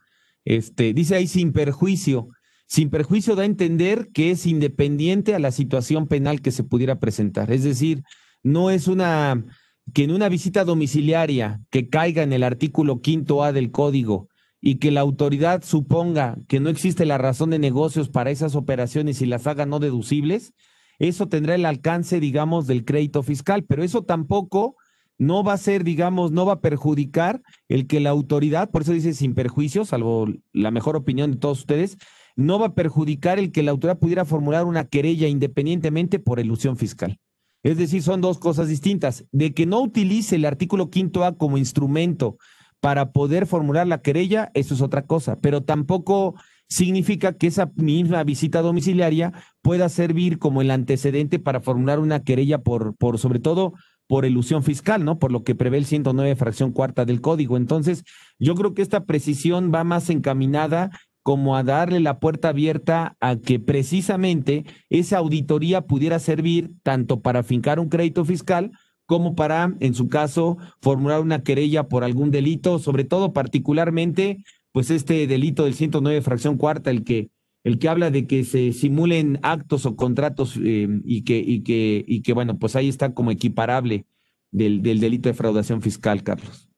Este, 0.44 0.92
dice 0.92 1.14
ahí 1.14 1.28
sin 1.28 1.52
perjuicio. 1.52 2.30
Sin 2.66 2.90
perjuicio 2.90 3.36
da 3.36 3.42
a 3.42 3.46
entender 3.46 4.08
que 4.12 4.32
es 4.32 4.46
independiente 4.46 5.32
a 5.32 5.38
la 5.38 5.52
situación 5.52 6.08
penal 6.08 6.42
que 6.42 6.50
se 6.50 6.64
pudiera 6.64 6.98
presentar. 6.98 7.52
Es 7.52 7.62
decir, 7.62 8.02
no 8.42 8.70
es 8.70 8.88
una 8.88 9.44
que 9.92 10.02
en 10.02 10.10
una 10.10 10.28
visita 10.28 10.64
domiciliaria 10.64 11.60
que 11.70 11.88
caiga 11.88 12.24
en 12.24 12.32
el 12.32 12.42
artículo 12.42 13.00
quinto 13.00 13.44
A 13.44 13.52
del 13.52 13.70
código 13.70 14.28
y 14.60 14.80
que 14.80 14.90
la 14.90 15.02
autoridad 15.02 15.62
suponga 15.62 16.36
que 16.48 16.58
no 16.58 16.68
existe 16.68 17.06
la 17.06 17.18
razón 17.18 17.50
de 17.50 17.60
negocios 17.60 18.08
para 18.08 18.32
esas 18.32 18.56
operaciones 18.56 19.22
y 19.22 19.26
las 19.26 19.46
haga 19.46 19.66
no 19.66 19.78
deducibles, 19.78 20.52
eso 20.98 21.28
tendrá 21.28 21.54
el 21.54 21.66
alcance, 21.66 22.20
digamos, 22.20 22.66
del 22.66 22.84
crédito 22.84 23.22
fiscal, 23.22 23.64
pero 23.64 23.82
eso 23.82 24.02
tampoco 24.02 24.76
no 25.18 25.44
va 25.44 25.54
a 25.54 25.58
ser, 25.58 25.84
digamos, 25.84 26.32
no 26.32 26.46
va 26.46 26.54
a 26.54 26.60
perjudicar 26.60 27.42
el 27.68 27.86
que 27.86 28.00
la 28.00 28.10
autoridad, 28.10 28.70
por 28.70 28.82
eso 28.82 28.92
dice 28.92 29.14
sin 29.14 29.34
perjuicio, 29.34 29.84
salvo 29.84 30.26
la 30.52 30.70
mejor 30.70 30.96
opinión 30.96 31.32
de 31.32 31.36
todos 31.38 31.60
ustedes, 31.60 31.98
no 32.36 32.58
va 32.58 32.66
a 32.66 32.74
perjudicar 32.74 33.38
el 33.38 33.52
que 33.52 33.62
la 33.62 33.70
autoridad 33.70 33.98
pudiera 33.98 34.24
formular 34.24 34.64
una 34.64 34.84
querella 34.84 35.28
independientemente 35.28 36.18
por 36.18 36.40
ilusión 36.40 36.76
fiscal. 36.76 37.18
Es 37.62 37.78
decir, 37.78 38.02
son 38.02 38.20
dos 38.20 38.38
cosas 38.38 38.68
distintas. 38.68 39.24
De 39.32 39.54
que 39.54 39.66
no 39.66 39.80
utilice 39.80 40.36
el 40.36 40.44
artículo 40.44 40.90
quinto 40.90 41.24
A 41.24 41.36
como 41.36 41.56
instrumento 41.58 42.36
para 42.80 43.12
poder 43.12 43.46
formular 43.46 43.86
la 43.86 44.02
querella, 44.02 44.50
eso 44.52 44.74
es 44.74 44.82
otra 44.82 45.06
cosa, 45.06 45.38
pero 45.40 45.62
tampoco 45.62 46.34
significa 46.68 47.34
que 47.34 47.46
esa 47.46 47.70
misma 47.76 48.24
visita 48.24 48.62
domiciliaria 48.62 49.32
pueda 49.62 49.88
servir 49.88 50.38
como 50.38 50.60
el 50.60 50.70
antecedente 50.70 51.38
para 51.38 51.60
formular 51.60 51.98
una 51.98 52.22
querella 52.22 52.58
por, 52.58 52.96
por 52.96 53.18
sobre 53.18 53.38
todo 53.38 53.74
por 54.06 54.24
ilusión 54.26 54.62
fiscal, 54.62 55.04
¿no? 55.04 55.18
Por 55.18 55.32
lo 55.32 55.44
que 55.44 55.54
prevé 55.54 55.78
el 55.78 55.86
109 55.86 56.36
fracción 56.36 56.72
cuarta 56.72 57.04
del 57.04 57.20
código. 57.20 57.56
Entonces, 57.56 58.04
yo 58.38 58.54
creo 58.54 58.74
que 58.74 58.82
esta 58.82 59.04
precisión 59.04 59.72
va 59.74 59.84
más 59.84 60.10
encaminada 60.10 60.90
como 61.22 61.56
a 61.56 61.62
darle 61.62 62.00
la 62.00 62.18
puerta 62.20 62.50
abierta 62.50 63.16
a 63.18 63.36
que 63.36 63.58
precisamente 63.58 64.64
esa 64.90 65.18
auditoría 65.18 65.80
pudiera 65.80 66.18
servir 66.18 66.72
tanto 66.82 67.22
para 67.22 67.42
fincar 67.42 67.80
un 67.80 67.88
crédito 67.88 68.26
fiscal 68.26 68.72
como 69.06 69.34
para, 69.34 69.74
en 69.80 69.94
su 69.94 70.08
caso, 70.08 70.58
formular 70.82 71.20
una 71.20 71.42
querella 71.42 71.88
por 71.88 72.04
algún 72.04 72.30
delito, 72.30 72.78
sobre 72.78 73.04
todo 73.04 73.32
particularmente, 73.32 74.44
pues 74.74 74.90
este 74.90 75.28
delito 75.28 75.66
del 75.66 75.74
109 75.74 76.20
fracción 76.20 76.58
cuarta, 76.58 76.90
el 76.90 77.04
que, 77.04 77.30
el 77.62 77.78
que 77.78 77.88
habla 77.88 78.10
de 78.10 78.26
que 78.26 78.42
se 78.42 78.72
simulen 78.72 79.38
actos 79.44 79.86
o 79.86 79.94
contratos 79.94 80.56
eh, 80.56 80.88
y, 81.04 81.22
que, 81.22 81.38
y, 81.38 81.62
que, 81.62 82.04
y 82.04 82.22
que, 82.22 82.32
bueno, 82.32 82.58
pues 82.58 82.74
ahí 82.74 82.88
está 82.88 83.14
como 83.14 83.30
equiparable 83.30 84.04
del, 84.50 84.82
del 84.82 84.98
delito 84.98 85.28
de 85.28 85.34
fraudación 85.36 85.80
fiscal, 85.80 86.24
Carlos. 86.24 86.68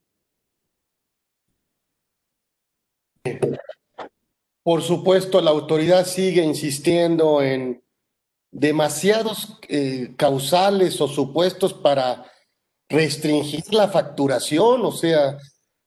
Por 4.63 4.83
supuesto, 4.83 5.41
la 5.41 5.53
autoridad 5.53 6.05
sigue 6.05 6.45
insistiendo 6.45 7.41
en 7.41 7.83
demasiados 8.51 9.59
eh, 9.71 10.13
causales 10.19 11.01
o 11.01 11.09
supuestos 11.09 11.73
para 11.73 12.31
restringir 12.91 13.73
la 13.73 13.89
facturación, 13.89 14.85
o 14.85 14.93
sea, 14.93 15.39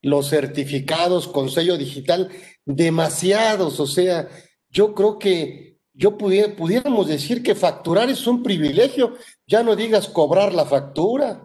los 0.02 0.28
certificados 0.28 1.28
con 1.28 1.50
sello 1.50 1.76
digital, 1.76 2.30
demasiados, 2.64 3.80
o 3.80 3.86
sea, 3.86 4.28
yo 4.70 4.94
creo 4.94 5.18
que 5.18 5.78
yo 5.92 6.16
pudiéramos 6.16 7.08
decir 7.08 7.42
que 7.42 7.54
facturar 7.54 8.08
es 8.08 8.26
un 8.26 8.42
privilegio, 8.42 9.14
ya 9.46 9.62
no 9.62 9.76
digas 9.76 10.08
cobrar 10.08 10.54
la 10.54 10.64
factura. 10.64 11.42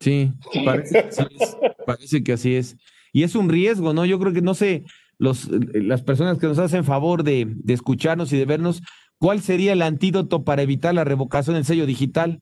Sí, 0.00 0.32
parece 0.64 0.92
que 0.92 1.08
así 1.08 1.22
es. 1.38 1.56
Parece 1.86 2.22
que 2.24 2.32
así 2.32 2.54
es. 2.56 2.76
Y 3.12 3.22
es 3.22 3.34
un 3.36 3.48
riesgo, 3.48 3.92
¿no? 3.92 4.04
Yo 4.04 4.18
creo 4.18 4.32
que 4.32 4.42
no 4.42 4.54
sé, 4.54 4.84
los, 5.18 5.48
las 5.48 6.02
personas 6.02 6.38
que 6.38 6.46
nos 6.46 6.58
hacen 6.58 6.84
favor 6.84 7.22
de, 7.22 7.46
de 7.48 7.74
escucharnos 7.74 8.32
y 8.32 8.38
de 8.38 8.46
vernos, 8.46 8.82
¿Cuál 9.22 9.40
sería 9.40 9.72
el 9.72 9.82
antídoto 9.82 10.42
para 10.42 10.62
evitar 10.62 10.92
la 10.92 11.04
revocación 11.04 11.54
del 11.54 11.64
sello 11.64 11.86
digital? 11.86 12.40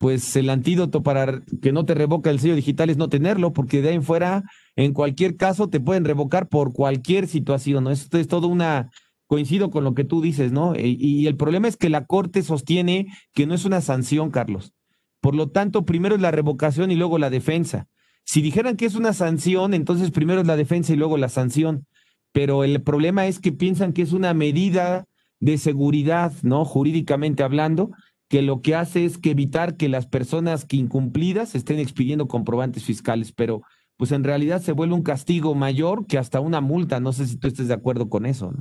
Pues 0.00 0.34
el 0.34 0.48
antídoto 0.48 1.02
para 1.02 1.42
que 1.60 1.72
no 1.72 1.84
te 1.84 1.92
revoca 1.92 2.30
el 2.30 2.40
sello 2.40 2.56
digital 2.56 2.88
es 2.88 2.96
no 2.96 3.10
tenerlo, 3.10 3.52
porque 3.52 3.82
de 3.82 3.90
ahí 3.90 3.96
en 3.96 4.02
fuera, 4.02 4.44
en 4.74 4.94
cualquier 4.94 5.36
caso, 5.36 5.68
te 5.68 5.78
pueden 5.78 6.06
revocar 6.06 6.48
por 6.48 6.72
cualquier 6.72 7.28
situación, 7.28 7.84
¿no? 7.84 7.90
Esto 7.90 8.16
es 8.16 8.26
todo 8.26 8.48
una, 8.48 8.88
coincido 9.26 9.70
con 9.70 9.84
lo 9.84 9.92
que 9.92 10.04
tú 10.04 10.22
dices, 10.22 10.52
¿no? 10.52 10.74
Y, 10.74 10.96
y, 10.98 11.26
el 11.26 11.36
problema 11.36 11.68
es 11.68 11.76
que 11.76 11.90
la 11.90 12.06
Corte 12.06 12.40
sostiene 12.40 13.08
que 13.34 13.46
no 13.46 13.52
es 13.52 13.66
una 13.66 13.82
sanción, 13.82 14.30
Carlos. 14.30 14.72
Por 15.20 15.34
lo 15.34 15.50
tanto, 15.50 15.84
primero 15.84 16.14
es 16.14 16.22
la 16.22 16.30
revocación 16.30 16.90
y 16.90 16.96
luego 16.96 17.18
la 17.18 17.28
defensa. 17.28 17.86
Si 18.24 18.40
dijeran 18.40 18.78
que 18.78 18.86
es 18.86 18.94
una 18.94 19.12
sanción, 19.12 19.74
entonces 19.74 20.12
primero 20.12 20.40
es 20.40 20.46
la 20.46 20.56
defensa 20.56 20.94
y 20.94 20.96
luego 20.96 21.18
la 21.18 21.28
sanción. 21.28 21.84
Pero 22.32 22.64
el 22.64 22.80
problema 22.80 23.26
es 23.26 23.38
que 23.38 23.52
piensan 23.52 23.92
que 23.92 24.00
es 24.00 24.12
una 24.12 24.32
medida 24.32 25.04
de 25.40 25.58
seguridad, 25.58 26.32
¿no? 26.42 26.64
Jurídicamente 26.64 27.42
hablando, 27.42 27.90
que 28.30 28.42
lo 28.42 28.62
que 28.62 28.76
hace 28.76 29.04
es 29.04 29.18
que 29.18 29.32
evitar 29.32 29.76
que 29.76 29.88
las 29.88 30.06
personas 30.06 30.64
que 30.64 30.76
incumplidas 30.76 31.56
estén 31.56 31.80
expidiendo 31.80 32.28
comprobantes 32.28 32.84
fiscales, 32.84 33.32
pero 33.32 33.62
pues 33.96 34.12
en 34.12 34.22
realidad 34.22 34.62
se 34.62 34.70
vuelve 34.70 34.94
un 34.94 35.02
castigo 35.02 35.56
mayor 35.56 36.06
que 36.06 36.16
hasta 36.16 36.38
una 36.38 36.60
multa. 36.60 37.00
No 37.00 37.12
sé 37.12 37.26
si 37.26 37.36
tú 37.36 37.48
estés 37.48 37.66
de 37.66 37.74
acuerdo 37.74 38.08
con 38.08 38.24
eso. 38.26 38.52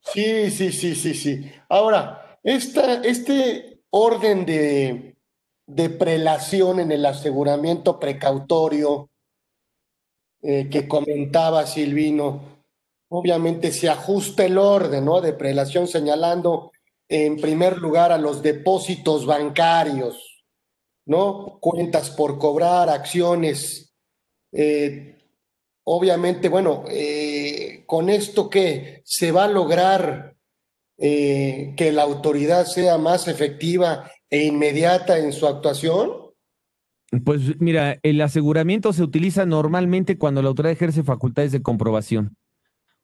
Sí, 0.00 0.50
sí, 0.50 0.72
sí, 0.72 0.94
sí, 0.94 1.12
sí. 1.12 1.52
Ahora, 1.68 2.38
esta, 2.42 3.02
este 3.02 3.82
orden 3.90 4.46
de, 4.46 5.14
de 5.66 5.90
prelación 5.90 6.80
en 6.80 6.90
el 6.90 7.04
aseguramiento 7.04 8.00
precautorio, 8.00 9.10
eh, 10.40 10.70
que 10.70 10.88
comentaba 10.88 11.66
Silvino. 11.66 12.40
Obviamente 13.10 13.72
se 13.72 13.90
ajusta 13.90 14.46
el 14.46 14.56
orden 14.56 15.04
¿no? 15.04 15.20
de 15.20 15.34
prelación 15.34 15.86
señalando 15.86 16.72
en 17.08 17.40
primer 17.40 17.78
lugar 17.78 18.12
a 18.12 18.18
los 18.18 18.42
depósitos 18.42 19.26
bancarios, 19.26 20.44
¿no? 21.06 21.58
Cuentas 21.60 22.10
por 22.10 22.38
cobrar, 22.38 22.88
acciones. 22.88 23.94
Eh, 24.52 25.16
obviamente, 25.84 26.48
bueno, 26.48 26.84
eh, 26.88 27.84
con 27.86 28.10
esto 28.10 28.50
que 28.50 29.02
se 29.04 29.32
va 29.32 29.44
a 29.44 29.48
lograr 29.48 30.34
que 31.00 31.92
la 31.92 32.02
autoridad 32.02 32.66
sea 32.66 32.98
más 32.98 33.28
efectiva 33.28 34.10
e 34.28 34.46
inmediata 34.46 35.18
en 35.18 35.32
su 35.32 35.46
actuación. 35.46 36.10
Pues 37.24 37.58
mira, 37.60 37.98
el 38.02 38.20
aseguramiento 38.20 38.92
se 38.92 39.02
utiliza 39.02 39.46
normalmente 39.46 40.18
cuando 40.18 40.42
la 40.42 40.48
autoridad 40.48 40.72
ejerce 40.72 41.02
facultades 41.02 41.52
de 41.52 41.62
comprobación. 41.62 42.36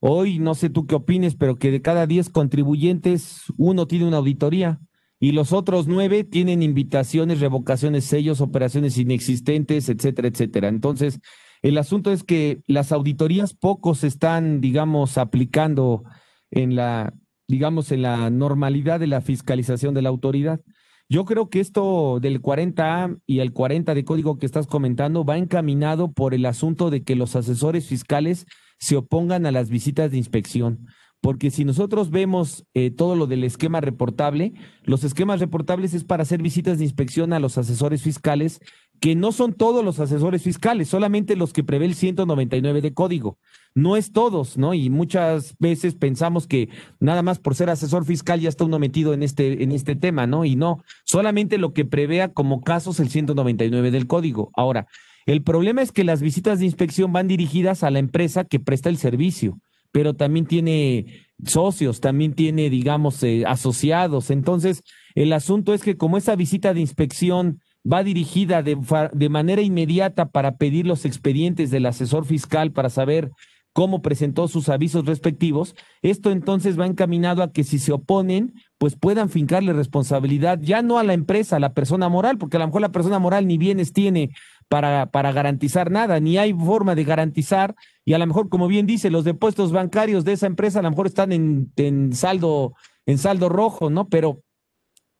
Hoy, 0.00 0.38
no 0.38 0.54
sé 0.54 0.70
tú 0.70 0.86
qué 0.86 0.94
opines, 0.94 1.34
pero 1.34 1.56
que 1.56 1.70
de 1.70 1.80
cada 1.80 2.06
10 2.06 2.30
contribuyentes, 2.30 3.44
uno 3.56 3.86
tiene 3.86 4.06
una 4.06 4.18
auditoría 4.18 4.80
y 5.18 5.32
los 5.32 5.52
otros 5.52 5.86
nueve 5.86 6.24
tienen 6.24 6.62
invitaciones, 6.62 7.40
revocaciones, 7.40 8.04
sellos, 8.04 8.40
operaciones 8.40 8.98
inexistentes, 8.98 9.88
etcétera, 9.88 10.28
etcétera. 10.28 10.68
Entonces, 10.68 11.20
el 11.62 11.78
asunto 11.78 12.12
es 12.12 12.24
que 12.24 12.60
las 12.66 12.92
auditorías 12.92 13.54
pocos 13.54 14.04
están, 14.04 14.60
digamos, 14.60 15.16
aplicando 15.16 16.04
en 16.50 16.76
la, 16.76 17.14
digamos, 17.48 17.90
en 17.90 18.02
la 18.02 18.28
normalidad 18.28 19.00
de 19.00 19.06
la 19.06 19.22
fiscalización 19.22 19.94
de 19.94 20.02
la 20.02 20.10
autoridad. 20.10 20.60
Yo 21.08 21.24
creo 21.24 21.48
que 21.48 21.60
esto 21.60 22.18
del 22.20 22.42
40A 22.42 23.18
y 23.26 23.38
el 23.38 23.52
40 23.54 23.94
de 23.94 24.04
código 24.04 24.38
que 24.38 24.46
estás 24.46 24.66
comentando 24.66 25.24
va 25.24 25.38
encaminado 25.38 26.12
por 26.12 26.34
el 26.34 26.44
asunto 26.44 26.90
de 26.90 27.02
que 27.02 27.16
los 27.16 27.34
asesores 27.34 27.86
fiscales 27.86 28.46
se 28.78 28.96
opongan 28.96 29.46
a 29.46 29.52
las 29.52 29.70
visitas 29.70 30.10
de 30.10 30.18
inspección. 30.18 30.86
Porque 31.24 31.50
si 31.50 31.64
nosotros 31.64 32.10
vemos 32.10 32.66
eh, 32.74 32.90
todo 32.90 33.16
lo 33.16 33.26
del 33.26 33.44
esquema 33.44 33.80
reportable, 33.80 34.52
los 34.82 35.04
esquemas 35.04 35.40
reportables 35.40 35.94
es 35.94 36.04
para 36.04 36.22
hacer 36.22 36.42
visitas 36.42 36.76
de 36.76 36.84
inspección 36.84 37.32
a 37.32 37.40
los 37.40 37.56
asesores 37.56 38.02
fiscales, 38.02 38.60
que 39.00 39.14
no 39.14 39.32
son 39.32 39.54
todos 39.54 39.82
los 39.82 40.00
asesores 40.00 40.42
fiscales, 40.42 40.88
solamente 40.88 41.34
los 41.34 41.54
que 41.54 41.64
prevé 41.64 41.86
el 41.86 41.94
199 41.94 42.82
de 42.82 42.92
código. 42.92 43.38
No 43.74 43.96
es 43.96 44.12
todos, 44.12 44.58
¿no? 44.58 44.74
Y 44.74 44.90
muchas 44.90 45.56
veces 45.58 45.94
pensamos 45.94 46.46
que 46.46 46.68
nada 47.00 47.22
más 47.22 47.38
por 47.38 47.54
ser 47.54 47.70
asesor 47.70 48.04
fiscal 48.04 48.40
ya 48.40 48.50
está 48.50 48.64
uno 48.64 48.78
metido 48.78 49.14
en 49.14 49.22
este, 49.22 49.62
en 49.62 49.72
este 49.72 49.96
tema, 49.96 50.26
¿no? 50.26 50.44
Y 50.44 50.56
no, 50.56 50.84
solamente 51.04 51.56
lo 51.56 51.72
que 51.72 51.86
prevea 51.86 52.34
como 52.34 52.60
casos 52.60 53.00
el 53.00 53.08
199 53.08 53.90
del 53.90 54.06
código. 54.06 54.50
Ahora, 54.54 54.88
el 55.26 55.42
problema 55.42 55.82
es 55.82 55.92
que 55.92 56.04
las 56.04 56.20
visitas 56.20 56.58
de 56.58 56.66
inspección 56.66 57.12
van 57.12 57.28
dirigidas 57.28 57.82
a 57.82 57.90
la 57.90 57.98
empresa 57.98 58.44
que 58.44 58.60
presta 58.60 58.88
el 58.88 58.98
servicio, 58.98 59.58
pero 59.92 60.14
también 60.14 60.46
tiene 60.46 61.26
socios, 61.44 62.00
también 62.00 62.34
tiene, 62.34 62.70
digamos, 62.70 63.22
eh, 63.22 63.44
asociados. 63.46 64.30
Entonces, 64.30 64.82
el 65.14 65.32
asunto 65.32 65.74
es 65.74 65.82
que 65.82 65.96
como 65.96 66.18
esa 66.18 66.36
visita 66.36 66.74
de 66.74 66.80
inspección 66.80 67.60
va 67.90 68.02
dirigida 68.02 68.62
de, 68.62 69.28
manera 69.28 69.62
inmediata 69.62 70.30
para 70.30 70.56
pedir 70.56 70.86
los 70.86 71.04
expedientes 71.04 71.70
del 71.70 71.86
asesor 71.86 72.24
fiscal 72.24 72.72
para 72.72 72.88
saber 72.88 73.30
cómo 73.74 74.02
presentó 74.02 74.46
sus 74.46 74.68
avisos 74.68 75.04
respectivos, 75.04 75.74
esto 76.00 76.30
entonces 76.30 76.78
va 76.78 76.86
encaminado 76.86 77.42
a 77.42 77.50
que 77.52 77.64
si 77.64 77.78
se 77.78 77.92
oponen, 77.92 78.54
pues 78.78 78.96
puedan 78.96 79.28
fincarle 79.28 79.72
responsabilidad 79.72 80.60
ya 80.62 80.80
no 80.80 80.98
a 80.98 81.04
la 81.04 81.12
empresa, 81.12 81.56
a 81.56 81.60
la 81.60 81.74
persona 81.74 82.08
moral, 82.08 82.38
porque 82.38 82.56
a 82.56 82.60
lo 82.60 82.66
mejor 82.66 82.82
la 82.82 82.92
persona 82.92 83.18
moral 83.18 83.46
ni 83.48 83.58
bienes 83.58 83.92
tiene 83.92 84.30
para, 84.68 85.10
para 85.10 85.32
garantizar 85.32 85.90
nada, 85.90 86.20
ni 86.20 86.38
hay 86.38 86.52
forma 86.52 86.94
de 86.94 87.04
garantizar, 87.04 87.74
y 88.04 88.12
a 88.14 88.18
lo 88.18 88.26
mejor, 88.26 88.48
como 88.48 88.68
bien 88.68 88.86
dice, 88.86 89.10
los 89.10 89.24
depósitos 89.24 89.72
bancarios 89.72 90.24
de 90.24 90.32
esa 90.32 90.46
empresa 90.46 90.80
a 90.80 90.82
lo 90.82 90.90
mejor 90.90 91.06
están 91.06 91.32
en, 91.32 91.72
en 91.76 92.12
saldo, 92.12 92.74
en 93.06 93.18
saldo 93.18 93.48
rojo, 93.48 93.90
¿no? 93.90 94.08
Pero 94.08 94.42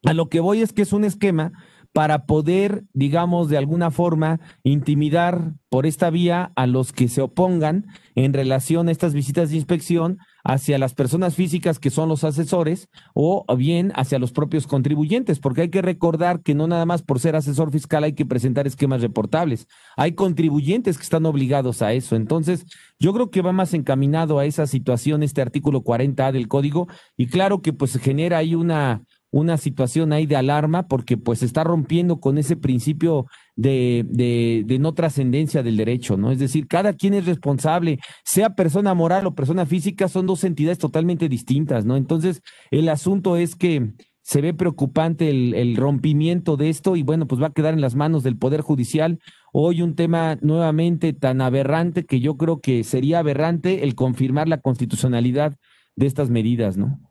a 0.05 0.13
lo 0.13 0.29
que 0.29 0.39
voy 0.39 0.61
es 0.61 0.71
que 0.71 0.83
es 0.83 0.93
un 0.93 1.03
esquema 1.03 1.51
para 1.95 2.25
poder, 2.25 2.83
digamos, 2.91 3.47
de 3.47 3.57
alguna 3.57 3.89
forma 3.89 4.41
intimidar 4.63 5.53
por 5.69 5.85
esta 5.85 6.09
vía 6.09 6.51
a 6.57 6.67
los 6.67 6.91
que 6.91 7.07
se 7.07 7.21
opongan 7.21 7.85
en 8.15 8.33
relación 8.33 8.89
a 8.89 8.91
estas 8.91 9.13
visitas 9.13 9.49
de 9.49 9.55
inspección 9.55 10.17
hacia 10.43 10.77
las 10.77 10.93
personas 10.93 11.35
físicas 11.35 11.79
que 11.79 11.89
son 11.89 12.09
los 12.09 12.25
asesores 12.25 12.89
o 13.13 13.45
bien 13.55 13.93
hacia 13.95 14.19
los 14.19 14.33
propios 14.33 14.67
contribuyentes, 14.67 15.39
porque 15.39 15.61
hay 15.61 15.69
que 15.69 15.81
recordar 15.81 16.41
que 16.41 16.53
no 16.53 16.67
nada 16.67 16.85
más 16.85 17.01
por 17.01 17.21
ser 17.21 17.37
asesor 17.37 17.71
fiscal 17.71 18.03
hay 18.03 18.11
que 18.13 18.25
presentar 18.25 18.67
esquemas 18.67 19.01
reportables, 19.01 19.65
hay 19.95 20.15
contribuyentes 20.15 20.97
que 20.97 21.03
están 21.03 21.25
obligados 21.25 21.81
a 21.81 21.93
eso. 21.93 22.17
Entonces, 22.17 22.65
yo 22.99 23.13
creo 23.13 23.31
que 23.31 23.41
va 23.41 23.53
más 23.53 23.73
encaminado 23.73 24.37
a 24.37 24.45
esa 24.45 24.67
situación 24.67 25.23
este 25.23 25.41
artículo 25.41 25.81
40A 25.81 26.33
del 26.33 26.49
código 26.49 26.89
y 27.15 27.27
claro 27.27 27.61
que 27.61 27.71
pues 27.71 27.97
genera 27.99 28.39
ahí 28.39 28.53
una 28.53 29.01
una 29.35 29.57
situación 29.57 30.13
ahí 30.13 30.25
de 30.25 30.37
alarma 30.37 30.87
porque 30.87 31.17
pues 31.17 31.43
está 31.43 31.65
rompiendo 31.65 32.21
con 32.21 32.37
ese 32.37 32.55
principio 32.55 33.25
de, 33.57 34.05
de, 34.07 34.63
de 34.65 34.79
no 34.79 34.93
trascendencia 34.93 35.61
del 35.61 35.75
derecho, 35.75 36.15
¿no? 36.15 36.31
Es 36.31 36.39
decir, 36.39 36.67
cada 36.69 36.93
quien 36.93 37.13
es 37.13 37.25
responsable, 37.25 37.99
sea 38.23 38.51
persona 38.51 38.93
moral 38.93 39.27
o 39.27 39.35
persona 39.35 39.65
física, 39.65 40.07
son 40.07 40.25
dos 40.25 40.45
entidades 40.45 40.77
totalmente 40.77 41.27
distintas, 41.27 41.83
¿no? 41.83 41.97
Entonces, 41.97 42.43
el 42.71 42.87
asunto 42.87 43.35
es 43.35 43.57
que 43.57 43.91
se 44.21 44.39
ve 44.39 44.53
preocupante 44.53 45.29
el, 45.29 45.53
el, 45.53 45.75
rompimiento 45.75 46.55
de 46.55 46.69
esto 46.69 46.95
y 46.95 47.03
bueno, 47.03 47.27
pues 47.27 47.41
va 47.41 47.47
a 47.47 47.53
quedar 47.53 47.73
en 47.73 47.81
las 47.81 47.93
manos 47.93 48.23
del 48.23 48.37
Poder 48.37 48.61
Judicial. 48.61 49.19
Hoy 49.51 49.81
un 49.81 49.95
tema 49.95 50.37
nuevamente 50.39 51.11
tan 51.11 51.41
aberrante 51.41 52.05
que 52.05 52.21
yo 52.21 52.37
creo 52.37 52.61
que 52.61 52.85
sería 52.85 53.19
aberrante 53.19 53.83
el 53.83 53.95
confirmar 53.95 54.47
la 54.47 54.61
constitucionalidad 54.61 55.57
de 55.97 56.05
estas 56.05 56.29
medidas, 56.29 56.77
¿no? 56.77 57.01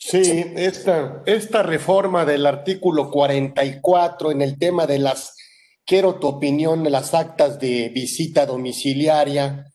Sí, 0.00 0.44
esta, 0.56 1.22
esta 1.26 1.64
reforma 1.64 2.24
del 2.24 2.46
artículo 2.46 3.10
44 3.10 4.30
en 4.30 4.42
el 4.42 4.56
tema 4.56 4.86
de 4.86 5.00
las, 5.00 5.36
quiero 5.84 6.20
tu 6.20 6.28
opinión, 6.28 6.84
de 6.84 6.90
las 6.90 7.14
actas 7.14 7.58
de 7.58 7.88
visita 7.88 8.46
domiciliaria, 8.46 9.66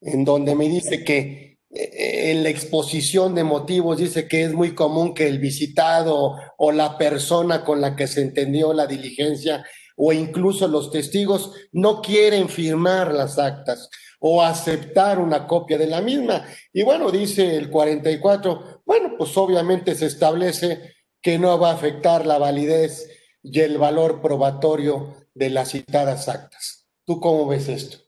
en 0.00 0.24
donde 0.24 0.54
me 0.54 0.68
dice 0.68 1.02
que 1.02 1.58
eh, 1.70 2.30
en 2.30 2.44
la 2.44 2.48
exposición 2.48 3.34
de 3.34 3.42
motivos 3.42 3.98
dice 3.98 4.28
que 4.28 4.44
es 4.44 4.52
muy 4.52 4.72
común 4.72 5.14
que 5.14 5.26
el 5.26 5.40
visitado 5.40 6.36
o 6.56 6.70
la 6.70 6.96
persona 6.96 7.64
con 7.64 7.80
la 7.80 7.96
que 7.96 8.06
se 8.06 8.22
entendió 8.22 8.72
la 8.72 8.86
diligencia 8.86 9.64
o 9.96 10.12
incluso 10.12 10.68
los 10.68 10.92
testigos 10.92 11.52
no 11.72 12.02
quieren 12.02 12.48
firmar 12.48 13.12
las 13.12 13.38
actas 13.38 13.90
o 14.20 14.42
aceptar 14.42 15.18
una 15.18 15.46
copia 15.46 15.76
de 15.76 15.86
la 15.86 16.00
misma. 16.00 16.46
Y 16.72 16.82
bueno, 16.82 17.10
dice 17.10 17.56
el 17.56 17.70
44, 17.70 18.75
bueno, 18.86 19.14
pues 19.18 19.36
obviamente 19.36 19.94
se 19.94 20.06
establece 20.06 20.94
que 21.20 21.38
no 21.38 21.58
va 21.58 21.72
a 21.72 21.74
afectar 21.74 22.24
la 22.24 22.38
validez 22.38 23.10
y 23.42 23.60
el 23.60 23.78
valor 23.78 24.22
probatorio 24.22 25.14
de 25.34 25.50
las 25.50 25.72
citadas 25.72 26.28
actas. 26.28 26.86
¿Tú 27.04 27.20
cómo 27.20 27.46
ves 27.46 27.68
esto? 27.68 27.98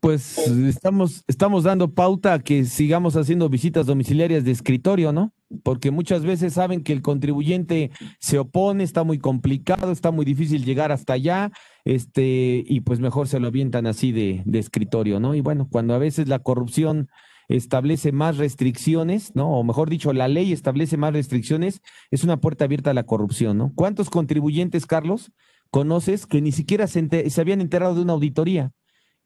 Pues 0.00 0.36
estamos, 0.38 1.22
estamos 1.28 1.62
dando 1.62 1.94
pauta 1.94 2.34
a 2.34 2.38
que 2.40 2.64
sigamos 2.64 3.14
haciendo 3.16 3.48
visitas 3.48 3.86
domiciliarias 3.86 4.44
de 4.44 4.50
escritorio, 4.50 5.12
¿no? 5.12 5.32
Porque 5.62 5.92
muchas 5.92 6.24
veces 6.24 6.54
saben 6.54 6.82
que 6.82 6.92
el 6.92 7.02
contribuyente 7.02 7.92
se 8.18 8.38
opone, 8.38 8.82
está 8.82 9.04
muy 9.04 9.18
complicado, 9.18 9.92
está 9.92 10.10
muy 10.10 10.24
difícil 10.24 10.64
llegar 10.64 10.90
hasta 10.90 11.12
allá, 11.12 11.52
este, 11.84 12.64
y 12.66 12.80
pues 12.80 12.98
mejor 12.98 13.28
se 13.28 13.38
lo 13.38 13.46
avientan 13.46 13.86
así 13.86 14.10
de, 14.10 14.42
de 14.44 14.58
escritorio, 14.58 15.20
¿no? 15.20 15.36
Y 15.36 15.40
bueno, 15.40 15.68
cuando 15.70 15.94
a 15.94 15.98
veces 15.98 16.26
la 16.26 16.40
corrupción 16.40 17.08
establece 17.48 18.12
más 18.12 18.36
restricciones, 18.36 19.32
¿no? 19.34 19.50
O 19.50 19.64
mejor 19.64 19.90
dicho, 19.90 20.12
la 20.12 20.28
ley 20.28 20.52
establece 20.52 20.96
más 20.96 21.12
restricciones, 21.12 21.80
es 22.10 22.24
una 22.24 22.40
puerta 22.40 22.64
abierta 22.64 22.90
a 22.90 22.94
la 22.94 23.04
corrupción, 23.04 23.58
¿no? 23.58 23.72
¿Cuántos 23.74 24.10
contribuyentes, 24.10 24.86
Carlos, 24.86 25.32
conoces 25.70 26.26
que 26.26 26.40
ni 26.40 26.52
siquiera 26.52 26.86
se, 26.86 27.30
se 27.30 27.40
habían 27.40 27.60
enterado 27.60 27.94
de 27.94 28.02
una 28.02 28.12
auditoría? 28.12 28.72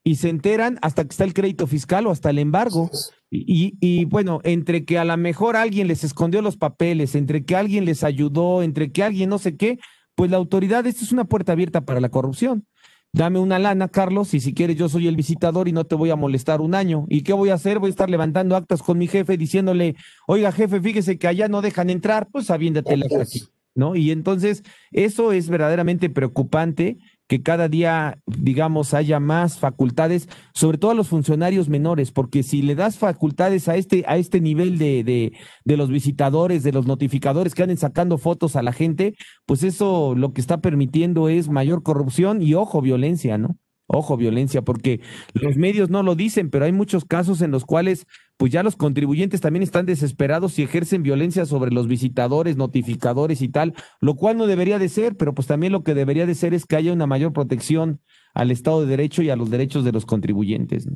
y 0.06 0.14
se 0.14 0.28
enteran 0.28 0.78
hasta 0.82 1.02
que 1.02 1.10
está 1.10 1.24
el 1.24 1.34
crédito 1.34 1.66
fiscal 1.66 2.06
o 2.06 2.12
hasta 2.12 2.30
el 2.30 2.38
embargo. 2.38 2.88
Y, 3.28 3.76
y, 3.80 4.04
bueno, 4.04 4.38
entre 4.44 4.84
que 4.84 4.98
a 4.98 5.04
lo 5.04 5.16
mejor 5.16 5.56
alguien 5.56 5.88
les 5.88 6.04
escondió 6.04 6.42
los 6.42 6.56
papeles, 6.56 7.16
entre 7.16 7.44
que 7.44 7.56
alguien 7.56 7.84
les 7.84 8.04
ayudó, 8.04 8.62
entre 8.62 8.92
que 8.92 9.02
alguien 9.02 9.30
no 9.30 9.38
sé 9.38 9.56
qué, 9.56 9.80
pues 10.14 10.30
la 10.30 10.36
autoridad, 10.36 10.86
esto 10.86 11.02
es 11.02 11.10
una 11.10 11.24
puerta 11.24 11.50
abierta 11.50 11.80
para 11.80 11.98
la 11.98 12.08
corrupción. 12.08 12.68
Dame 13.16 13.38
una 13.38 13.58
lana, 13.58 13.88
Carlos, 13.88 14.34
y 14.34 14.40
si 14.40 14.52
quieres 14.52 14.76
yo 14.76 14.90
soy 14.90 15.08
el 15.08 15.16
visitador 15.16 15.68
y 15.68 15.72
no 15.72 15.84
te 15.84 15.94
voy 15.94 16.10
a 16.10 16.16
molestar 16.16 16.60
un 16.60 16.74
año. 16.74 17.06
¿Y 17.08 17.22
qué 17.22 17.32
voy 17.32 17.48
a 17.48 17.54
hacer? 17.54 17.78
Voy 17.78 17.88
a 17.88 17.90
estar 17.90 18.10
levantando 18.10 18.56
actas 18.56 18.82
con 18.82 18.98
mi 18.98 19.06
jefe 19.08 19.38
diciéndole, 19.38 19.96
oiga 20.26 20.52
jefe, 20.52 20.82
fíjese 20.82 21.16
que 21.16 21.26
allá 21.26 21.48
no 21.48 21.62
dejan 21.62 21.88
entrar, 21.88 22.28
pues 22.30 22.50
aviéndatela 22.50 23.06
aquí, 23.18 23.44
¿no? 23.74 23.96
Y 23.96 24.10
entonces 24.10 24.64
eso 24.92 25.32
es 25.32 25.48
verdaderamente 25.48 26.10
preocupante 26.10 26.98
que 27.26 27.42
cada 27.42 27.68
día, 27.68 28.18
digamos, 28.26 28.94
haya 28.94 29.20
más 29.20 29.58
facultades, 29.58 30.28
sobre 30.54 30.78
todo 30.78 30.92
a 30.92 30.94
los 30.94 31.08
funcionarios 31.08 31.68
menores, 31.68 32.12
porque 32.12 32.42
si 32.42 32.62
le 32.62 32.74
das 32.74 32.98
facultades 32.98 33.68
a 33.68 33.76
este, 33.76 34.04
a 34.06 34.16
este 34.16 34.40
nivel 34.40 34.78
de, 34.78 35.02
de, 35.04 35.32
de 35.64 35.76
los 35.76 35.90
visitadores, 35.90 36.62
de 36.62 36.72
los 36.72 36.86
notificadores 36.86 37.54
que 37.54 37.62
anden 37.62 37.76
sacando 37.78 38.18
fotos 38.18 38.56
a 38.56 38.62
la 38.62 38.72
gente, 38.72 39.14
pues 39.44 39.62
eso 39.62 40.14
lo 40.14 40.32
que 40.32 40.40
está 40.40 40.60
permitiendo 40.60 41.28
es 41.28 41.48
mayor 41.48 41.82
corrupción 41.82 42.42
y, 42.42 42.54
ojo, 42.54 42.80
violencia, 42.80 43.38
¿no? 43.38 43.56
Ojo, 43.88 44.16
violencia, 44.16 44.62
porque 44.62 45.00
los 45.32 45.56
medios 45.56 45.90
no 45.90 46.02
lo 46.02 46.16
dicen, 46.16 46.50
pero 46.50 46.64
hay 46.64 46.72
muchos 46.72 47.04
casos 47.04 47.40
en 47.40 47.52
los 47.52 47.64
cuales 47.64 48.06
pues 48.36 48.52
ya 48.52 48.62
los 48.62 48.76
contribuyentes 48.76 49.40
también 49.40 49.62
están 49.62 49.86
desesperados 49.86 50.58
y 50.58 50.64
ejercen 50.64 51.02
violencia 51.02 51.46
sobre 51.46 51.70
los 51.70 51.86
visitadores, 51.86 52.56
notificadores 52.56 53.42
y 53.42 53.48
tal, 53.48 53.74
lo 54.00 54.16
cual 54.16 54.36
no 54.36 54.46
debería 54.46 54.78
de 54.78 54.88
ser, 54.88 55.16
pero 55.16 55.34
pues 55.34 55.46
también 55.46 55.72
lo 55.72 55.84
que 55.84 55.94
debería 55.94 56.26
de 56.26 56.34
ser 56.34 56.52
es 56.52 56.66
que 56.66 56.76
haya 56.76 56.92
una 56.92 57.06
mayor 57.06 57.32
protección 57.32 58.00
al 58.34 58.50
Estado 58.50 58.82
de 58.82 58.88
Derecho 58.88 59.22
y 59.22 59.30
a 59.30 59.36
los 59.36 59.50
derechos 59.50 59.84
de 59.84 59.92
los 59.92 60.04
contribuyentes. 60.04 60.88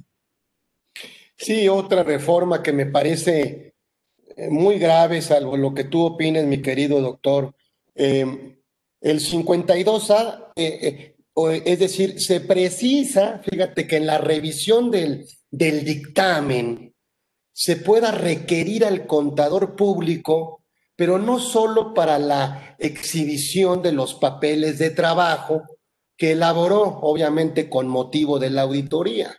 Sí, 1.37 1.69
otra 1.69 2.03
reforma 2.03 2.63
que 2.63 2.73
me 2.73 2.87
parece 2.87 3.75
eh, 4.37 4.51
muy 4.51 4.79
grave, 4.79 5.23
salvo 5.23 5.57
lo 5.57 5.73
que 5.73 5.85
tú 5.85 6.03
opines, 6.03 6.45
mi 6.47 6.61
querido 6.61 7.01
doctor. 7.01 7.55
Eh, 7.95 8.57
el 9.01 9.21
52A, 9.21 10.53
eh, 10.57 11.10
es 11.49 11.79
decir, 11.79 12.21
se 12.21 12.41
precisa, 12.41 13.41
fíjate 13.49 13.87
que 13.87 13.97
en 13.97 14.07
la 14.07 14.19
revisión 14.19 14.91
del, 14.91 15.27
del 15.51 15.85
dictamen 15.85 16.95
se 17.53 17.77
pueda 17.77 18.11
requerir 18.11 18.85
al 18.85 19.07
contador 19.07 19.77
público, 19.77 20.65
pero 20.97 21.19
no 21.19 21.39
solo 21.39 21.95
para 21.95 22.19
la 22.19 22.77
exhibición 22.79 23.83
de 23.83 23.93
los 23.93 24.15
papeles 24.15 24.79
de 24.79 24.91
trabajo 24.91 25.63
que 26.17 26.33
elaboró, 26.33 26.99
obviamente 27.03 27.71
con 27.71 27.89
motivo 27.89 28.39
de 28.39 28.51
la 28.51 28.63
auditoría, 28.63 29.35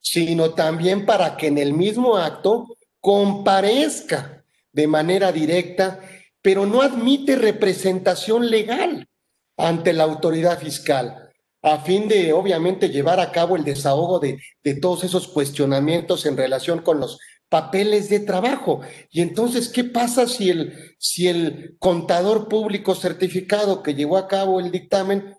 sino 0.00 0.50
también 0.50 1.04
para 1.04 1.36
que 1.36 1.48
en 1.48 1.58
el 1.58 1.74
mismo 1.74 2.16
acto 2.16 2.78
comparezca 3.00 4.42
de 4.72 4.86
manera 4.86 5.32
directa, 5.32 6.00
pero 6.40 6.66
no 6.66 6.82
admite 6.82 7.36
representación 7.36 8.48
legal 8.48 9.08
ante 9.56 9.92
la 9.92 10.04
autoridad 10.04 10.58
fiscal, 10.58 11.31
a 11.62 11.78
fin 11.78 12.08
de, 12.08 12.32
obviamente, 12.32 12.90
llevar 12.90 13.20
a 13.20 13.32
cabo 13.32 13.56
el 13.56 13.64
desahogo 13.64 14.18
de, 14.18 14.38
de 14.62 14.74
todos 14.74 15.04
esos 15.04 15.28
cuestionamientos 15.28 16.26
en 16.26 16.36
relación 16.36 16.80
con 16.80 17.00
los 17.00 17.18
papeles 17.48 18.08
de 18.08 18.20
trabajo. 18.20 18.80
Y 19.10 19.20
entonces, 19.20 19.68
¿qué 19.68 19.84
pasa 19.84 20.26
si 20.26 20.50
el, 20.50 20.74
si 20.98 21.28
el 21.28 21.76
contador 21.78 22.48
público 22.48 22.94
certificado 22.94 23.82
que 23.82 23.94
llevó 23.94 24.16
a 24.16 24.28
cabo 24.28 24.58
el 24.58 24.70
dictamen 24.70 25.36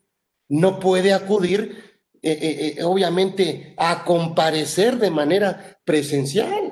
no 0.48 0.80
puede 0.80 1.14
acudir 1.14 1.94
eh, 2.26 2.32
eh, 2.32 2.76
eh, 2.78 2.84
obviamente, 2.86 3.74
a 3.76 4.06
comparecer 4.06 4.98
de 4.98 5.12
manera 5.12 5.78
presencial. 5.84 6.72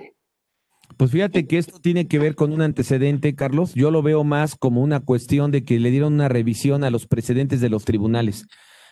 Pues 0.95 1.11
fíjate 1.11 1.45
que 1.45 1.57
esto 1.57 1.79
tiene 1.81 2.07
que 2.07 2.19
ver 2.19 2.35
con 2.35 2.53
un 2.53 2.61
antecedente, 2.61 3.35
Carlos. 3.35 3.73
Yo 3.73 3.91
lo 3.91 4.01
veo 4.01 4.23
más 4.23 4.55
como 4.55 4.81
una 4.81 5.01
cuestión 5.01 5.51
de 5.51 5.65
que 5.65 5.77
le 5.77 5.91
dieron 5.91 6.13
una 6.13 6.29
revisión 6.29 6.85
a 6.85 6.89
los 6.89 7.05
precedentes 7.05 7.59
de 7.59 7.67
los 7.67 7.83
tribunales. 7.83 8.45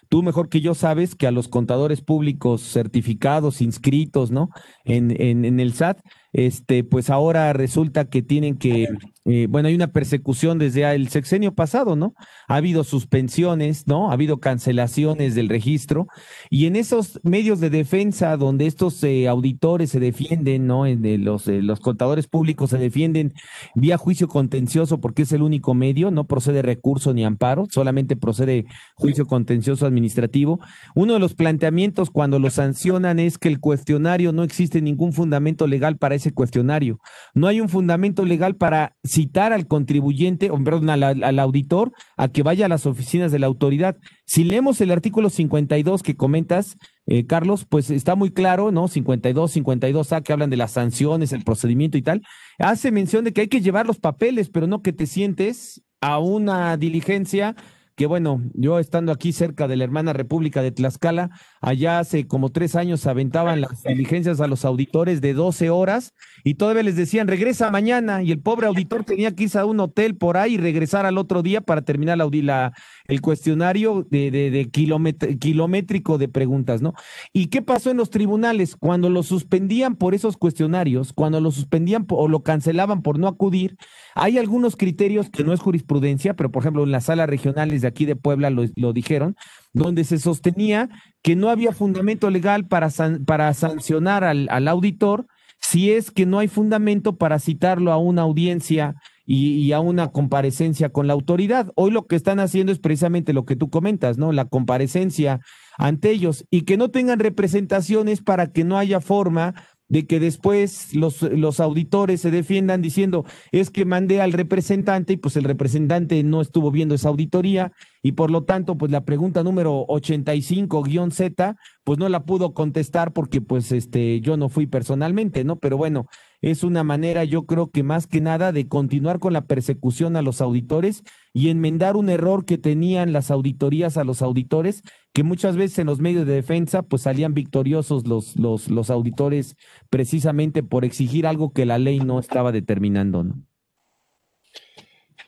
Tú 0.10 0.24
mejor 0.24 0.49
que 0.49 0.60
yo 0.62 0.74
sabes 0.74 1.16
que 1.16 1.28
a 1.28 1.32
los 1.32 1.47
contadores 1.47 2.01
públicos 2.01 2.62
certificados, 2.62 3.62
inscritos, 3.62 4.32
¿no? 4.32 4.49
En, 4.84 5.12
en, 5.22 5.45
en 5.45 5.60
el 5.60 5.74
SAT, 5.74 6.01
este, 6.32 6.84
pues 6.84 7.10
ahora 7.10 7.52
resulta 7.54 8.06
que 8.06 8.22
tienen 8.22 8.58
que, 8.58 8.88
eh, 9.26 9.48
bueno, 9.50 9.68
hay 9.68 9.76
una 9.76 9.92
persecución 9.92 10.60
desde 10.60 10.84
el 10.94 11.10
sexenio 11.10 11.56
pasado, 11.56 11.96
¿no? 11.96 12.14
Ha 12.48 12.58
habido 12.58 12.84
suspensiones, 12.84 13.88
¿no? 13.88 14.10
Ha 14.10 14.14
habido 14.14 14.40
cancelaciones 14.40 15.34
del 15.34 15.50
registro 15.50 16.08
y 16.50 16.68
en 16.68 16.76
esos 16.76 17.20
medios 17.24 17.60
de 17.60 17.72
defensa 17.72 18.38
donde 18.38 18.68
estos 18.68 19.04
eh, 19.04 19.28
auditores 19.28 19.90
se 19.90 20.00
defienden, 20.00 20.68
¿no? 20.68 20.86
En, 20.86 21.24
los, 21.24 21.48
eh, 21.48 21.62
los 21.64 21.80
contadores 21.80 22.28
públicos 22.28 22.70
se 22.70 22.78
defienden 22.78 23.34
vía 23.74 23.98
juicio 23.98 24.28
contencioso 24.28 25.00
porque 25.00 25.24
es 25.24 25.32
el 25.32 25.42
único 25.42 25.74
medio, 25.74 26.12
no 26.12 26.26
procede 26.26 26.62
recurso 26.62 27.14
ni 27.14 27.26
amparo, 27.26 27.66
solamente 27.72 28.16
procede 28.16 28.66
juicio 28.96 29.26
contencioso 29.26 29.88
administrativo. 29.88 30.60
Uno 30.94 31.14
de 31.14 31.20
los 31.20 31.34
planteamientos 31.34 32.12
cuando 32.12 32.38
lo 32.38 32.52
sancionan 32.52 33.18
es 33.20 33.38
que 33.40 33.48
el 33.48 33.60
cuestionario 33.60 34.32
no 34.32 34.44
existe 34.44 34.82
ningún 34.82 35.14
fundamento 35.14 35.66
legal 35.66 35.98
para 35.98 36.19
ese 36.20 36.34
cuestionario. 36.34 37.00
No 37.34 37.48
hay 37.48 37.62
un 37.62 37.70
fundamento 37.70 38.26
legal 38.26 38.56
para 38.56 38.96
citar 39.04 39.54
al 39.54 39.68
contribuyente, 39.68 40.52
o 40.52 40.64
perdón, 40.64 40.90
al, 40.90 41.40
auditor 41.40 41.92
a 42.18 42.28
que 42.28 42.44
vaya 42.44 42.66
a 42.66 42.70
las 42.70 42.86
oficinas 42.86 43.32
de 43.32 43.40
la 43.40 43.48
autoridad. 43.48 43.98
Si 44.26 44.44
leemos 44.44 44.80
el 44.82 44.92
artículo 44.92 45.30
52 45.30 46.04
que 46.04 46.16
comentas, 46.16 46.78
eh, 47.06 47.26
Carlos, 47.26 47.66
pues 47.68 47.90
está 47.90 48.16
muy 48.16 48.32
claro, 48.32 48.72
¿no? 48.72 48.88
52, 48.88 49.56
52A, 49.56 50.22
que 50.22 50.34
hablan 50.34 50.50
de 50.50 50.58
las 50.58 50.72
sanciones, 50.72 51.34
el 51.34 51.44
procedimiento 51.44 51.98
y 51.98 52.02
tal. 52.02 52.22
Hace 52.60 52.92
mención 52.92 53.24
de 53.24 53.34
que 53.34 53.42
hay 53.42 53.48
que 53.48 53.62
llevar 53.62 53.88
los 53.88 54.00
papeles, 54.00 54.50
pero 54.50 54.68
no 54.68 54.82
que 54.82 54.94
te 54.94 55.08
sientes 55.08 55.82
a 56.02 56.20
una 56.20 56.78
diligencia 56.78 57.56
que 58.00 58.06
bueno, 58.06 58.42
yo 58.54 58.80
estando 58.80 59.12
aquí 59.12 59.34
cerca 59.34 59.68
de 59.68 59.76
la 59.76 59.84
hermana 59.84 60.14
República 60.14 60.62
de 60.62 60.72
Tlaxcala, 60.72 61.32
allá 61.62 61.99
hace 61.99 62.28
como 62.28 62.49
tres 62.49 62.76
años 62.76 63.05
aventaban 63.07 63.62
las 63.62 63.84
diligencias 63.84 64.41
a 64.41 64.47
los 64.47 64.66
auditores 64.66 65.22
de 65.22 65.34
12 65.34 65.70
horas 65.70 66.14
y 66.43 66.55
todavía 66.55 66.84
les 66.84 66.95
decían, 66.95 67.28
regresa 67.28 67.70
mañana, 67.72 68.24
y 68.24 68.32
el 68.32 68.39
pobre 68.39 68.68
auditor 68.68 69.03
tenía 69.03 69.36
que 69.36 69.43
irse 69.43 69.60
a 69.60 69.66
un 69.66 69.80
hotel 69.80 70.16
por 70.16 70.38
ahí 70.38 70.55
y 70.55 70.57
regresar 70.57 71.05
al 71.05 71.18
otro 71.18 71.43
día 71.43 71.62
para 71.62 71.82
terminar 71.82 72.18
la, 72.18 72.30
la, 72.32 72.74
el 73.07 73.22
cuestionario 73.22 74.05
de, 74.10 74.32
de, 74.32 74.51
de 74.51 74.70
kilométrico 74.70 76.18
de 76.18 76.28
preguntas, 76.28 76.82
¿no? 76.82 76.93
¿Y 77.34 77.47
qué 77.47 77.62
pasó 77.62 77.91
en 77.91 77.97
los 77.97 78.10
tribunales? 78.10 78.76
Cuando 78.76 79.10
lo 79.10 79.24
suspendían 79.24 79.95
por 79.95 80.16
esos 80.16 80.38
cuestionarios, 80.38 81.14
cuando 81.14 81.41
lo 81.41 81.51
suspendían 81.51 82.05
o 82.10 82.28
lo 82.28 82.43
cancelaban 82.43 83.01
por 83.01 83.20
no 83.20 83.28
acudir, 83.28 83.78
hay 84.16 84.38
algunos 84.38 84.76
criterios 84.76 85.30
que 85.30 85.43
no 85.43 85.53
es 85.53 85.60
jurisprudencia, 85.60 86.36
pero 86.36 86.51
por 86.51 86.64
ejemplo 86.64 86.84
en 86.84 86.91
las 86.91 87.05
salas 87.05 87.30
regionales 87.30 87.82
de 87.82 87.88
aquí 87.88 88.05
de 88.05 88.16
Puebla 88.16 88.49
lo, 88.49 88.64
lo 88.76 88.93
dijeron, 88.93 89.36
donde 89.74 90.04
se 90.04 90.18
sostenía 90.18 90.90
que 91.22 91.36
no 91.36 91.50
había 91.50 91.74
fundamento 91.74 92.30
legal 92.30 92.68
para, 92.68 92.90
para 93.26 93.54
sancionar 93.54 94.24
al, 94.24 94.48
al 94.50 94.68
auditor 94.68 95.28
si 95.60 95.92
es 95.92 96.12
que 96.12 96.26
no 96.26 96.40
hay 96.40 96.48
fundamento 96.48 97.18
para 97.18 97.40
citarlo 97.40 97.92
a 97.92 97.98
una 97.98 98.22
audiencia 98.22 98.96
y, 99.32 99.72
a 99.74 99.80
una 99.80 100.12
comparecencia 100.12 100.90
con 100.90 101.06
la 101.06 101.14
autoridad. 101.14 101.72
Hoy 101.76 101.92
lo 101.92 102.08
que 102.08 102.16
están 102.16 102.40
haciendo 102.40 102.72
es 102.72 102.80
precisamente 102.80 103.32
lo 103.32 103.46
que 103.46 103.56
tú 103.56 103.70
comentas, 103.70 104.18
¿no? 104.18 104.32
La 104.32 104.46
comparecencia 104.46 105.40
ante 105.78 106.10
ellos 106.10 106.46
y 106.50 106.64
que 106.64 106.78
no 106.78 106.90
tengan 106.90 107.20
representaciones 107.20 108.22
para 108.24 108.52
que 108.52 108.64
no 108.64 108.80
haya 108.80 109.00
forma 109.02 109.54
de 109.90 110.06
que 110.06 110.20
después 110.20 110.96
los, 110.96 111.22
los 111.24 111.60
auditores 111.60 112.22
se 112.22 112.32
defiendan 112.32 112.82
diciendo 112.82 113.26
es 113.52 113.72
que 113.72 113.86
mandé 113.86 114.22
al 114.22 114.34
representante 114.34 115.14
y 115.14 115.18
pues 115.18 115.36
el 115.36 115.44
representante 115.44 116.24
no 116.24 116.42
estuvo 116.42 116.72
viendo 116.72 116.96
esa 116.96 117.10
auditoría 117.10 117.74
y 118.02 118.14
por 118.14 118.32
lo 118.32 118.44
tanto 118.44 118.78
pues 118.78 118.92
la 118.92 119.04
pregunta 119.04 119.44
número 119.44 119.86
85-Z 119.88 121.58
pues 121.84 122.00
no 122.00 122.08
la 122.08 122.24
pudo 122.24 122.54
contestar 122.54 123.14
porque 123.14 123.42
pues 123.42 123.72
este 123.72 124.22
yo 124.22 124.38
no 124.38 124.48
fui 124.48 124.68
personalmente, 124.68 125.44
¿no? 125.44 125.58
Pero 125.58 125.76
bueno, 125.76 126.06
es 126.42 126.64
una 126.64 126.84
manera, 126.84 127.24
yo 127.24 127.46
creo 127.46 127.70
que 127.70 127.84
más 127.84 128.08
que 128.08 128.22
nada, 128.22 128.52
de 128.52 128.68
continuar 128.68 129.20
con 129.20 129.34
la 129.34 129.46
persecución 129.46 130.16
a 130.16 130.22
los 130.22 130.40
auditores 130.40 131.04
y 131.34 131.50
enmendar 131.50 131.98
un 131.98 132.10
error 132.10 132.46
que 132.46 132.58
tenían 132.58 133.12
las 133.12 133.30
auditorías 133.30 133.98
a 133.98 134.04
los 134.04 134.22
auditores, 134.22 134.84
que 135.20 135.24
muchas 135.24 135.58
veces 135.58 135.80
en 135.80 135.88
los 135.88 136.00
medios 136.00 136.26
de 136.26 136.36
defensa, 136.36 136.82
pues 136.82 137.02
salían 137.02 137.34
victoriosos 137.34 138.08
los, 138.08 138.38
los, 138.38 138.70
los 138.70 138.90
auditores 138.90 139.58
precisamente 139.90 140.64
por 140.64 140.86
exigir 140.86 141.28
algo 141.28 141.52
que 141.52 141.66
la 141.66 141.78
ley 141.78 142.00
no 142.00 142.22
estaba 142.22 142.54
determinando, 142.54 143.26
¿no? 143.26 143.44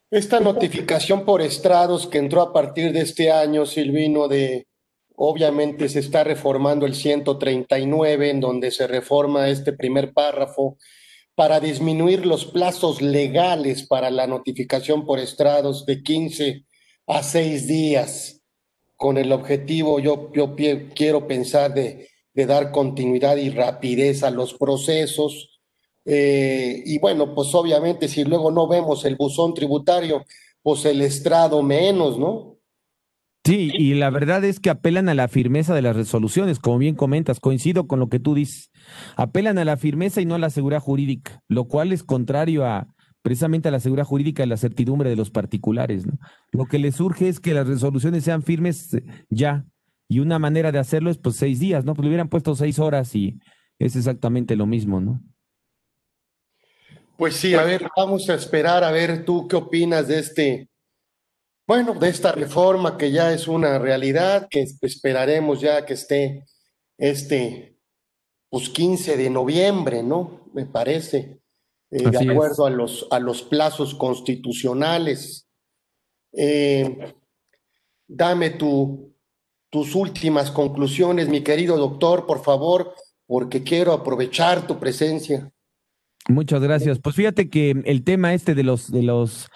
Esta 0.10 0.40
notificación 0.40 1.26
por 1.26 1.42
estrados 1.42 2.08
que 2.08 2.20
entró 2.20 2.42
a 2.42 2.54
partir 2.54 2.94
de 2.94 3.02
este 3.02 3.34
año, 3.34 3.66
Silvino, 3.66 4.30
de 4.30 4.66
obviamente 5.18 5.90
se 5.90 6.00
está 6.00 6.24
reformando 6.24 6.86
el 6.86 6.96
139, 6.96 8.30
en 8.30 8.40
donde 8.40 8.72
se 8.72 8.88
reforma 8.88 9.50
este 9.50 9.74
primer 9.74 10.14
párrafo 10.14 10.78
para 11.36 11.60
disminuir 11.60 12.26
los 12.26 12.46
plazos 12.46 13.02
legales 13.02 13.86
para 13.86 14.10
la 14.10 14.26
notificación 14.26 15.06
por 15.06 15.20
estrados 15.20 15.86
de 15.86 16.02
15 16.02 16.66
a 17.08 17.24
6 17.24 17.68
días, 17.68 18.41
con 19.02 19.18
el 19.18 19.32
objetivo, 19.32 20.00
yo, 20.00 20.32
yo 20.32 20.56
quiero 20.94 21.26
pensar, 21.26 21.74
de, 21.74 22.08
de, 22.36 22.46
dar 22.46 22.72
continuidad 22.72 23.36
y 23.38 23.50
rapidez 23.50 24.22
a 24.22 24.30
los 24.30 24.54
procesos. 24.54 25.60
Eh, 26.06 26.84
y 26.86 27.00
bueno, 27.00 27.34
pues 27.34 27.56
obviamente 27.56 28.08
si 28.08 28.24
luego 28.24 28.52
no 28.52 28.68
vemos 28.68 29.04
el 29.04 29.16
buzón 29.16 29.56
tributario, 29.56 30.24
pues 30.62 30.86
el 30.86 31.02
estrado 31.02 31.64
menos, 31.64 32.20
¿no? 32.20 32.60
Sí, 33.44 33.72
y 33.74 33.96
la 33.96 34.12
verdad 34.12 34.44
es 34.44 34.60
que 34.60 34.70
apelan 34.70 35.10
a 35.10 35.16
la 35.16 35.28
firmeza 35.28 35.74
de 35.74 35.82
las 35.82 35.96
resoluciones, 35.96 36.60
como 36.60 36.78
bien 36.78 36.94
comentas, 36.94 37.40
coincido 37.40 37.88
con 37.88 38.00
lo 38.00 38.08
que 38.08 38.20
tú 38.20 38.36
dices. 38.36 38.70
Apelan 39.16 39.58
a 39.58 39.66
la 39.66 39.78
firmeza 39.78 40.22
y 40.22 40.28
no 40.28 40.36
a 40.36 40.40
la 40.40 40.52
seguridad 40.52 40.80
jurídica, 40.80 41.42
lo 41.48 41.66
cual 41.66 41.92
es 41.92 42.04
contrario 42.04 42.68
a 42.68 42.94
precisamente 43.22 43.68
a 43.68 43.72
la 43.72 43.80
seguridad 43.80 44.06
jurídica 44.06 44.44
y 44.44 44.48
la 44.48 44.58
certidumbre 44.58 45.10
de 45.10 45.16
los 45.16 45.30
particulares. 45.30 46.06
¿no? 46.06 46.14
Lo 46.52 46.66
que 46.66 46.80
les 46.80 46.96
surge 46.96 47.28
es 47.28 47.40
que 47.40 47.54
las 47.54 47.68
resoluciones 47.68 48.24
sean 48.24 48.44
firmes 48.44 48.94
eh, 48.94 49.04
ya, 49.30 49.66
y 50.08 50.20
una 50.20 50.40
manera 50.40 50.72
de 50.72 50.80
hacerlo 50.80 51.10
es 51.10 51.18
pues 51.18 51.38
seis 51.38 51.60
días, 51.60 51.86
¿no? 51.86 51.94
Pues 51.94 52.04
le 52.04 52.10
hubieran 52.10 52.28
puesto 52.28 52.54
seis 52.56 52.80
horas 52.80 53.16
y 53.16 53.40
es 53.80 53.96
exactamente 53.96 54.58
lo 54.58 54.66
mismo, 54.66 55.00
¿no? 55.00 55.22
Pues 57.16 57.36
sí, 57.36 57.54
a 57.54 57.64
ver, 57.64 57.88
vamos 57.96 58.30
a 58.30 58.34
esperar 58.34 58.84
a 58.84 58.92
ver 58.92 59.24
tú 59.24 59.48
qué 59.48 59.56
opinas 59.56 60.08
de 60.08 60.20
este 60.20 60.72
bueno, 61.68 61.94
de 61.94 62.10
esta 62.10 62.34
reforma 62.34 62.98
que 62.98 63.12
ya 63.12 63.32
es 63.32 63.48
una 63.48 63.80
realidad, 63.80 64.48
que 64.50 64.66
esperaremos 64.82 65.62
ya 65.62 65.86
que 65.86 65.94
esté 65.94 66.46
este, 66.98 67.78
pues 68.50 68.70
15 68.70 69.16
de 69.16 69.30
noviembre, 69.30 70.04
¿no? 70.04 70.50
Me 70.54 70.66
parece, 70.66 71.41
eh, 71.92 72.10
de 72.10 72.32
acuerdo 72.32 72.66
a 72.66 72.70
los, 72.70 73.08
a 73.12 73.20
los 73.20 73.44
plazos 73.44 73.94
constitucionales. 73.96 75.48
Eh, 76.34 77.14
dame 78.08 78.52
tu, 78.52 79.14
tus 79.70 79.96
últimas 79.96 80.52
conclusiones, 80.52 81.28
mi 81.28 81.42
querido 81.42 81.78
doctor, 81.78 82.26
por 82.26 82.44
favor, 82.44 82.96
porque 83.28 83.64
quiero 83.64 83.94
aprovechar 83.94 84.66
tu 84.66 84.80
presencia. 84.80 85.52
Muchas 86.28 86.62
gracias. 86.62 87.00
Pues 87.00 87.16
fíjate 87.16 87.50
que 87.50 87.82
el 87.86 88.04
tema 88.04 88.34
este 88.34 88.56
de 88.56 88.64
los, 88.64 88.92
de 88.92 89.04
los 89.04 89.50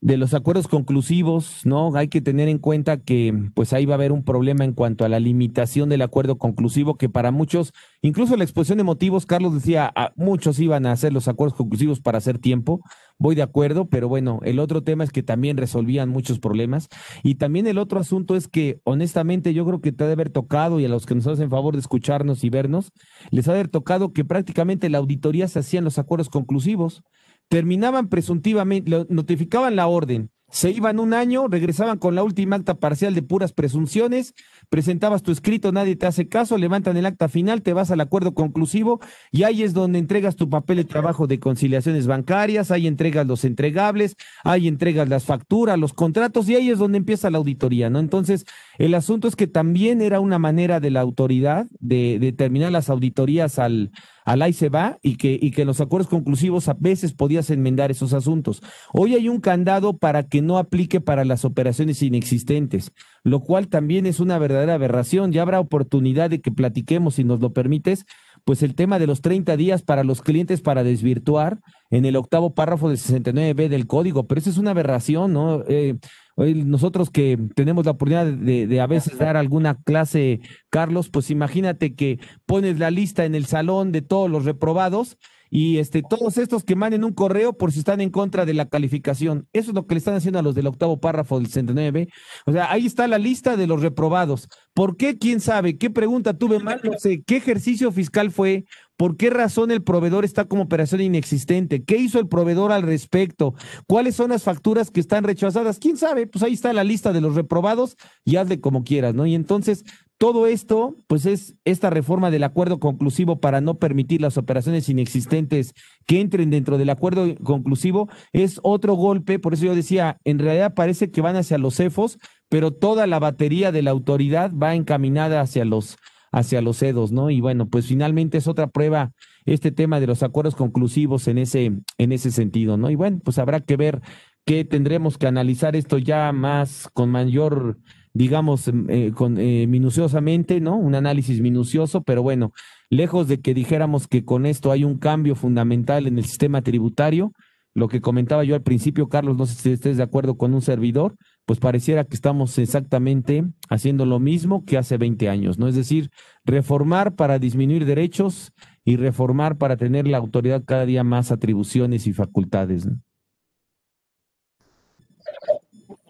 de 0.00 0.16
los 0.16 0.32
acuerdos 0.32 0.68
conclusivos, 0.68 1.62
¿no? 1.64 1.94
Hay 1.96 2.06
que 2.06 2.20
tener 2.20 2.48
en 2.48 2.58
cuenta 2.58 2.98
que 2.98 3.50
pues 3.54 3.72
ahí 3.72 3.84
va 3.84 3.94
a 3.94 3.96
haber 3.96 4.12
un 4.12 4.22
problema 4.22 4.64
en 4.64 4.72
cuanto 4.72 5.04
a 5.04 5.08
la 5.08 5.18
limitación 5.18 5.88
del 5.88 6.02
acuerdo 6.02 6.38
conclusivo, 6.38 6.96
que 6.96 7.08
para 7.08 7.32
muchos, 7.32 7.72
incluso 8.00 8.36
la 8.36 8.44
exposición 8.44 8.78
de 8.78 8.84
motivos, 8.84 9.26
Carlos 9.26 9.54
decía, 9.54 9.90
a 9.96 10.12
muchos 10.14 10.60
iban 10.60 10.86
a 10.86 10.92
hacer 10.92 11.12
los 11.12 11.26
acuerdos 11.26 11.56
conclusivos 11.56 12.00
para 12.00 12.18
hacer 12.18 12.38
tiempo, 12.38 12.80
voy 13.18 13.34
de 13.34 13.42
acuerdo, 13.42 13.88
pero 13.88 14.08
bueno, 14.08 14.38
el 14.44 14.60
otro 14.60 14.84
tema 14.84 15.02
es 15.02 15.10
que 15.10 15.24
también 15.24 15.56
resolvían 15.56 16.08
muchos 16.08 16.38
problemas. 16.38 16.88
Y 17.24 17.34
también 17.34 17.66
el 17.66 17.78
otro 17.78 17.98
asunto 17.98 18.36
es 18.36 18.46
que, 18.46 18.80
honestamente, 18.84 19.52
yo 19.52 19.66
creo 19.66 19.80
que 19.80 19.90
te 19.90 20.04
ha 20.04 20.06
de 20.06 20.12
haber 20.12 20.30
tocado, 20.30 20.78
y 20.78 20.84
a 20.84 20.88
los 20.88 21.06
que 21.06 21.16
nos 21.16 21.26
hacen 21.26 21.50
favor 21.50 21.74
de 21.74 21.80
escucharnos 21.80 22.44
y 22.44 22.50
vernos, 22.50 22.92
les 23.32 23.48
ha 23.48 23.52
de 23.52 23.58
haber 23.58 23.68
tocado 23.68 24.12
que 24.12 24.24
prácticamente 24.24 24.88
la 24.90 24.98
auditoría 24.98 25.48
se 25.48 25.58
hacían 25.58 25.82
los 25.82 25.98
acuerdos 25.98 26.28
conclusivos 26.28 27.02
terminaban 27.48 28.08
presuntivamente, 28.08 29.06
notificaban 29.08 29.76
la 29.76 29.86
orden, 29.86 30.30
se 30.50 30.70
iban 30.70 30.98
un 30.98 31.12
año, 31.12 31.46
regresaban 31.48 31.98
con 31.98 32.14
la 32.14 32.22
última 32.22 32.56
acta 32.56 32.74
parcial 32.74 33.14
de 33.14 33.22
puras 33.22 33.52
presunciones, 33.52 34.34
presentabas 34.70 35.22
tu 35.22 35.30
escrito, 35.30 35.72
nadie 35.72 35.94
te 35.94 36.06
hace 36.06 36.26
caso, 36.26 36.56
levantan 36.56 36.96
el 36.96 37.04
acta 37.04 37.28
final, 37.28 37.60
te 37.60 37.74
vas 37.74 37.90
al 37.90 38.00
acuerdo 38.00 38.32
conclusivo 38.32 38.98
y 39.30 39.42
ahí 39.42 39.62
es 39.62 39.74
donde 39.74 39.98
entregas 39.98 40.36
tu 40.36 40.48
papel 40.48 40.78
de 40.78 40.84
trabajo 40.84 41.26
de 41.26 41.38
conciliaciones 41.38 42.06
bancarias, 42.06 42.70
ahí 42.70 42.86
entregas 42.86 43.26
los 43.26 43.44
entregables, 43.44 44.16
ahí 44.42 44.68
entregas 44.68 45.08
las 45.10 45.24
facturas, 45.24 45.78
los 45.78 45.92
contratos 45.92 46.48
y 46.48 46.56
ahí 46.56 46.70
es 46.70 46.78
donde 46.78 46.98
empieza 46.98 47.28
la 47.28 47.38
auditoría, 47.38 47.90
¿no? 47.90 47.98
Entonces, 47.98 48.46
el 48.78 48.94
asunto 48.94 49.28
es 49.28 49.36
que 49.36 49.48
también 49.48 50.00
era 50.00 50.18
una 50.18 50.38
manera 50.38 50.80
de 50.80 50.90
la 50.90 51.00
autoridad 51.00 51.66
de, 51.78 52.18
de 52.18 52.32
terminar 52.32 52.72
las 52.72 52.88
auditorías 52.88 53.58
al, 53.58 53.90
al 54.28 54.42
ahí 54.42 54.52
se 54.52 54.68
va 54.68 54.98
y 55.02 55.16
que, 55.16 55.38
y 55.40 55.52
que 55.52 55.64
los 55.64 55.80
acuerdos 55.80 56.10
conclusivos 56.10 56.68
a 56.68 56.76
veces 56.78 57.14
podías 57.14 57.48
enmendar 57.48 57.90
esos 57.90 58.12
asuntos. 58.12 58.62
Hoy 58.92 59.14
hay 59.14 59.26
un 59.30 59.40
candado 59.40 59.96
para 59.96 60.24
que 60.24 60.42
no 60.42 60.58
aplique 60.58 61.00
para 61.00 61.24
las 61.24 61.46
operaciones 61.46 62.02
inexistentes, 62.02 62.92
lo 63.24 63.40
cual 63.40 63.68
también 63.68 64.04
es 64.04 64.20
una 64.20 64.38
verdadera 64.38 64.74
aberración. 64.74 65.32
Ya 65.32 65.40
habrá 65.40 65.60
oportunidad 65.60 66.28
de 66.28 66.42
que 66.42 66.52
platiquemos, 66.52 67.14
si 67.14 67.24
nos 67.24 67.40
lo 67.40 67.54
permites, 67.54 68.04
pues 68.48 68.62
el 68.62 68.74
tema 68.74 68.98
de 68.98 69.06
los 69.06 69.20
30 69.20 69.58
días 69.58 69.82
para 69.82 70.04
los 70.04 70.22
clientes 70.22 70.62
para 70.62 70.82
desvirtuar 70.82 71.60
en 71.90 72.06
el 72.06 72.16
octavo 72.16 72.54
párrafo 72.54 72.88
del 72.88 72.96
69B 72.96 73.68
del 73.68 73.86
código, 73.86 74.26
pero 74.26 74.40
eso 74.40 74.48
es 74.48 74.56
una 74.56 74.70
aberración, 74.70 75.34
¿no? 75.34 75.64
Eh, 75.68 75.96
nosotros 76.34 77.10
que 77.10 77.38
tenemos 77.54 77.84
la 77.84 77.90
oportunidad 77.90 78.24
de, 78.24 78.80
a 78.80 78.86
veces 78.86 79.18
dar 79.18 79.36
alguna 79.36 79.74
clase, 79.82 80.40
Carlos, 80.70 81.10
pues 81.10 81.30
imagínate 81.30 81.94
que 81.94 82.20
pones 82.46 82.78
la 82.78 82.90
lista 82.90 83.26
en 83.26 83.34
el 83.34 83.44
salón 83.44 83.92
de 83.92 84.00
todos 84.00 84.30
los 84.30 84.46
reprobados 84.46 85.18
y 85.50 85.78
este, 85.78 86.02
todos 86.02 86.38
estos 86.38 86.64
que 86.64 86.76
manden 86.76 87.04
un 87.04 87.12
correo 87.12 87.52
por 87.52 87.72
si 87.72 87.80
están 87.80 88.00
en 88.00 88.10
contra 88.10 88.44
de 88.44 88.54
la 88.54 88.66
calificación. 88.66 89.48
Eso 89.52 89.70
es 89.70 89.74
lo 89.74 89.86
que 89.86 89.94
le 89.94 89.98
están 89.98 90.14
haciendo 90.14 90.38
a 90.38 90.42
los 90.42 90.54
del 90.54 90.66
octavo 90.66 91.00
párrafo 91.00 91.38
del 91.38 91.46
69. 91.46 92.08
O 92.46 92.52
sea, 92.52 92.70
ahí 92.70 92.86
está 92.86 93.06
la 93.08 93.18
lista 93.18 93.56
de 93.56 93.66
los 93.66 93.82
reprobados. 93.82 94.48
¿Por 94.74 94.96
qué? 94.96 95.18
¿Quién 95.18 95.40
sabe? 95.40 95.78
¿Qué 95.78 95.90
pregunta 95.90 96.34
tuve 96.34 96.58
mal? 96.58 96.80
No 96.84 96.98
sé. 96.98 97.22
¿Qué 97.26 97.36
ejercicio 97.36 97.92
fiscal 97.92 98.30
fue? 98.30 98.64
¿Por 98.96 99.16
qué 99.16 99.30
razón 99.30 99.70
el 99.70 99.82
proveedor 99.84 100.24
está 100.24 100.46
como 100.46 100.64
operación 100.64 101.00
inexistente? 101.00 101.84
¿Qué 101.84 101.96
hizo 101.98 102.18
el 102.18 102.26
proveedor 102.26 102.72
al 102.72 102.82
respecto? 102.82 103.54
¿Cuáles 103.86 104.16
son 104.16 104.30
las 104.30 104.42
facturas 104.42 104.90
que 104.90 104.98
están 104.98 105.22
rechazadas? 105.22 105.78
¿Quién 105.78 105.96
sabe? 105.96 106.26
Pues 106.26 106.42
ahí 106.42 106.52
está 106.52 106.72
la 106.72 106.82
lista 106.82 107.12
de 107.12 107.20
los 107.20 107.36
reprobados 107.36 107.96
y 108.24 108.36
hazle 108.36 108.60
como 108.60 108.82
quieras, 108.82 109.14
¿no? 109.14 109.24
Y 109.24 109.36
entonces 109.36 109.84
todo 110.18 110.48
esto, 110.48 110.96
pues 111.06 111.26
es 111.26 111.54
esta 111.64 111.90
reforma 111.90 112.30
del 112.30 112.42
acuerdo 112.42 112.80
conclusivo 112.80 113.40
para 113.40 113.60
no 113.60 113.78
permitir 113.78 114.20
las 114.20 114.36
operaciones 114.36 114.88
inexistentes 114.88 115.74
que 116.06 116.20
entren 116.20 116.50
dentro 116.50 116.76
del 116.76 116.90
acuerdo 116.90 117.36
conclusivo, 117.44 118.08
es 118.32 118.58
otro 118.64 118.94
golpe, 118.94 119.38
por 119.38 119.54
eso 119.54 119.66
yo 119.66 119.76
decía, 119.76 120.18
en 120.24 120.40
realidad 120.40 120.74
parece 120.74 121.12
que 121.12 121.20
van 121.20 121.36
hacia 121.36 121.56
los 121.56 121.76
CEFOS, 121.76 122.18
pero 122.48 122.72
toda 122.72 123.06
la 123.06 123.20
batería 123.20 123.70
de 123.70 123.82
la 123.82 123.92
autoridad 123.92 124.52
va 124.52 124.74
encaminada 124.74 125.40
hacia 125.40 125.64
los 125.64 125.96
hacia 126.30 126.60
los 126.60 126.78
CEDOS, 126.78 127.10
¿no? 127.10 127.30
Y 127.30 127.40
bueno, 127.40 127.68
pues 127.68 127.86
finalmente 127.86 128.36
es 128.36 128.48
otra 128.48 128.66
prueba 128.66 129.12
este 129.46 129.72
tema 129.72 129.98
de 129.98 130.06
los 130.06 130.22
acuerdos 130.22 130.56
conclusivos 130.56 131.26
en 131.26 131.38
ese 131.38 131.72
en 131.96 132.12
ese 132.12 132.30
sentido, 132.32 132.76
¿no? 132.76 132.90
Y 132.90 132.96
bueno, 132.96 133.20
pues 133.24 133.38
habrá 133.38 133.60
que 133.60 133.76
ver 133.76 134.02
que 134.44 134.64
tendremos 134.64 135.16
que 135.16 135.26
analizar 135.26 135.76
esto 135.76 135.98
ya 135.98 136.32
más 136.32 136.88
con 136.92 137.10
mayor 137.10 137.78
digamos, 138.18 138.66
em, 138.66 138.86
eh, 138.88 139.12
con, 139.14 139.38
eh, 139.38 139.68
minuciosamente, 139.68 140.60
¿no? 140.60 140.76
Un 140.76 140.96
análisis 140.96 141.40
minucioso, 141.40 142.02
pero 142.02 142.20
bueno, 142.20 142.52
lejos 142.90 143.28
de 143.28 143.40
que 143.40 143.54
dijéramos 143.54 144.08
que 144.08 144.24
con 144.24 144.44
esto 144.44 144.72
hay 144.72 144.82
un 144.82 144.98
cambio 144.98 145.36
fundamental 145.36 146.08
en 146.08 146.18
el 146.18 146.24
sistema 146.24 146.60
tributario, 146.60 147.32
lo 147.74 147.86
que 147.86 148.00
comentaba 148.00 148.42
yo 148.42 148.56
al 148.56 148.62
principio, 148.62 149.08
Carlos, 149.08 149.36
no 149.36 149.46
sé 149.46 149.54
si 149.54 149.70
estés 149.70 149.98
de 149.98 150.02
acuerdo 150.02 150.36
con 150.36 150.52
un 150.52 150.62
servidor, 150.62 151.14
pues 151.46 151.60
pareciera 151.60 152.02
que 152.02 152.16
estamos 152.16 152.58
exactamente 152.58 153.44
haciendo 153.68 154.04
lo 154.04 154.18
mismo 154.18 154.64
que 154.64 154.78
hace 154.78 154.96
20 154.98 155.28
años, 155.28 155.60
¿no? 155.60 155.68
Es 155.68 155.76
decir, 155.76 156.10
reformar 156.44 157.14
para 157.14 157.38
disminuir 157.38 157.84
derechos 157.84 158.50
y 158.84 158.96
reformar 158.96 159.58
para 159.58 159.76
tener 159.76 160.08
la 160.08 160.18
autoridad 160.18 160.64
cada 160.66 160.86
día 160.86 161.04
más 161.04 161.30
atribuciones 161.30 162.08
y 162.08 162.12
facultades. 162.12 162.84
¿no? 162.84 162.98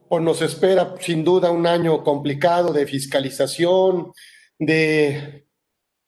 Pues 0.08 0.22
nos 0.22 0.42
espera 0.42 0.94
sin 1.00 1.24
duda 1.24 1.50
un 1.50 1.66
año 1.66 2.02
complicado 2.02 2.72
de 2.72 2.86
fiscalización, 2.86 4.12
de 4.58 5.46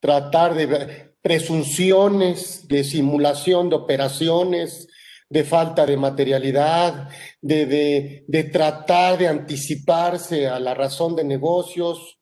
tratar 0.01 0.55
de 0.55 1.15
presunciones, 1.23 2.67
de 2.69 2.85
simulación 2.85 3.69
de 3.69 3.77
operaciones, 3.77 4.89
de 5.29 5.45
falta 5.45 5.87
de 5.87 5.97
materialidad, 5.97 7.09
de, 7.41 8.25
de, 8.27 8.45
tratar 8.45 9.17
de 9.19 9.29
anticiparse 9.29 10.49
a 10.49 10.59
la 10.59 10.75
razón 10.75 11.15
de 11.15 11.25
negocios, 11.25 12.19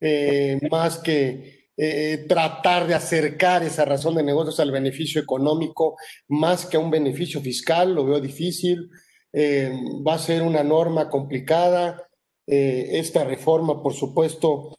eh, 0.00 0.60
más 0.70 0.98
que 0.98 1.70
eh, 1.76 2.26
tratar 2.28 2.86
de 2.86 2.94
acercar 2.94 3.64
esa 3.64 3.84
razón 3.84 4.14
de 4.14 4.22
negocios 4.22 4.60
al 4.60 4.70
beneficio 4.70 5.20
económico, 5.20 5.96
más 6.28 6.66
que 6.66 6.76
a 6.76 6.80
un 6.80 6.90
beneficio 6.90 7.40
fiscal, 7.40 7.92
lo 7.92 8.04
veo 8.04 8.20
difícil. 8.20 8.88
Eh, 9.36 9.72
va 10.06 10.14
a 10.14 10.18
ser 10.18 10.42
una 10.42 10.62
norma 10.62 11.10
complicada. 11.10 12.08
Eh, 12.46 13.00
esta 13.00 13.24
reforma, 13.24 13.82
por 13.82 13.92
supuesto, 13.92 14.78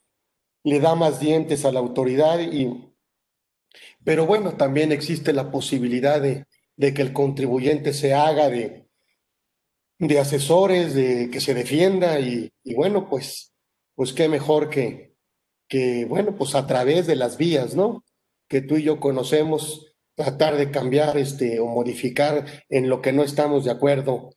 le 0.63 0.79
da 0.79 0.95
más 0.95 1.19
dientes 1.19 1.65
a 1.65 1.73
la 1.73 1.79
autoridad, 1.79 2.39
y, 2.39 2.95
pero 4.03 4.25
bueno, 4.25 4.55
también 4.55 4.93
existe 4.93 5.33
la 5.33 5.51
posibilidad 5.51 6.21
de, 6.21 6.45
que 6.77 7.01
el 7.01 7.11
contribuyente 7.11 7.93
se 7.93 8.13
haga 8.13 8.49
de, 8.49 8.87
de 9.99 10.19
asesores, 10.19 10.95
de 10.95 11.29
que 11.29 11.41
se 11.41 11.53
defienda 11.53 12.19
y, 12.21 12.49
bueno, 12.75 13.09
pues, 13.09 13.53
pues 13.93 14.13
qué 14.13 14.29
mejor 14.29 14.69
que, 14.69 15.15
que, 15.67 16.05
bueno, 16.05 16.35
pues 16.37 16.55
a 16.55 16.65
través 16.65 17.07
de 17.07 17.17
las 17.17 17.37
vías, 17.37 17.75
¿no? 17.75 18.05
Que 18.47 18.61
tú 18.61 18.77
y 18.77 18.83
yo 18.83 19.01
conocemos, 19.01 19.93
tratar 20.15 20.55
de 20.55 20.71
cambiar 20.71 21.17
este 21.17 21.59
o 21.59 21.67
modificar 21.67 22.45
en 22.69 22.89
lo 22.89 23.01
que 23.01 23.11
no 23.11 23.23
estamos 23.23 23.65
de 23.65 23.71
acuerdo 23.71 24.29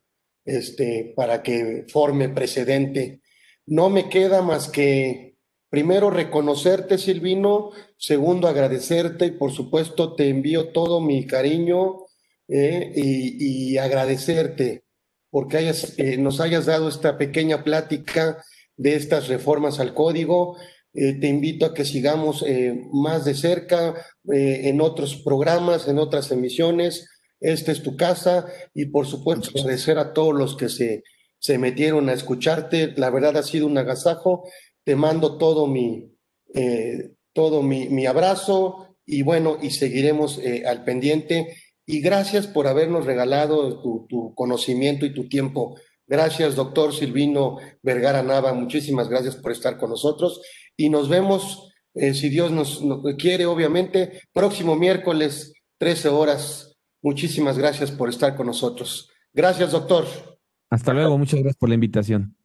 este, 0.49 1.13
para 1.15 1.43
que 1.43 1.85
forme 1.89 2.29
precedente. 2.29 3.21
No 3.65 3.89
me 3.89 4.09
queda 4.09 4.41
más 4.41 4.67
que, 4.67 5.37
primero, 5.69 6.09
reconocerte, 6.09 6.97
Silvino, 6.97 7.71
segundo, 7.97 8.47
agradecerte 8.47 9.27
y, 9.27 9.31
por 9.31 9.51
supuesto, 9.51 10.15
te 10.15 10.29
envío 10.29 10.69
todo 10.69 11.01
mi 11.01 11.27
cariño 11.27 12.05
eh, 12.47 12.91
y, 12.95 13.77
agradecerte 13.77 14.83
porque 15.29 15.71
eh, 15.97 16.17
nos 16.17 16.39
hayas 16.39 16.65
dado 16.65 16.89
esta 16.89 17.19
pequeña 17.19 17.63
plática 17.63 18.43
de 18.75 18.95
estas 18.95 19.27
reformas 19.27 19.79
al 19.79 19.93
código. 19.93 20.57
Eh, 20.95 21.13
te 21.13 21.27
invito 21.27 21.67
a 21.67 21.73
que 21.75 21.85
sigamos 21.85 22.43
más 22.91 23.25
de 23.25 23.35
cerca 23.35 23.93
en 24.25 24.81
otros 24.81 25.17
programas, 25.17 25.87
en 25.87 25.99
otras 25.99 26.31
emisiones 26.31 27.07
esta 27.39 27.71
es 27.71 27.83
tu 27.83 27.95
casa 27.95 28.45
y 28.73 28.85
por 28.85 29.07
supuesto 29.07 29.49
agradecer 29.49 29.97
a 29.97 30.13
todos 30.13 30.33
los 30.35 30.55
que 30.55 30.69
se, 30.69 31.03
se 31.39 31.57
metieron 31.57 32.09
a 32.09 32.13
escucharte. 32.13 32.93
La 32.97 33.09
verdad 33.09 33.37
ha 33.37 33.43
sido 33.43 33.67
un 33.67 33.77
agasajo. 33.77 34.43
Te 34.83 34.95
mando 34.95 35.37
todo 35.37 35.67
mi, 35.67 36.11
eh, 36.53 37.11
todo 37.33 37.63
mi, 37.63 38.05
abrazo 38.05 38.95
y 39.05 39.21
bueno, 39.21 39.57
y 39.61 39.71
seguiremos 39.71 40.39
eh, 40.39 40.63
al 40.65 40.83
pendiente. 40.83 41.55
Y 41.85 42.01
gracias 42.01 42.45
por 42.47 42.67
habernos 42.67 43.05
regalado 43.05 43.81
tu, 43.81 44.05
tu, 44.07 44.33
conocimiento 44.35 45.05
y 45.05 45.13
tu 45.13 45.27
tiempo. 45.27 45.79
Gracias, 46.05 46.55
doctor 46.55 46.93
Silvino 46.93 47.57
Vergara 47.81 48.21
Nava. 48.21 48.53
Muchísimas 48.53 49.09
gracias 49.09 49.35
por 49.35 49.51
estar 49.51 49.77
con 49.77 49.91
nosotros 49.91 50.41
y 50.75 50.89
nos 50.89 51.09
vemos 51.09 51.69
eh, 51.95 52.13
si 52.13 52.29
Dios 52.29 52.51
nos, 52.51 52.81
nos 52.81 53.01
quiere, 53.15 53.45
obviamente, 53.45 54.21
próximo 54.33 54.75
miércoles, 54.75 55.53
13 55.79 56.09
horas. 56.09 56.68
Muchísimas 57.01 57.57
gracias 57.57 57.91
por 57.91 58.09
estar 58.09 58.35
con 58.35 58.47
nosotros. 58.47 59.09
Gracias, 59.33 59.71
doctor. 59.71 60.05
Hasta 60.69 60.93
luego, 60.93 61.17
muchas 61.17 61.39
gracias 61.39 61.57
por 61.57 61.69
la 61.69 61.75
invitación. 61.75 62.35